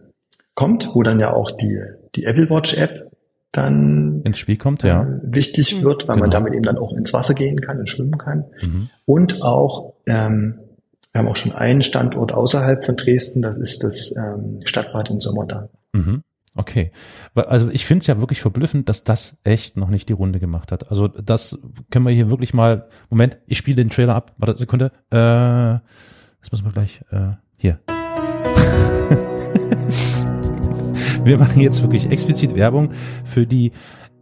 kommt, 0.54 0.90
wo 0.94 1.04
dann 1.04 1.20
ja 1.20 1.34
auch 1.34 1.52
die, 1.52 1.80
die 2.16 2.26
Apple 2.26 2.50
Watch 2.50 2.76
App 2.76 3.10
dann 3.52 4.22
ins 4.24 4.38
Spiel 4.38 4.58
kommt, 4.58 4.84
ja. 4.84 5.02
Äh, 5.02 5.20
wichtig 5.24 5.76
mhm. 5.76 5.84
wird, 5.84 6.08
weil 6.08 6.16
genau. 6.16 6.26
man 6.26 6.32
damit 6.32 6.54
eben 6.54 6.64
dann 6.64 6.78
auch 6.78 6.94
ins 6.94 7.14
Wasser 7.14 7.34
gehen 7.34 7.62
kann 7.62 7.80
und 7.80 7.90
schwimmen 7.90 8.18
kann. 8.18 8.46
Mhm. 8.62 8.90
Und 9.06 9.42
auch, 9.42 9.94
ähm, 10.06 10.60
wir 11.12 11.20
haben 11.20 11.28
auch 11.28 11.38
schon 11.38 11.54
einen 11.54 11.82
Standort 11.82 12.32
außerhalb 12.32 12.86
von 12.86 12.96
Dresden, 12.96 13.42
das 13.42 13.58
ist 13.58 13.84
das 13.84 14.14
ähm, 14.16 14.62
Stadtbad 14.66 15.10
im 15.10 15.22
Sommer 15.22 15.48
da. 15.48 15.70
Mhm. 15.94 16.22
Okay. 16.60 16.92
Also 17.36 17.70
ich 17.70 17.86
finde 17.86 18.02
es 18.02 18.08
ja 18.08 18.20
wirklich 18.20 18.42
verblüffend, 18.42 18.90
dass 18.90 19.06
das 19.06 19.40
echt 19.46 19.78
noch 19.78 19.88
nicht 19.88 20.10
die 20.10 20.14
Runde 20.14 20.42
gemacht 20.42 20.74
hat. 20.74 20.92
Also 20.92 21.08
das 21.08 21.58
können 21.90 22.06
wir 22.06 22.12
hier 22.12 22.30
wirklich 22.30 22.54
mal. 22.54 22.90
Moment, 23.10 23.38
ich 23.48 23.58
spiele 23.58 23.78
den 23.78 23.90
Trailer 23.90 24.14
ab. 24.14 24.34
Warte, 24.38 24.60
Sekunde. 24.60 24.92
Äh, 25.10 25.80
das 26.42 26.52
müssen 26.52 26.66
wir 26.66 26.74
gleich. 26.74 27.00
Äh, 27.12 27.36
hier. 27.58 27.80
wir 31.24 31.38
machen 31.38 31.62
jetzt 31.62 31.82
wirklich 31.82 32.12
explizit 32.12 32.56
Werbung 32.56 32.92
für 33.24 33.48
die 33.48 33.72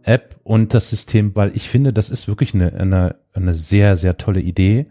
App 0.04 0.38
und 0.44 0.74
das 0.74 0.90
System, 0.90 1.34
weil 1.34 1.56
ich 1.56 1.68
finde, 1.68 1.92
das 1.92 2.08
ist 2.08 2.28
wirklich 2.28 2.54
eine, 2.54 2.72
eine, 2.72 3.16
eine 3.32 3.52
sehr, 3.52 3.96
sehr 3.96 4.16
tolle 4.16 4.42
Idee. 4.42 4.86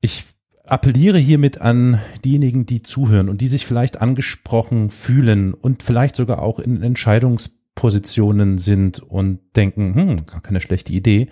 Ich 0.00 0.24
appelliere 0.72 1.18
hiermit 1.18 1.60
an 1.60 2.00
diejenigen, 2.24 2.64
die 2.64 2.82
zuhören 2.82 3.28
und 3.28 3.42
die 3.42 3.48
sich 3.48 3.66
vielleicht 3.66 4.00
angesprochen 4.00 4.88
fühlen 4.88 5.52
und 5.52 5.82
vielleicht 5.82 6.16
sogar 6.16 6.40
auch 6.40 6.58
in 6.58 6.82
Entscheidungspositionen 6.82 8.56
sind 8.56 9.00
und 9.00 9.40
denken, 9.54 9.94
hm, 9.94 10.24
gar 10.24 10.40
keine 10.40 10.62
schlechte 10.62 10.94
Idee. 10.94 11.28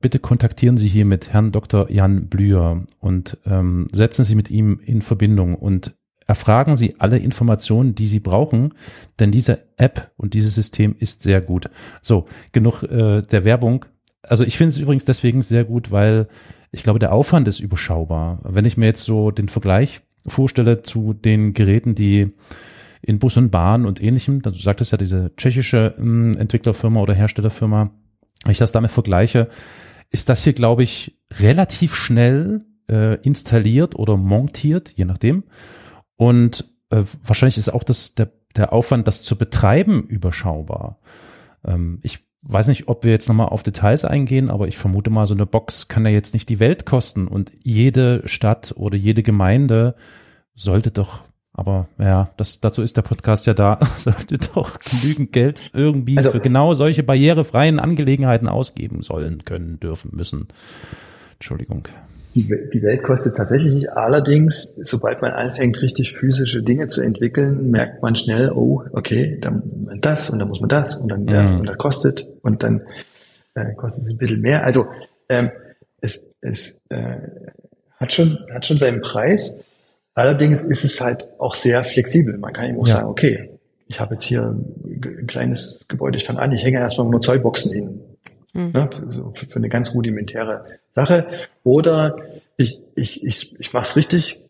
Bitte 0.00 0.18
kontaktieren 0.18 0.78
Sie 0.78 0.88
hier 0.88 1.04
mit 1.04 1.32
Herrn 1.32 1.52
Dr. 1.52 1.92
Jan 1.92 2.26
Blüher 2.26 2.84
und 2.98 3.38
ähm, 3.46 3.86
setzen 3.92 4.24
Sie 4.24 4.34
mit 4.34 4.50
ihm 4.50 4.80
in 4.84 5.00
Verbindung 5.00 5.54
und 5.54 5.94
erfragen 6.26 6.74
Sie 6.74 6.96
alle 6.98 7.18
Informationen, 7.18 7.94
die 7.94 8.08
Sie 8.08 8.20
brauchen, 8.20 8.74
denn 9.20 9.30
diese 9.30 9.62
App 9.76 10.10
und 10.16 10.34
dieses 10.34 10.56
System 10.56 10.96
ist 10.98 11.22
sehr 11.22 11.40
gut. 11.40 11.70
So, 12.02 12.26
genug 12.50 12.82
äh, 12.82 13.22
der 13.22 13.44
Werbung. 13.44 13.84
Also 14.22 14.42
ich 14.42 14.58
finde 14.58 14.70
es 14.70 14.78
übrigens 14.78 15.04
deswegen 15.04 15.42
sehr 15.42 15.62
gut, 15.64 15.92
weil 15.92 16.26
ich 16.76 16.82
glaube, 16.82 16.98
der 16.98 17.12
Aufwand 17.12 17.48
ist 17.48 17.58
überschaubar. 17.58 18.38
Wenn 18.42 18.66
ich 18.66 18.76
mir 18.76 18.84
jetzt 18.84 19.04
so 19.04 19.30
den 19.30 19.48
Vergleich 19.48 20.02
vorstelle 20.26 20.82
zu 20.82 21.14
den 21.14 21.54
Geräten, 21.54 21.94
die 21.94 22.34
in 23.00 23.18
Bus 23.18 23.38
und 23.38 23.50
Bahn 23.50 23.86
und 23.86 24.02
ähnlichem, 24.02 24.42
du 24.42 24.50
sagtest 24.50 24.92
ja 24.92 24.98
diese 24.98 25.34
tschechische 25.36 25.94
äh, 25.98 26.38
Entwicklerfirma 26.38 27.00
oder 27.00 27.14
Herstellerfirma, 27.14 27.90
wenn 28.44 28.52
ich 28.52 28.58
das 28.58 28.72
damit 28.72 28.90
vergleiche, 28.90 29.48
ist 30.10 30.28
das 30.28 30.44
hier, 30.44 30.52
glaube 30.52 30.82
ich, 30.82 31.18
relativ 31.40 31.94
schnell 31.94 32.58
äh, 32.90 33.18
installiert 33.22 33.94
oder 33.94 34.18
montiert, 34.18 34.90
je 34.90 35.06
nachdem. 35.06 35.44
Und 36.16 36.70
äh, 36.90 37.04
wahrscheinlich 37.24 37.56
ist 37.56 37.70
auch 37.72 37.84
das, 37.84 38.14
der, 38.14 38.32
der 38.54 38.74
Aufwand, 38.74 39.08
das 39.08 39.22
zu 39.22 39.36
betreiben, 39.36 40.02
überschaubar. 40.02 41.00
Ähm, 41.64 42.00
ich 42.02 42.25
weiß 42.48 42.68
nicht, 42.68 42.88
ob 42.88 43.04
wir 43.04 43.12
jetzt 43.12 43.28
nochmal 43.28 43.48
auf 43.48 43.62
Details 43.62 44.04
eingehen, 44.04 44.50
aber 44.50 44.68
ich 44.68 44.78
vermute 44.78 45.10
mal, 45.10 45.26
so 45.26 45.34
eine 45.34 45.46
Box 45.46 45.88
kann 45.88 46.04
ja 46.04 46.10
jetzt 46.10 46.34
nicht 46.34 46.48
die 46.48 46.60
Welt 46.60 46.86
kosten 46.86 47.28
und 47.28 47.50
jede 47.62 48.22
Stadt 48.26 48.74
oder 48.76 48.96
jede 48.96 49.22
Gemeinde 49.22 49.94
sollte 50.54 50.90
doch, 50.90 51.20
aber 51.52 51.88
ja, 51.98 52.30
das, 52.36 52.60
dazu 52.60 52.82
ist 52.82 52.96
der 52.96 53.02
Podcast 53.02 53.46
ja 53.46 53.54
da, 53.54 53.80
sollte 53.96 54.38
doch 54.38 54.78
genügend 54.78 55.32
Geld 55.32 55.70
irgendwie 55.72 56.16
also, 56.16 56.30
für 56.30 56.40
genau 56.40 56.74
solche 56.74 57.02
barrierefreien 57.02 57.80
Angelegenheiten 57.80 58.48
ausgeben 58.48 59.02
sollen, 59.02 59.44
können, 59.44 59.80
dürfen, 59.80 60.10
müssen. 60.14 60.48
Entschuldigung 61.34 61.88
die, 62.36 62.68
die 62.72 62.82
Welt 62.82 63.02
kostet 63.02 63.34
tatsächlich 63.34 63.72
nicht. 63.72 63.90
Allerdings, 63.92 64.74
sobald 64.82 65.22
man 65.22 65.32
anfängt, 65.32 65.80
richtig 65.80 66.12
physische 66.12 66.62
Dinge 66.62 66.88
zu 66.88 67.00
entwickeln, 67.00 67.70
merkt 67.70 68.02
man 68.02 68.14
schnell, 68.14 68.50
oh, 68.50 68.82
okay, 68.92 69.38
dann 69.40 69.88
das 70.02 70.28
und 70.28 70.38
dann 70.38 70.48
muss 70.48 70.60
man 70.60 70.68
das 70.68 70.96
und 70.96 71.10
dann 71.10 71.24
das 71.24 71.50
mhm. 71.50 71.60
und 71.60 71.66
das 71.66 71.78
kostet 71.78 72.28
und 72.42 72.62
dann 72.62 72.82
äh, 73.54 73.72
kostet 73.74 74.02
es 74.02 74.10
ein 74.10 74.18
bisschen 74.18 74.42
mehr. 74.42 74.64
Also 74.64 74.86
ähm, 75.30 75.50
es, 76.02 76.22
es 76.42 76.78
äh, 76.90 77.16
hat 77.98 78.12
schon 78.12 78.38
hat 78.52 78.66
schon 78.66 78.76
seinen 78.76 79.00
Preis. 79.00 79.54
Allerdings 80.14 80.62
ist 80.62 80.84
es 80.84 81.00
halt 81.00 81.26
auch 81.38 81.54
sehr 81.54 81.82
flexibel. 81.84 82.36
Man 82.36 82.52
kann 82.52 82.68
eben 82.68 82.78
auch 82.78 82.86
ja. 82.86 82.96
sagen, 82.96 83.08
okay, 83.08 83.58
ich 83.88 83.98
habe 83.98 84.14
jetzt 84.14 84.24
hier 84.24 84.42
ein 84.42 85.26
kleines 85.26 85.86
Gebäude, 85.88 86.18
ich 86.18 86.26
fange 86.26 86.40
an, 86.40 86.52
ich 86.52 86.62
hänge 86.62 86.80
erstmal 86.80 87.08
nur 87.08 87.22
Zollboxen 87.22 87.72
hin. 87.72 88.00
Mhm. 88.56 88.70
Ne, 88.72 88.88
für, 89.34 89.46
für, 89.46 89.56
eine 89.56 89.68
ganz 89.68 89.92
rudimentäre 89.92 90.64
Sache. 90.94 91.26
Oder 91.62 92.16
ich, 92.56 92.80
ich, 92.94 93.22
ich, 93.22 93.54
ich 93.60 93.72
mache 93.72 93.84
es 93.84 93.96
richtig 93.96 94.40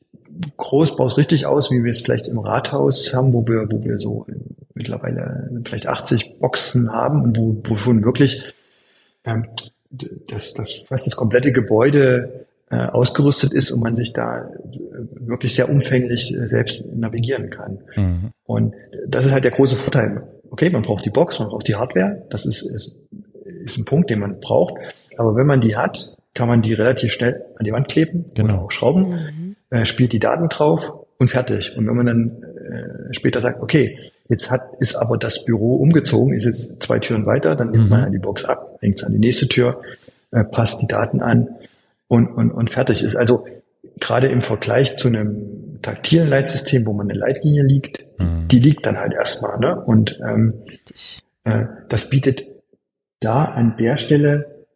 groß, 0.57 0.97
baue 0.97 1.09
es 1.09 1.17
richtig 1.17 1.47
aus, 1.47 1.71
wie 1.71 1.83
wir 1.83 1.93
es 1.93 2.03
vielleicht 2.03 2.29
im 2.29 2.39
Rathaus 2.39 3.13
haben, 3.13 3.33
wo 3.33 3.47
wir, 3.47 3.67
wo 3.71 3.83
wir 3.85 3.99
so 3.99 4.27
mittlerweile 4.75 5.51
vielleicht 5.65 5.87
80 5.87 6.39
Boxen 6.39 6.93
haben 6.93 7.23
und 7.23 7.37
wo, 7.37 7.57
wovon 7.65 8.05
wirklich 8.05 8.55
ähm, 9.25 9.47
das, 10.29 10.55
das, 10.55 10.85
fast 10.89 11.07
das 11.07 11.17
komplette 11.17 11.53
Gebäude 11.53 12.47
äh, 12.71 12.77
ausgerüstet 12.77 13.53
ist 13.53 13.71
und 13.71 13.81
man 13.81 13.97
sich 13.97 14.13
da 14.13 14.41
äh, 14.41 14.49
wirklich 15.21 15.55
sehr 15.55 15.69
umfänglich 15.69 16.35
äh, 16.35 16.49
selbst 16.49 16.85
navigieren 16.95 17.51
kann. 17.51 17.79
Mhm. 17.97 18.31
Und 18.45 18.75
das 19.09 19.25
ist 19.27 19.33
halt 19.33 19.45
der 19.45 19.53
große 19.53 19.77
Vorteil. 19.77 20.23
Okay, 20.51 20.71
man 20.71 20.83
braucht 20.83 21.05
die 21.05 21.11
Box, 21.11 21.39
man 21.39 21.49
braucht 21.49 21.67
die 21.69 21.75
Hardware, 21.75 22.25
das 22.31 22.47
ist, 22.47 22.63
ist 22.63 22.95
ist 23.67 23.79
ein 23.79 23.85
Punkt, 23.85 24.11
den 24.11 24.21
man 24.21 24.41
braucht. 24.41 24.75
Aber 25.17 25.37
wenn 25.37 25.47
man 25.47 25.61
die 25.61 25.77
hat, 25.77 26.17
kann 26.35 26.49
man 26.49 26.63
die 26.63 26.75
relativ 26.75 27.13
schnell 27.13 27.45
an 27.59 27.65
die 27.65 27.73
Wand 27.73 27.89
kleben 27.89 28.27
genau. 28.35 28.55
oder 28.55 28.63
auch 28.65 28.71
schrauben, 28.71 29.09
mhm. 29.09 29.57
äh, 29.71 29.85
spielt 29.85 30.13
die 30.13 30.19
Daten 30.19 30.49
drauf 30.49 30.93
und 31.19 31.31
fertig. 31.31 31.77
Und 31.77 31.87
wenn 31.87 31.97
man 31.97 32.07
dann 32.07 32.43
äh, 32.43 33.15
später 33.15 33.41
sagt, 33.41 33.63
okay, 33.63 33.99
jetzt 34.29 34.51
hat, 34.51 34.63
ist 34.81 34.95
aber 34.95 35.19
das 35.19 35.45
Büro 35.45 35.77
umgezogen, 35.77 36.35
ist 36.35 36.45
jetzt 36.45 36.83
zwei 36.83 36.99
Türen 36.99 37.27
weiter, 37.27 37.57
dann 37.57 37.71
nimmt 37.71 37.85
mhm. 37.85 37.91
man 37.91 38.13
die 38.13 38.19
Box 38.19 38.45
ab, 38.45 38.79
hängt 38.81 38.99
es 38.99 39.05
an 39.05 39.13
die 39.13 39.19
nächste 39.19 39.49
Tür, 39.49 39.81
äh, 40.31 40.45
passt 40.45 40.81
die 40.83 40.87
Daten 40.87 41.21
an 41.23 41.49
und, 42.09 42.29
und, 42.29 42.51
und 42.51 42.71
fertig 42.71 43.03
ist. 43.03 43.17
Also 43.17 43.47
gerade 44.01 44.29
im 44.29 44.43
Vergleich 44.43 44.97
zu 44.97 45.09
einem 45.09 45.81
taktilen 45.83 46.29
Leitsystem, 46.29 46.87
wo 46.87 46.93
man 46.93 47.11
eine 47.11 47.19
Leitlinie 47.19 47.63
liegt, 47.63 48.07
mhm. 48.19 48.49
die 48.49 48.59
liegt 48.59 48.85
dann 48.85 48.99
halt 48.99 49.15
erstmal. 49.15 49.59
Ne? 49.59 49.81
Und 49.81 50.19
ähm, 50.27 50.55
äh, 51.45 51.65
das 51.89 52.11
bietet 52.11 52.45
da 53.21 53.45
an 53.45 53.77
der 53.79 53.97
Stelle 53.97 54.67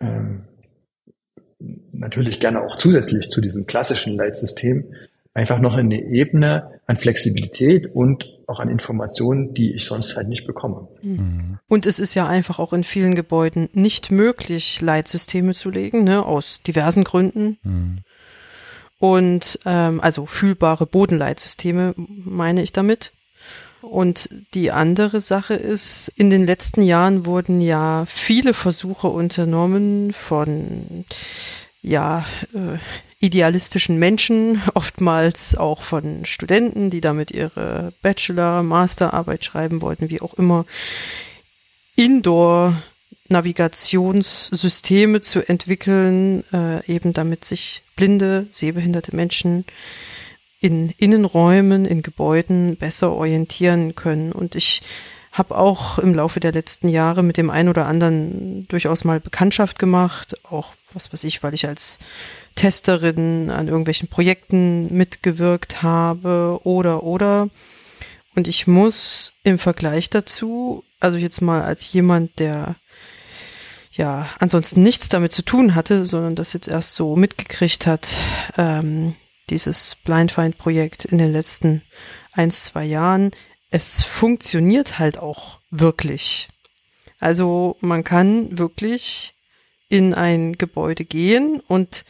ähm, 0.00 0.44
natürlich 1.92 2.40
gerne 2.40 2.62
auch 2.62 2.76
zusätzlich 2.76 3.30
zu 3.30 3.40
diesem 3.40 3.66
klassischen 3.66 4.16
Leitsystem 4.16 4.92
einfach 5.34 5.58
noch 5.58 5.74
eine 5.74 6.02
Ebene 6.02 6.80
an 6.86 6.96
Flexibilität 6.96 7.94
und 7.94 8.32
auch 8.46 8.58
an 8.58 8.70
Informationen, 8.70 9.52
die 9.54 9.74
ich 9.74 9.84
sonst 9.84 10.16
halt 10.16 10.28
nicht 10.28 10.46
bekomme. 10.46 10.88
Mhm. 11.02 11.58
Und 11.68 11.84
es 11.84 11.98
ist 11.98 12.14
ja 12.14 12.26
einfach 12.26 12.58
auch 12.58 12.72
in 12.72 12.84
vielen 12.84 13.14
Gebäuden 13.14 13.68
nicht 13.72 14.10
möglich, 14.10 14.80
Leitsysteme 14.80 15.52
zu 15.52 15.70
legen, 15.70 16.04
ne, 16.04 16.24
aus 16.24 16.62
diversen 16.62 17.04
Gründen. 17.04 17.58
Mhm. 17.62 17.98
Und 18.98 19.58
ähm, 19.66 20.00
also 20.00 20.24
fühlbare 20.24 20.86
Bodenleitsysteme 20.86 21.94
meine 21.96 22.62
ich 22.62 22.72
damit. 22.72 23.12
Und 23.86 24.28
die 24.52 24.72
andere 24.72 25.20
Sache 25.20 25.54
ist, 25.54 26.12
in 26.16 26.28
den 26.28 26.44
letzten 26.44 26.82
Jahren 26.82 27.24
wurden 27.24 27.60
ja 27.60 28.04
viele 28.06 28.52
Versuche 28.52 29.06
unternommen 29.06 30.12
von 30.12 31.04
ja, 31.82 32.26
äh, 32.52 32.78
idealistischen 33.20 33.96
Menschen, 33.98 34.60
oftmals 34.74 35.56
auch 35.56 35.82
von 35.82 36.24
Studenten, 36.24 36.90
die 36.90 37.00
damit 37.00 37.30
ihre 37.30 37.92
Bachelor-, 38.02 38.64
Masterarbeit 38.64 39.44
schreiben 39.44 39.80
wollten, 39.82 40.10
wie 40.10 40.20
auch 40.20 40.34
immer, 40.34 40.66
Indoor 41.94 42.82
Navigationssysteme 43.28 45.20
zu 45.20 45.48
entwickeln, 45.48 46.42
äh, 46.52 46.84
eben 46.92 47.12
damit 47.12 47.44
sich 47.44 47.82
blinde, 47.94 48.48
sehbehinderte 48.50 49.14
Menschen 49.14 49.64
in 50.60 50.90
Innenräumen, 50.96 51.84
in 51.84 52.02
Gebäuden 52.02 52.76
besser 52.76 53.12
orientieren 53.12 53.94
können. 53.94 54.32
Und 54.32 54.54
ich 54.54 54.82
habe 55.36 55.56
auch 55.56 55.98
im 55.98 56.14
Laufe 56.14 56.40
der 56.40 56.52
letzten 56.52 56.88
Jahre 56.88 57.22
mit 57.22 57.36
dem 57.36 57.50
einen 57.50 57.68
oder 57.68 57.86
anderen 57.86 58.66
durchaus 58.68 59.04
mal 59.04 59.20
Bekanntschaft 59.20 59.78
gemacht, 59.78 60.34
auch 60.50 60.72
was 60.94 61.12
weiß 61.12 61.24
ich, 61.24 61.42
weil 61.42 61.52
ich 61.52 61.68
als 61.68 61.98
Testerin 62.54 63.50
an 63.50 63.68
irgendwelchen 63.68 64.08
Projekten 64.08 64.92
mitgewirkt 64.96 65.82
habe 65.82 66.60
oder 66.64 67.02
oder. 67.02 67.50
Und 68.34 68.48
ich 68.48 68.66
muss 68.66 69.34
im 69.42 69.58
Vergleich 69.58 70.08
dazu, 70.08 70.84
also 71.00 71.18
jetzt 71.18 71.42
mal 71.42 71.62
als 71.62 71.92
jemand, 71.92 72.38
der 72.38 72.76
ja 73.92 74.30
ansonsten 74.38 74.82
nichts 74.82 75.10
damit 75.10 75.32
zu 75.32 75.42
tun 75.42 75.74
hatte, 75.74 76.06
sondern 76.06 76.34
das 76.34 76.54
jetzt 76.54 76.68
erst 76.68 76.94
so 76.94 77.14
mitgekriegt 77.14 77.86
hat, 77.86 78.18
ähm, 78.56 79.14
dieses 79.50 79.96
Blindfind-Projekt 80.04 81.04
in 81.04 81.18
den 81.18 81.32
letzten 81.32 81.82
ein, 82.32 82.50
zwei 82.50 82.84
Jahren. 82.84 83.30
Es 83.70 84.02
funktioniert 84.02 84.98
halt 84.98 85.18
auch 85.18 85.60
wirklich. 85.70 86.48
Also 87.18 87.76
man 87.80 88.04
kann 88.04 88.58
wirklich 88.58 89.34
in 89.88 90.14
ein 90.14 90.54
Gebäude 90.54 91.04
gehen 91.04 91.60
und 91.66 92.04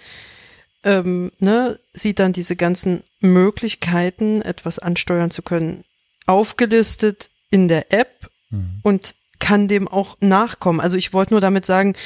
ähm, 0.83 1.33
ne, 1.39 1.79
sieht 1.93 2.19
dann 2.19 2.33
diese 2.33 2.57
ganzen 2.57 3.03
Möglichkeiten, 3.21 4.43
etwas 4.43 4.79
ansteuern 4.79 5.31
zu 5.31 5.43
können, 5.43 5.85
aufgelistet 6.27 7.31
in 7.51 7.69
der 7.69 7.93
App 7.93 8.31
mhm. 8.51 8.81
und 8.83 9.15
kann 9.39 9.69
dem 9.69 9.89
auch 9.89 10.17
nachkommen. 10.21 10.81
Also 10.81 10.97
ich 10.97 11.13
wollte 11.13 11.35
nur 11.35 11.41
damit 11.41 11.67
sagen, 11.67 11.97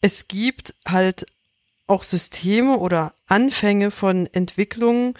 es 0.00 0.28
gibt 0.28 0.74
halt 0.86 1.26
auch 1.90 2.02
Systeme 2.02 2.78
oder 2.78 3.14
Anfänge 3.26 3.90
von 3.90 4.26
Entwicklungen, 4.26 5.14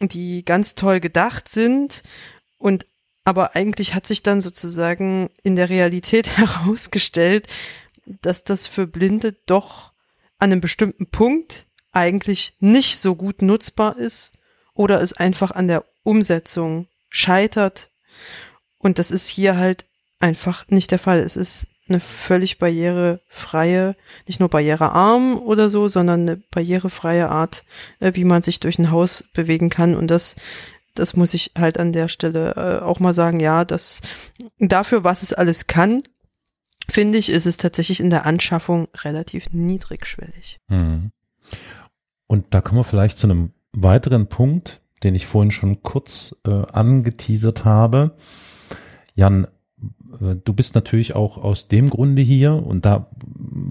die 0.00 0.44
ganz 0.44 0.74
toll 0.74 1.00
gedacht 1.00 1.48
sind 1.48 2.02
und 2.58 2.86
aber 3.24 3.54
eigentlich 3.54 3.94
hat 3.94 4.06
sich 4.06 4.22
dann 4.22 4.40
sozusagen 4.40 5.28
in 5.42 5.54
der 5.54 5.68
Realität 5.68 6.28
herausgestellt, 6.38 7.46
dass 8.22 8.42
das 8.42 8.66
für 8.66 8.86
Blinde 8.86 9.36
doch 9.44 9.92
an 10.38 10.50
einem 10.50 10.60
bestimmten 10.60 11.06
Punkt 11.06 11.66
eigentlich 11.92 12.54
nicht 12.58 12.98
so 12.98 13.14
gut 13.14 13.42
nutzbar 13.42 13.98
ist 13.98 14.38
oder 14.72 15.02
es 15.02 15.12
einfach 15.12 15.50
an 15.50 15.68
der 15.68 15.84
Umsetzung 16.04 16.88
scheitert. 17.10 17.90
Und 18.78 18.98
das 18.98 19.10
ist 19.10 19.28
hier 19.28 19.56
halt 19.56 19.84
einfach 20.20 20.66
nicht 20.68 20.90
der 20.90 20.98
Fall. 20.98 21.18
Es 21.18 21.36
ist 21.36 21.68
eine 21.88 22.00
völlig 22.00 22.58
barrierefreie, 22.58 23.96
nicht 24.26 24.40
nur 24.40 24.48
barrierearm 24.48 25.38
oder 25.38 25.68
so, 25.68 25.88
sondern 25.88 26.22
eine 26.22 26.36
barrierefreie 26.36 27.28
Art, 27.28 27.64
äh, 28.00 28.12
wie 28.14 28.24
man 28.24 28.42
sich 28.42 28.60
durch 28.60 28.78
ein 28.78 28.90
Haus 28.90 29.24
bewegen 29.34 29.70
kann. 29.70 29.94
Und 29.96 30.10
das, 30.10 30.36
das 30.94 31.16
muss 31.16 31.34
ich 31.34 31.52
halt 31.56 31.78
an 31.78 31.92
der 31.92 32.08
Stelle 32.08 32.54
äh, 32.56 32.84
auch 32.84 33.00
mal 33.00 33.14
sagen, 33.14 33.40
ja, 33.40 33.64
das 33.64 34.00
dafür, 34.58 35.04
was 35.04 35.22
es 35.22 35.32
alles 35.32 35.66
kann, 35.66 36.02
finde 36.90 37.18
ich, 37.18 37.28
ist 37.28 37.46
es 37.46 37.56
tatsächlich 37.56 38.00
in 38.00 38.10
der 38.10 38.26
Anschaffung 38.26 38.88
relativ 39.02 39.52
niedrigschwellig. 39.52 40.58
Mhm. 40.68 41.12
Und 42.26 42.46
da 42.50 42.60
kommen 42.60 42.80
wir 42.80 42.84
vielleicht 42.84 43.18
zu 43.18 43.26
einem 43.26 43.52
weiteren 43.72 44.28
Punkt, 44.28 44.80
den 45.02 45.14
ich 45.14 45.26
vorhin 45.26 45.50
schon 45.50 45.82
kurz 45.82 46.36
äh, 46.46 46.50
angeteasert 46.50 47.64
habe. 47.64 48.14
Jan, 49.14 49.46
du 50.44 50.52
bist 50.52 50.74
natürlich 50.74 51.14
auch 51.14 51.38
aus 51.38 51.68
dem 51.68 51.90
Grunde 51.90 52.22
hier 52.22 52.54
und 52.54 52.84
da 52.84 53.10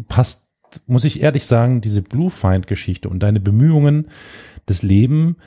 passt, 0.07 0.47
muss 0.85 1.03
ich 1.03 1.21
ehrlich 1.21 1.45
sagen, 1.45 1.81
diese 1.81 2.01
Blue 2.01 2.29
Find 2.29 2.67
Geschichte 2.67 3.09
und 3.09 3.21
deine 3.23 3.39
Bemühungen, 3.39 4.07
das 4.65 4.83
Leben 4.83 5.37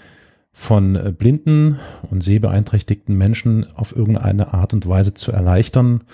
von 0.53 0.97
äh, 0.97 1.12
blinden 1.16 1.78
und 2.11 2.22
sehbeeinträchtigten 2.22 3.16
Menschen 3.16 3.70
auf 3.74 3.95
irgendeine 3.95 4.53
Art 4.53 4.72
und 4.72 4.86
Weise 4.88 5.14
zu 5.14 5.32
erleichtern, 5.32 6.05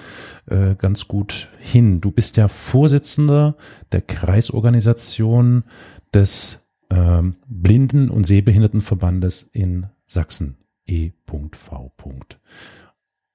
äh, 0.46 0.74
ganz 0.76 1.08
gut 1.08 1.48
hin. 1.58 2.00
Du 2.00 2.10
bist 2.10 2.36
ja 2.36 2.48
Vorsitzender 2.48 3.56
der 3.92 4.02
Kreisorganisation 4.02 5.64
des 6.12 6.66
ähm, 6.90 7.36
Blinden- 7.48 8.10
und 8.10 8.24
Sehbehindertenverbandes 8.24 9.42
in 9.42 9.86
Sachsen, 10.06 10.58
E.V. 10.86 11.50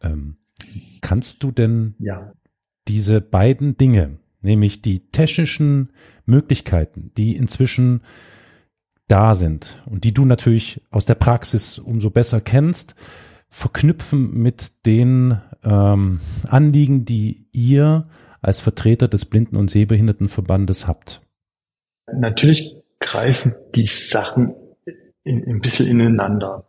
Ähm, 0.01 0.37
kannst 1.01 1.43
du 1.43 1.51
denn 1.51 1.95
ja. 1.99 2.33
diese 2.87 3.21
beiden 3.21 3.77
Dinge, 3.77 4.19
nämlich 4.41 4.81
die 4.81 5.11
technischen 5.11 5.91
Möglichkeiten, 6.25 7.11
die 7.17 7.35
inzwischen 7.35 8.01
da 9.07 9.35
sind 9.35 9.81
und 9.85 10.03
die 10.03 10.13
du 10.13 10.25
natürlich 10.25 10.81
aus 10.89 11.05
der 11.05 11.15
Praxis 11.15 11.79
umso 11.79 12.09
besser 12.09 12.39
kennst, 12.39 12.95
verknüpfen 13.49 14.33
mit 14.41 14.85
den 14.85 15.41
ähm, 15.63 16.21
Anliegen, 16.47 17.03
die 17.03 17.47
ihr 17.51 18.07
als 18.41 18.59
Vertreter 18.59 19.07
des 19.07 19.25
Blinden- 19.25 19.57
und 19.57 19.69
Sehbehindertenverbandes 19.69 20.87
habt? 20.87 21.21
Natürlich 22.11 22.81
greifen 22.99 23.55
die 23.75 23.87
Sachen 23.87 24.55
in, 25.23 25.45
ein 25.45 25.61
bisschen 25.61 25.87
ineinander. 25.87 26.65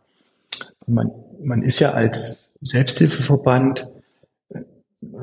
Man, 0.86 1.10
man 1.40 1.62
ist 1.62 1.78
ja 1.78 1.92
als 1.92 2.51
Selbsthilfeverband 2.62 3.88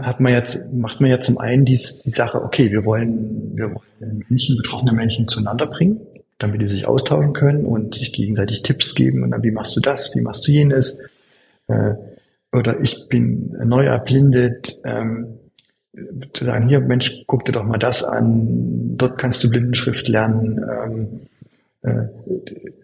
hat 0.01 0.19
man 0.19 0.33
jetzt, 0.33 0.57
macht 0.71 0.99
man 1.01 1.09
ja 1.09 1.21
zum 1.21 1.37
einen 1.37 1.65
die, 1.65 1.79
die 2.05 2.09
Sache, 2.09 2.41
okay, 2.43 2.71
wir 2.71 2.85
wollen, 2.85 3.55
wir 3.55 3.73
wollen 3.73 4.25
Menschen, 4.27 4.57
betroffene 4.57 4.91
Menschen 4.91 5.27
zueinander 5.27 5.67
bringen, 5.67 6.01
damit 6.37 6.61
die 6.61 6.67
sich 6.67 6.85
austauschen 6.85 7.33
können 7.33 7.65
und 7.65 7.95
sich 7.95 8.13
gegenseitig 8.13 8.63
Tipps 8.63 8.93
geben 8.93 9.23
und 9.23 9.31
dann, 9.31 9.43
wie 9.43 9.51
machst 9.51 9.75
du 9.75 9.79
das, 9.79 10.13
wie 10.15 10.21
machst 10.21 10.47
du 10.47 10.51
jenes, 10.51 10.97
äh, 11.67 11.93
oder 12.51 12.81
ich 12.81 13.07
bin 13.09 13.55
neu 13.63 13.85
erblindet, 13.85 14.79
ähm, 14.83 15.39
zu 16.33 16.45
sagen, 16.45 16.69
hier, 16.69 16.81
Mensch, 16.81 17.23
guck 17.27 17.45
dir 17.45 17.51
doch 17.51 17.63
mal 17.63 17.77
das 17.77 18.03
an, 18.03 18.97
dort 18.97 19.17
kannst 19.17 19.43
du 19.43 19.49
Blindenschrift 19.49 20.07
lernen, 20.07 20.59
ähm, 20.59 21.19
äh, 21.81 22.07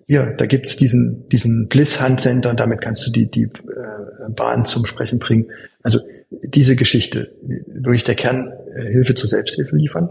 ja, 0.08 0.32
da 0.34 0.46
gibt's 0.46 0.78
diesen, 0.78 1.28
diesen 1.30 1.68
Bliss 1.68 2.00
Hand 2.00 2.22
Center 2.22 2.50
und 2.50 2.60
damit 2.60 2.82
kannst 2.82 3.06
du 3.08 3.12
die, 3.12 3.30
die 3.30 3.44
äh, 3.44 4.30
Bahn 4.30 4.66
zum 4.66 4.86
Sprechen 4.86 5.20
bringen. 5.20 5.52
Also 5.84 6.00
diese 6.30 6.76
Geschichte, 6.76 7.32
durch 7.68 8.04
der 8.04 8.16
Kern 8.16 8.54
äh, 8.76 8.84
Hilfe 8.84 9.16
zur 9.16 9.30
Selbsthilfe 9.30 9.76
liefern. 9.76 10.10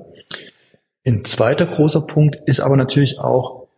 Ein 1.07 1.25
zweiter 1.25 1.67
großer 1.67 2.03
Punkt 2.03 2.37
ist 2.47 2.61
aber 2.61 2.77
natürlich 2.77 3.19
auch 3.19 3.69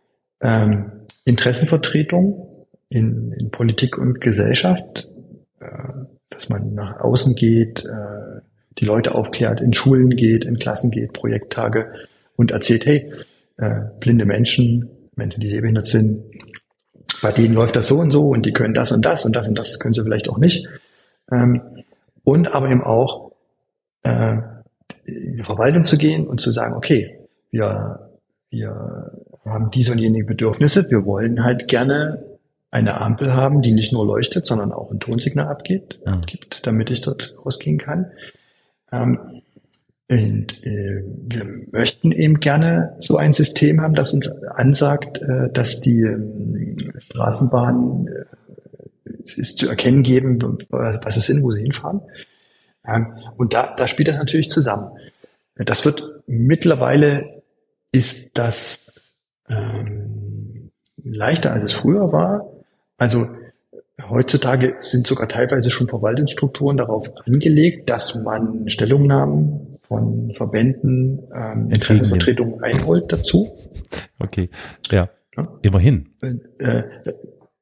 ähm, 0.41 0.91
Interessenvertretung 1.25 2.65
in, 2.89 3.33
in 3.33 3.51
Politik 3.51 3.97
und 3.97 4.21
Gesellschaft, 4.21 5.09
äh, 5.59 5.65
dass 6.29 6.49
man 6.49 6.73
nach 6.73 6.99
außen 6.99 7.35
geht, 7.35 7.83
äh, 7.85 8.41
die 8.79 8.85
Leute 8.85 9.15
aufklärt, 9.15 9.59
in 9.59 9.73
Schulen 9.73 10.11
geht, 10.11 10.45
in 10.45 10.57
Klassen 10.57 10.91
geht, 10.91 11.13
Projekttage 11.13 11.93
und 12.35 12.51
erzählt, 12.51 12.85
hey, 12.85 13.11
äh, 13.57 13.81
blinde 13.99 14.25
Menschen, 14.25 14.89
Menschen, 15.17 15.41
die 15.41 15.49
sehbehindert 15.49 15.87
sind, 15.87 16.23
bei 17.21 17.31
denen 17.31 17.53
läuft 17.53 17.75
das 17.75 17.87
so 17.87 17.97
und 17.97 18.11
so 18.11 18.29
und 18.29 18.45
die 18.45 18.53
können 18.53 18.73
das 18.73 18.91
und 18.91 19.03
das 19.03 19.25
und 19.25 19.35
das 19.35 19.47
und 19.47 19.57
das 19.57 19.79
können 19.79 19.93
sie 19.93 20.03
vielleicht 20.03 20.29
auch 20.29 20.37
nicht. 20.37 20.67
Ähm, 21.31 21.61
und 22.23 22.53
aber 22.53 22.69
eben 22.69 22.83
auch 22.83 23.31
äh, 24.03 24.37
in 25.05 25.37
die 25.37 25.43
Verwaltung 25.43 25.85
zu 25.85 25.97
gehen 25.97 26.27
und 26.27 26.41
zu 26.41 26.51
sagen, 26.51 26.75
okay, 26.75 27.19
wir, 27.51 28.11
wir 28.49 29.11
haben 29.45 29.71
diese 29.71 29.93
und 29.93 29.99
jene 29.99 30.23
Bedürfnisse, 30.23 30.89
wir 30.91 31.05
wollen 31.05 31.43
halt 31.43 31.67
gerne 31.67 32.23
eine 32.69 32.99
Ampel 32.99 33.33
haben, 33.33 33.61
die 33.61 33.71
nicht 33.71 33.93
nur 33.93 34.05
leuchtet, 34.05 34.45
sondern 34.45 34.71
auch 34.73 34.91
ein 34.91 34.99
Tonsignal 34.99 35.47
abgibt, 35.47 35.99
abgibt 36.05 36.61
damit 36.63 36.91
ich 36.91 37.01
dort 37.01 37.33
rausgehen 37.43 37.77
kann. 37.77 38.11
Ähm, 38.91 39.41
und 40.09 40.63
äh, 40.63 41.03
wir 41.27 41.45
möchten 41.71 42.13
eben 42.13 42.39
gerne 42.39 42.95
so 42.99 43.17
ein 43.17 43.33
System 43.33 43.81
haben, 43.81 43.93
das 43.93 44.13
uns 44.13 44.29
ansagt, 44.55 45.21
äh, 45.21 45.51
dass 45.51 45.81
die 45.81 46.01
äh, 46.01 46.99
Straßenbahnen 46.99 48.07
äh, 48.07 49.43
zu 49.55 49.67
erkennen 49.67 50.03
geben, 50.03 50.39
was 50.69 51.17
es 51.17 51.25
sind, 51.25 51.43
wo 51.43 51.51
sie 51.51 51.61
hinfahren. 51.61 52.01
Ähm, 52.85 53.17
und 53.35 53.53
da, 53.53 53.75
da 53.75 53.87
spielt 53.87 54.07
das 54.07 54.17
natürlich 54.17 54.49
zusammen. 54.49 54.91
Das 55.55 55.83
wird 55.83 56.21
mittlerweile 56.25 57.43
ist 57.91 58.37
das 58.37 59.13
ähm, 59.49 60.71
leichter, 61.03 61.51
als 61.51 61.65
es 61.65 61.73
früher 61.73 62.13
war. 62.13 62.49
Also 62.97 63.27
heutzutage 64.09 64.75
sind 64.81 65.07
sogar 65.07 65.27
teilweise 65.27 65.71
schon 65.71 65.87
Verwaltungsstrukturen 65.87 66.77
darauf 66.77 67.09
angelegt, 67.25 67.89
dass 67.89 68.15
man 68.15 68.69
Stellungnahmen 68.69 69.73
von 69.87 70.33
Verbänden, 70.35 71.23
ähm, 71.33 71.71
Interessenvertretungen 71.71 72.61
einholt 72.63 73.05
dazu. 73.11 73.57
Okay, 74.19 74.49
ja, 74.91 75.09
ja. 75.35 75.43
immerhin. 75.61 76.09
Äh, 76.59 76.83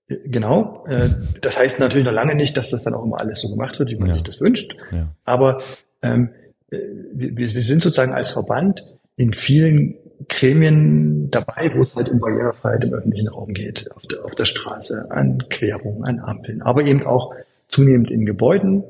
genau. 0.08 0.86
Äh, 0.88 1.10
das 1.42 1.58
heißt 1.58 1.80
natürlich 1.80 2.06
noch 2.06 2.12
lange 2.12 2.36
nicht, 2.36 2.58
dass 2.58 2.72
das 2.72 2.84
dann 2.84 2.96
auch 2.96 3.06
immer 3.06 3.20
alles 3.20 3.40
so 3.42 3.50
gemacht 3.50 3.80
wird, 3.80 3.92
wie 3.92 3.96
man 3.96 4.10
ja. 4.10 4.16
sich 4.16 4.24
das 4.24 4.42
wünscht. 4.42 4.76
Ja. 4.92 5.08
Aber 5.24 5.62
ähm, 6.02 6.32
äh, 6.72 6.80
wir, 7.14 7.38
wir 7.38 7.64
sind 7.64 7.82
sozusagen 7.82 8.14
als 8.14 8.32
Verband 8.32 8.84
in 9.16 9.34
vielen 9.34 9.96
Gremien 10.28 11.30
dabei, 11.30 11.72
wo 11.76 11.82
es 11.82 11.96
halt 11.96 12.10
um 12.10 12.20
Barrierefreiheit 12.20 12.84
im 12.84 12.94
öffentlichen 12.94 13.28
Raum 13.28 13.54
geht, 13.54 13.92
auf 13.92 14.04
der, 14.04 14.26
auf 14.26 14.36
der 14.36 14.46
Straße, 14.46 15.12
an 15.12 15.44
Querungen, 15.50 16.04
an 16.04 16.20
Ampeln, 16.20 16.62
aber 16.62 16.84
eben 16.84 17.06
auch 17.06 17.34
zunehmend 17.68 18.12
in 18.12 18.26
Gebäuden, 18.26 18.84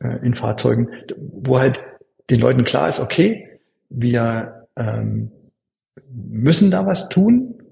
äh, 0.00 0.18
in 0.24 0.34
Fahrzeugen, 0.34 0.88
wo 1.16 1.58
halt 1.58 1.78
den 2.30 2.40
Leuten 2.40 2.64
klar 2.64 2.88
ist, 2.88 3.00
okay, 3.00 3.60
wir 3.90 4.66
ähm, 4.76 5.30
müssen 6.10 6.70
da 6.70 6.86
was 6.86 7.08
tun, 7.08 7.62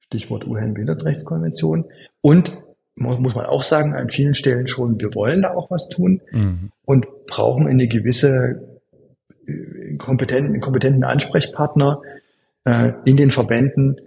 Stichwort 0.00 0.46
UN-Behindertenrechtskonvention, 0.46 1.86
und 2.20 2.52
muss, 2.96 3.18
muss 3.18 3.34
man 3.34 3.46
auch 3.46 3.62
sagen, 3.62 3.94
an 3.94 4.10
vielen 4.10 4.34
Stellen 4.34 4.66
schon, 4.66 5.00
wir 5.00 5.14
wollen 5.14 5.42
da 5.42 5.52
auch 5.54 5.70
was 5.70 5.88
tun 5.88 6.20
mhm. 6.32 6.70
und 6.84 7.06
brauchen 7.26 7.66
eine 7.66 7.88
gewisse 7.88 8.75
äh, 9.46 9.96
kompetenten, 9.96 10.60
kompetenten 10.60 11.04
Ansprechpartner 11.04 12.02
äh, 12.64 12.92
in 13.04 13.16
den 13.16 13.30
Verbänden, 13.30 14.00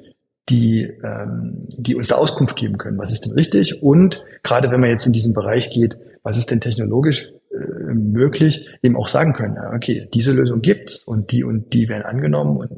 die, 0.50 0.84
ähm, 1.04 1.68
die 1.78 1.96
uns 1.96 2.08
da 2.08 2.16
Auskunft 2.16 2.56
geben 2.56 2.78
können. 2.78 2.98
Was 2.98 3.12
ist 3.12 3.26
denn 3.26 3.34
richtig? 3.34 3.84
Und 3.84 4.24
gerade 4.44 4.72
wenn 4.72 4.80
man 4.80 4.90
jetzt 4.90 5.06
in 5.06 5.14
diesen 5.14 5.34
Bereich 5.34 5.70
geht, 5.70 5.98
was 6.24 6.38
ist 6.38 6.52
denn 6.52 6.62
technologisch 6.62 7.32
äh, 7.52 7.94
möglich, 7.94 8.68
eben 8.82 8.96
auch 8.96 9.08
sagen 9.08 9.34
können, 9.34 9.58
okay, 9.76 10.10
diese 10.14 10.32
Lösung 10.32 10.62
gibt's 10.62 11.00
und 11.00 11.32
die 11.32 11.44
und 11.44 11.74
die 11.74 11.88
werden 11.88 12.04
angenommen 12.04 12.58
und 12.58 12.70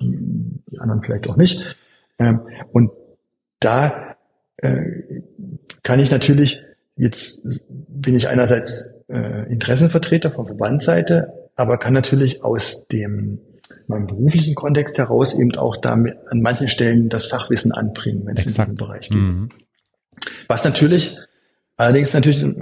die, 0.00 0.62
die 0.70 0.78
anderen 0.78 1.02
vielleicht 1.02 1.28
auch 1.28 1.36
nicht. 1.36 1.76
Ähm, 2.18 2.40
und 2.72 2.90
da 3.60 4.16
äh, 4.58 5.22
kann 5.82 6.00
ich 6.00 6.10
natürlich, 6.10 6.60
jetzt 6.96 7.46
bin 7.68 8.16
ich 8.16 8.28
einerseits 8.28 8.90
äh, 9.08 9.50
Interessenvertreter 9.50 10.30
von 10.30 10.46
Verbandsseite, 10.46 11.39
aber 11.60 11.76
kann 11.76 11.92
natürlich 11.92 12.42
aus 12.42 12.86
dem 12.86 13.38
meinem 13.86 14.06
beruflichen 14.06 14.54
Kontext 14.54 14.96
heraus 14.96 15.34
eben 15.34 15.54
auch 15.56 15.76
damit 15.76 16.16
an 16.30 16.40
manchen 16.40 16.68
Stellen 16.68 17.10
das 17.10 17.26
Fachwissen 17.26 17.72
anbringen, 17.72 18.22
wenn 18.24 18.36
es 18.36 18.44
in 18.44 18.48
diesen 18.48 18.76
Bereich 18.76 19.08
geht. 19.08 19.18
Mhm. 19.18 19.50
Was 20.48 20.64
natürlich, 20.64 21.16
allerdings 21.76 22.14
natürlich 22.14 22.42
äh, 22.42 22.54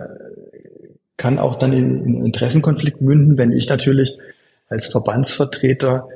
kann 1.17 1.39
auch 1.39 1.57
dann 1.57 1.73
in, 1.73 2.05
in 2.05 2.27
Interessenkonflikt 2.27 3.01
münden, 3.01 3.39
wenn 3.39 3.53
ich 3.53 3.69
natürlich 3.69 4.19
als 4.69 4.89
Verbandsvertreter 4.89 6.09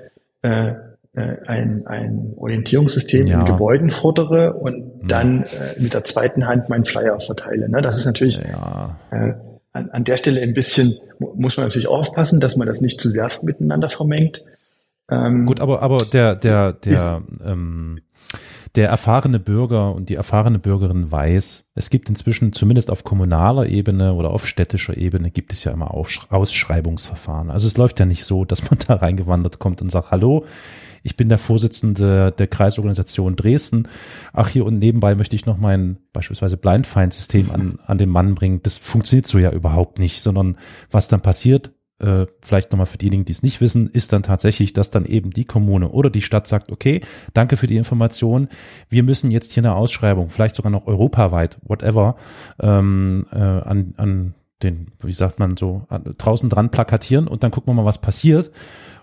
äh, 0.42 0.72
äh, 1.14 1.36
ein, 1.46 1.84
ein 1.86 2.34
Orientierungssystem 2.36 3.26
ja. 3.26 3.40
in 3.40 3.44
Gebäuden 3.44 3.90
fordere 3.90 4.54
und 4.54 5.02
mhm. 5.02 5.08
dann 5.08 5.42
äh, 5.42 5.80
mit 5.80 5.94
der 5.94 6.04
zweiten 6.04 6.46
Hand 6.48 6.68
meinen 6.68 6.84
Flyer 6.84 7.20
verteile. 7.20 7.68
Ne? 7.68 7.80
Das 7.80 7.96
ist 7.96 8.06
natürlich 8.06 8.38
ja. 8.38 8.96
äh, 9.10 9.34
an, 9.72 9.90
an 9.90 10.04
der 10.04 10.16
Stelle 10.16 10.40
ein 10.40 10.54
bisschen, 10.54 10.98
muss 11.18 11.56
man 11.56 11.66
natürlich 11.66 11.88
aufpassen, 11.88 12.40
dass 12.40 12.56
man 12.56 12.66
das 12.66 12.80
nicht 12.80 13.00
zu 13.00 13.10
sehr 13.10 13.30
miteinander 13.42 13.88
vermengt. 13.88 14.42
Ähm, 15.10 15.46
Gut, 15.46 15.60
aber, 15.60 15.82
aber 15.82 16.04
der, 16.04 16.36
der, 16.36 16.72
der, 16.72 17.22
ähm, 17.44 17.98
der 18.74 18.88
erfahrene 18.88 19.38
Bürger 19.38 19.94
und 19.94 20.08
die 20.08 20.14
erfahrene 20.14 20.58
Bürgerin 20.58 21.12
weiß, 21.12 21.68
es 21.74 21.90
gibt 21.90 22.08
inzwischen 22.08 22.52
zumindest 22.52 22.90
auf 22.90 23.04
kommunaler 23.04 23.66
Ebene 23.66 24.14
oder 24.14 24.30
auf 24.30 24.46
städtischer 24.46 24.96
Ebene 24.96 25.30
gibt 25.30 25.52
es 25.52 25.64
ja 25.64 25.72
immer 25.72 25.92
Ausschreibungsverfahren. 25.92 27.50
Also 27.50 27.66
es 27.66 27.76
läuft 27.76 28.00
ja 28.00 28.06
nicht 28.06 28.24
so, 28.24 28.44
dass 28.44 28.70
man 28.70 28.78
da 28.86 28.96
reingewandert 28.96 29.58
kommt 29.58 29.82
und 29.82 29.90
sagt, 29.90 30.10
hallo, 30.10 30.46
ich 31.02 31.16
bin 31.16 31.28
der 31.28 31.38
Vorsitzende 31.38 32.32
der 32.32 32.46
Kreisorganisation 32.46 33.36
Dresden. 33.36 33.88
Ach, 34.32 34.48
hier 34.48 34.64
und 34.64 34.78
nebenbei 34.78 35.16
möchte 35.16 35.36
ich 35.36 35.46
noch 35.46 35.58
mein 35.58 35.98
beispielsweise 36.12 36.56
Blindfind-System 36.56 37.50
an, 37.50 37.78
an 37.84 37.98
den 37.98 38.08
Mann 38.08 38.34
bringen. 38.34 38.60
Das 38.62 38.78
funktioniert 38.78 39.26
so 39.26 39.38
ja 39.38 39.50
überhaupt 39.50 39.98
nicht, 39.98 40.22
sondern 40.22 40.56
was 40.90 41.08
dann 41.08 41.20
passiert, 41.20 41.72
äh, 42.02 42.26
vielleicht 42.40 42.72
nochmal 42.72 42.86
für 42.86 42.98
diejenigen, 42.98 43.24
die 43.24 43.32
es 43.32 43.42
nicht 43.42 43.60
wissen, 43.60 43.88
ist 43.88 44.12
dann 44.12 44.22
tatsächlich, 44.22 44.72
dass 44.72 44.90
dann 44.90 45.04
eben 45.04 45.30
die 45.30 45.44
Kommune 45.44 45.88
oder 45.88 46.10
die 46.10 46.22
Stadt 46.22 46.46
sagt, 46.46 46.70
okay, 46.70 47.00
danke 47.34 47.56
für 47.56 47.66
die 47.66 47.76
Information, 47.76 48.48
wir 48.88 49.02
müssen 49.02 49.30
jetzt 49.30 49.52
hier 49.52 49.62
eine 49.62 49.74
Ausschreibung, 49.74 50.30
vielleicht 50.30 50.54
sogar 50.54 50.70
noch 50.70 50.86
europaweit, 50.86 51.58
whatever, 51.62 52.16
ähm, 52.60 53.26
äh, 53.32 53.36
an, 53.38 53.94
an 53.96 54.34
den, 54.62 54.88
wie 55.00 55.12
sagt 55.12 55.38
man 55.38 55.56
so, 55.56 55.82
an, 55.88 56.14
draußen 56.18 56.48
dran 56.48 56.70
plakatieren 56.70 57.28
und 57.28 57.42
dann 57.42 57.50
gucken 57.50 57.72
wir 57.72 57.82
mal, 57.82 57.88
was 57.88 58.00
passiert. 58.00 58.50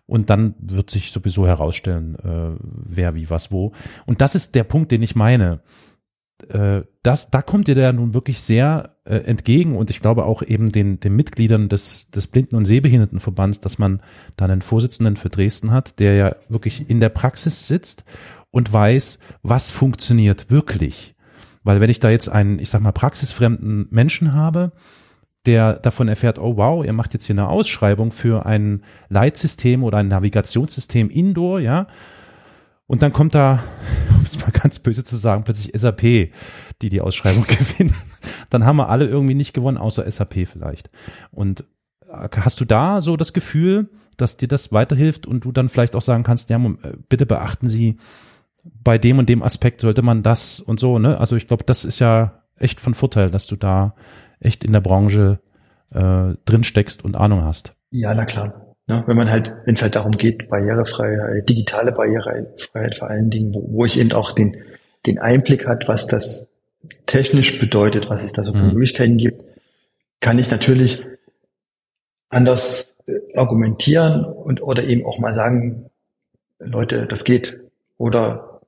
Und 0.05 0.31
dann 0.31 0.55
wird 0.57 0.89
sich 0.89 1.11
sowieso 1.11 1.45
herausstellen, 1.45 2.15
äh, 2.15 2.57
wer, 2.59 3.13
wie, 3.13 3.29
was, 3.29 3.51
wo. 3.51 3.73
Und 4.07 4.21
das 4.21 4.33
ist 4.33 4.55
der 4.55 4.63
Punkt, 4.63 4.91
den 4.91 5.03
ich 5.03 5.15
meine 5.15 5.59
äh, 6.49 6.83
das, 7.03 7.29
da 7.29 7.41
kommt 7.41 7.67
ihr 7.67 7.75
da 7.75 7.91
nun 7.91 8.13
wirklich 8.13 8.39
sehr 8.41 8.97
äh, 9.05 9.15
entgegen 9.15 9.75
und 9.75 9.89
ich 9.89 10.01
glaube 10.01 10.25
auch 10.25 10.41
eben 10.41 10.71
den, 10.71 10.99
den 10.99 11.15
Mitgliedern 11.15 11.69
des, 11.69 12.09
des 12.11 12.27
Blinden- 12.27 12.55
und 12.55 12.65
Sehbehindertenverbands, 12.65 13.61
dass 13.61 13.79
man 13.79 14.01
da 14.37 14.45
einen 14.45 14.61
Vorsitzenden 14.61 15.17
für 15.17 15.29
Dresden 15.29 15.71
hat, 15.71 15.99
der 15.99 16.15
ja 16.15 16.35
wirklich 16.49 16.89
in 16.89 16.99
der 16.99 17.09
Praxis 17.09 17.67
sitzt 17.67 18.03
und 18.51 18.71
weiß, 18.71 19.19
was 19.43 19.71
funktioniert 19.71 20.49
wirklich. 20.49 21.15
Weil 21.63 21.81
wenn 21.81 21.89
ich 21.89 21.99
da 21.99 22.09
jetzt 22.09 22.29
einen, 22.29 22.59
ich 22.59 22.69
sag 22.69 22.81
mal, 22.81 22.91
praxisfremden 22.91 23.87
Menschen 23.91 24.33
habe, 24.33 24.71
der 25.45 25.73
davon 25.73 26.07
erfährt, 26.07 26.39
oh 26.39 26.57
wow, 26.57 26.85
ihr 26.85 26.93
macht 26.93 27.13
jetzt 27.13 27.25
hier 27.25 27.35
eine 27.35 27.47
Ausschreibung 27.47 28.11
für 28.11 28.45
ein 28.45 28.83
Leitsystem 29.09 29.83
oder 29.83 29.97
ein 29.97 30.07
Navigationssystem 30.07 31.09
Indoor, 31.09 31.59
ja, 31.59 31.87
und 32.89 33.03
dann 33.03 33.13
kommt 33.13 33.35
da, 33.35 33.63
um 34.17 34.25
es 34.25 34.39
mal 34.39 34.49
ganz 34.51 34.79
böse 34.79 35.05
zu 35.05 35.15
sagen, 35.15 35.43
plötzlich 35.43 35.79
SAP, 35.79 36.01
die 36.81 36.89
die 36.89 37.01
Ausschreibung 37.01 37.43
gewinnen. 37.47 37.95
Dann 38.49 38.65
haben 38.65 38.77
wir 38.77 38.89
alle 38.89 39.05
irgendwie 39.05 39.35
nicht 39.35 39.53
gewonnen, 39.53 39.77
außer 39.77 40.09
SAP 40.09 40.47
vielleicht. 40.47 40.89
Und 41.29 41.65
äh, 42.07 42.27
hast 42.35 42.59
du 42.59 42.65
da 42.65 42.99
so 42.99 43.15
das 43.15 43.31
Gefühl, 43.31 43.89
dass 44.17 44.37
dir 44.37 44.47
das 44.47 44.71
weiterhilft 44.71 45.27
und 45.27 45.45
du 45.45 45.51
dann 45.51 45.69
vielleicht 45.69 45.95
auch 45.95 46.01
sagen 46.01 46.23
kannst, 46.23 46.49
ja, 46.49 46.57
äh, 46.57 46.97
bitte 47.07 47.27
beachten 47.27 47.69
Sie, 47.69 47.97
bei 48.63 48.97
dem 48.97 49.19
und 49.19 49.29
dem 49.29 49.43
Aspekt 49.43 49.81
sollte 49.81 50.01
man 50.01 50.23
das 50.23 50.59
und 50.59 50.79
so, 50.79 50.97
ne? 50.97 51.19
Also 51.19 51.35
ich 51.35 51.47
glaube, 51.47 51.63
das 51.63 51.85
ist 51.85 51.99
ja 51.99 52.43
echt 52.55 52.79
von 52.81 52.95
Vorteil, 52.95 53.29
dass 53.29 53.45
du 53.45 53.55
da 53.55 53.95
echt 54.39 54.63
in 54.63 54.73
der 54.73 54.81
Branche 54.81 55.39
äh, 55.91 56.33
drin 56.43 56.63
steckst 56.63 57.05
und 57.05 57.15
Ahnung 57.15 57.43
hast. 57.43 57.73
Ja, 57.91 58.13
na 58.15 58.25
klar. 58.25 58.68
Ne, 58.89 59.03
wenn 59.05 59.15
man 59.15 59.29
halt, 59.29 59.53
wenn 59.65 59.75
es 59.75 59.83
halt 59.83 59.95
darum 59.95 60.13
geht, 60.13 60.49
Barrierefreiheit, 60.49 61.47
digitale 61.47 61.91
Barrierefreiheit 61.91 62.95
vor 62.97 63.07
allen 63.07 63.29
Dingen, 63.29 63.53
wo, 63.53 63.63
wo 63.71 63.85
ich 63.85 63.99
eben 63.99 64.11
auch 64.13 64.31
den, 64.31 64.57
den 65.05 65.19
Einblick 65.19 65.67
hat, 65.67 65.87
was 65.87 66.07
das 66.07 66.47
technisch 67.05 67.59
bedeutet, 67.59 68.09
was 68.09 68.23
es 68.23 68.31
da 68.31 68.43
so 68.43 68.51
für 68.51 68.63
mhm. 68.63 68.73
Möglichkeiten 68.73 69.17
gibt, 69.17 69.43
kann 70.21 70.39
ich 70.39 70.49
natürlich 70.49 71.03
anders 72.29 72.95
äh, 73.05 73.37
argumentieren 73.37 74.25
und 74.25 74.63
oder 74.63 74.83
eben 74.83 75.05
auch 75.05 75.19
mal 75.19 75.35
sagen, 75.35 75.91
Leute, 76.57 77.05
das 77.05 77.23
geht. 77.23 77.59
Oder 77.99 78.59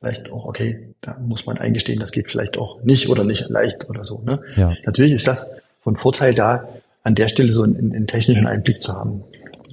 vielleicht 0.00 0.32
auch, 0.32 0.46
okay, 0.46 0.94
da 1.00 1.16
muss 1.20 1.46
man 1.46 1.58
eingestehen, 1.58 2.00
das 2.00 2.10
geht 2.10 2.28
vielleicht 2.28 2.58
auch 2.58 2.82
nicht 2.82 3.08
oder 3.08 3.22
nicht 3.22 3.48
leicht 3.48 3.88
oder 3.88 4.02
so. 4.02 4.20
Ne? 4.24 4.40
Ja. 4.56 4.74
Natürlich 4.84 5.12
ist 5.12 5.28
das 5.28 5.48
von 5.80 5.94
Vorteil 5.94 6.34
da, 6.34 6.68
an 7.04 7.14
der 7.14 7.28
Stelle 7.28 7.52
so 7.52 7.62
einen, 7.62 7.94
einen 7.94 8.08
technischen 8.08 8.48
Einblick 8.48 8.82
zu 8.82 8.94
haben 8.94 9.22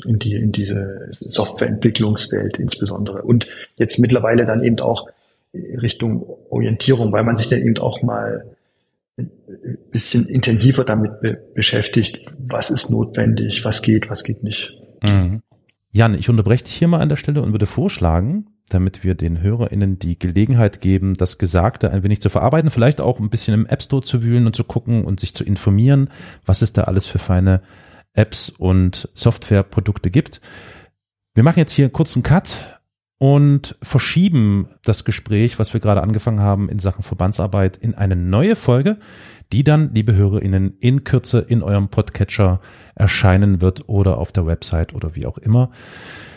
in 0.05 0.19
die, 0.19 0.35
in 0.35 0.51
diese 0.51 1.09
Softwareentwicklungswelt 1.11 2.59
insbesondere. 2.59 3.21
Und 3.23 3.47
jetzt 3.77 3.99
mittlerweile 3.99 4.45
dann 4.45 4.63
eben 4.63 4.79
auch 4.79 5.07
Richtung 5.53 6.25
Orientierung, 6.49 7.11
weil 7.11 7.23
man 7.23 7.37
sich 7.37 7.47
dann 7.47 7.61
eben 7.61 7.77
auch 7.77 8.01
mal 8.01 8.45
ein 9.17 9.31
bisschen 9.91 10.27
intensiver 10.27 10.83
damit 10.83 11.21
be 11.21 11.39
beschäftigt, 11.55 12.19
was 12.37 12.69
ist 12.69 12.89
notwendig, 12.89 13.65
was 13.65 13.81
geht, 13.81 14.09
was 14.09 14.23
geht 14.23 14.43
nicht. 14.43 14.73
Mhm. 15.01 15.41
Jan, 15.91 16.13
ich 16.13 16.29
unterbreche 16.29 16.65
dich 16.65 16.73
hier 16.73 16.87
mal 16.87 16.99
an 16.99 17.09
der 17.09 17.15
Stelle 17.15 17.41
und 17.41 17.51
würde 17.51 17.65
vorschlagen, 17.65 18.47
damit 18.69 19.03
wir 19.03 19.15
den 19.15 19.41
HörerInnen 19.41 19.97
die 19.97 20.19
Gelegenheit 20.19 20.81
geben, 20.81 21.15
das 21.15 21.37
Gesagte 21.37 21.89
ein 21.89 22.03
wenig 22.03 22.21
zu 22.21 22.29
verarbeiten, 22.29 22.69
vielleicht 22.69 23.01
auch 23.01 23.19
ein 23.19 23.29
bisschen 23.29 23.53
im 23.53 23.65
App 23.65 23.81
Store 23.81 24.03
zu 24.03 24.21
wühlen 24.21 24.45
und 24.45 24.55
zu 24.55 24.65
gucken 24.65 25.05
und 25.05 25.19
sich 25.19 25.33
zu 25.33 25.43
informieren, 25.43 26.09
was 26.45 26.61
es 26.61 26.73
da 26.73 26.83
alles 26.83 27.07
für 27.07 27.19
feine 27.19 27.61
Apps 28.17 28.49
und 28.49 29.09
Softwareprodukte 29.13 30.11
gibt. 30.11 30.41
Wir 31.33 31.43
machen 31.43 31.59
jetzt 31.59 31.73
hier 31.73 31.85
einen 31.85 31.93
kurzen 31.93 32.23
Cut 32.23 32.79
und 33.19 33.75
verschieben 33.81 34.67
das 34.83 35.05
Gespräch, 35.05 35.59
was 35.59 35.73
wir 35.73 35.79
gerade 35.79 36.01
angefangen 36.01 36.39
haben 36.39 36.69
in 36.69 36.79
Sachen 36.79 37.03
Verbandsarbeit, 37.03 37.77
in 37.77 37.95
eine 37.95 38.15
neue 38.15 38.55
Folge, 38.55 38.97
die 39.51 39.63
dann, 39.63 39.93
liebe 39.93 40.13
HörerInnen, 40.13 40.77
in 40.79 41.03
Kürze 41.03 41.39
in 41.39 41.63
eurem 41.63 41.89
Podcatcher 41.89 42.59
erscheinen 42.95 43.61
wird 43.61 43.87
oder 43.87 44.17
auf 44.17 44.31
der 44.31 44.45
Website 44.45 44.93
oder 44.93 45.15
wie 45.15 45.25
auch 45.25 45.37
immer. 45.37 45.71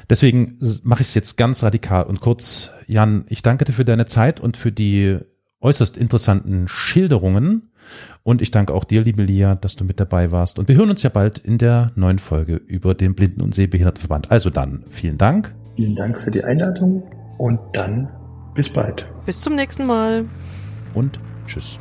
Deswegen 0.09 0.59
mache 0.85 1.03
ich 1.03 1.09
es 1.09 1.15
jetzt 1.15 1.37
ganz 1.37 1.63
radikal 1.63 2.05
und 2.05 2.21
kurz. 2.21 2.71
Jan, 2.87 3.25
ich 3.29 3.43
danke 3.43 3.65
dir 3.65 3.73
für 3.73 3.85
deine 3.85 4.07
Zeit 4.07 4.41
und 4.41 4.57
für 4.57 4.73
die 4.73 5.19
äußerst 5.61 5.97
interessanten 5.97 6.69
Schilderungen 6.69 7.70
und 8.23 8.43
ich 8.43 8.51
danke 8.51 8.75
auch 8.75 8.85
dir, 8.85 9.03
liebe 9.03 9.23
Lia, 9.23 9.55
dass 9.55 9.77
du 9.77 9.85
mit 9.85 9.99
dabei 9.99 10.31
warst. 10.31 10.59
Und 10.59 10.69
wir 10.69 10.77
hören 10.77 10.91
uns 10.91 11.03
ja 11.03 11.11
bald 11.11 11.39
in 11.39 11.59
der 11.59 11.93
neuen 11.95 12.19
Folge 12.19 12.57
über 12.57 12.95
den 12.95 13.15
Blinden- 13.15 13.41
und 13.41 13.55
Sehbehindertenverband. 13.55 14.31
Also 14.31 14.51
dann, 14.51 14.85
vielen 14.91 15.19
Dank. 15.19 15.55
Vielen 15.77 15.97
Dank 15.97 16.21
für 16.21 16.31
die 16.31 16.45
Einladung 16.45 17.03
und 17.39 17.59
dann 17.73 18.09
bis 18.55 18.69
bald. 18.69 19.07
Bis 19.25 19.41
zum 19.41 19.55
nächsten 19.55 19.87
Mal. 19.87 20.27
Und 20.93 21.19
tschüss. 21.47 21.79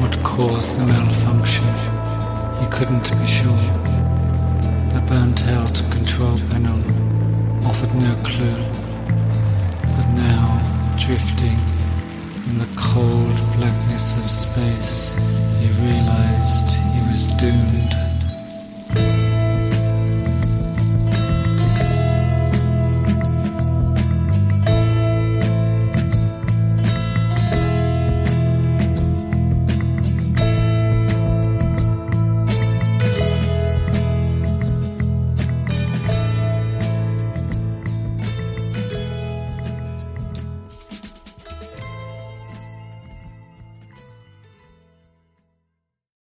What 0.00 0.22
caused 0.22 0.74
the 0.76 0.84
malfunction? 0.86 1.66
He 2.60 2.66
couldn't 2.66 3.10
be 3.20 3.26
sure. 3.26 3.52
The 4.90 5.00
burnt 5.08 5.44
out 5.48 5.82
control 5.90 6.38
panel 6.50 6.78
offered 7.66 7.94
no 7.96 8.14
clue. 8.22 8.56
But 9.96 10.08
now, 10.16 10.60
drifting 10.96 11.73
In 12.46 12.58
the 12.58 12.68
cold 12.76 13.36
blackness 13.56 14.14
of 14.18 14.30
space, 14.30 15.14
he 15.60 15.68
realized 15.82 16.72
he 16.92 17.00
was 17.08 17.26
doomed. 17.38 18.03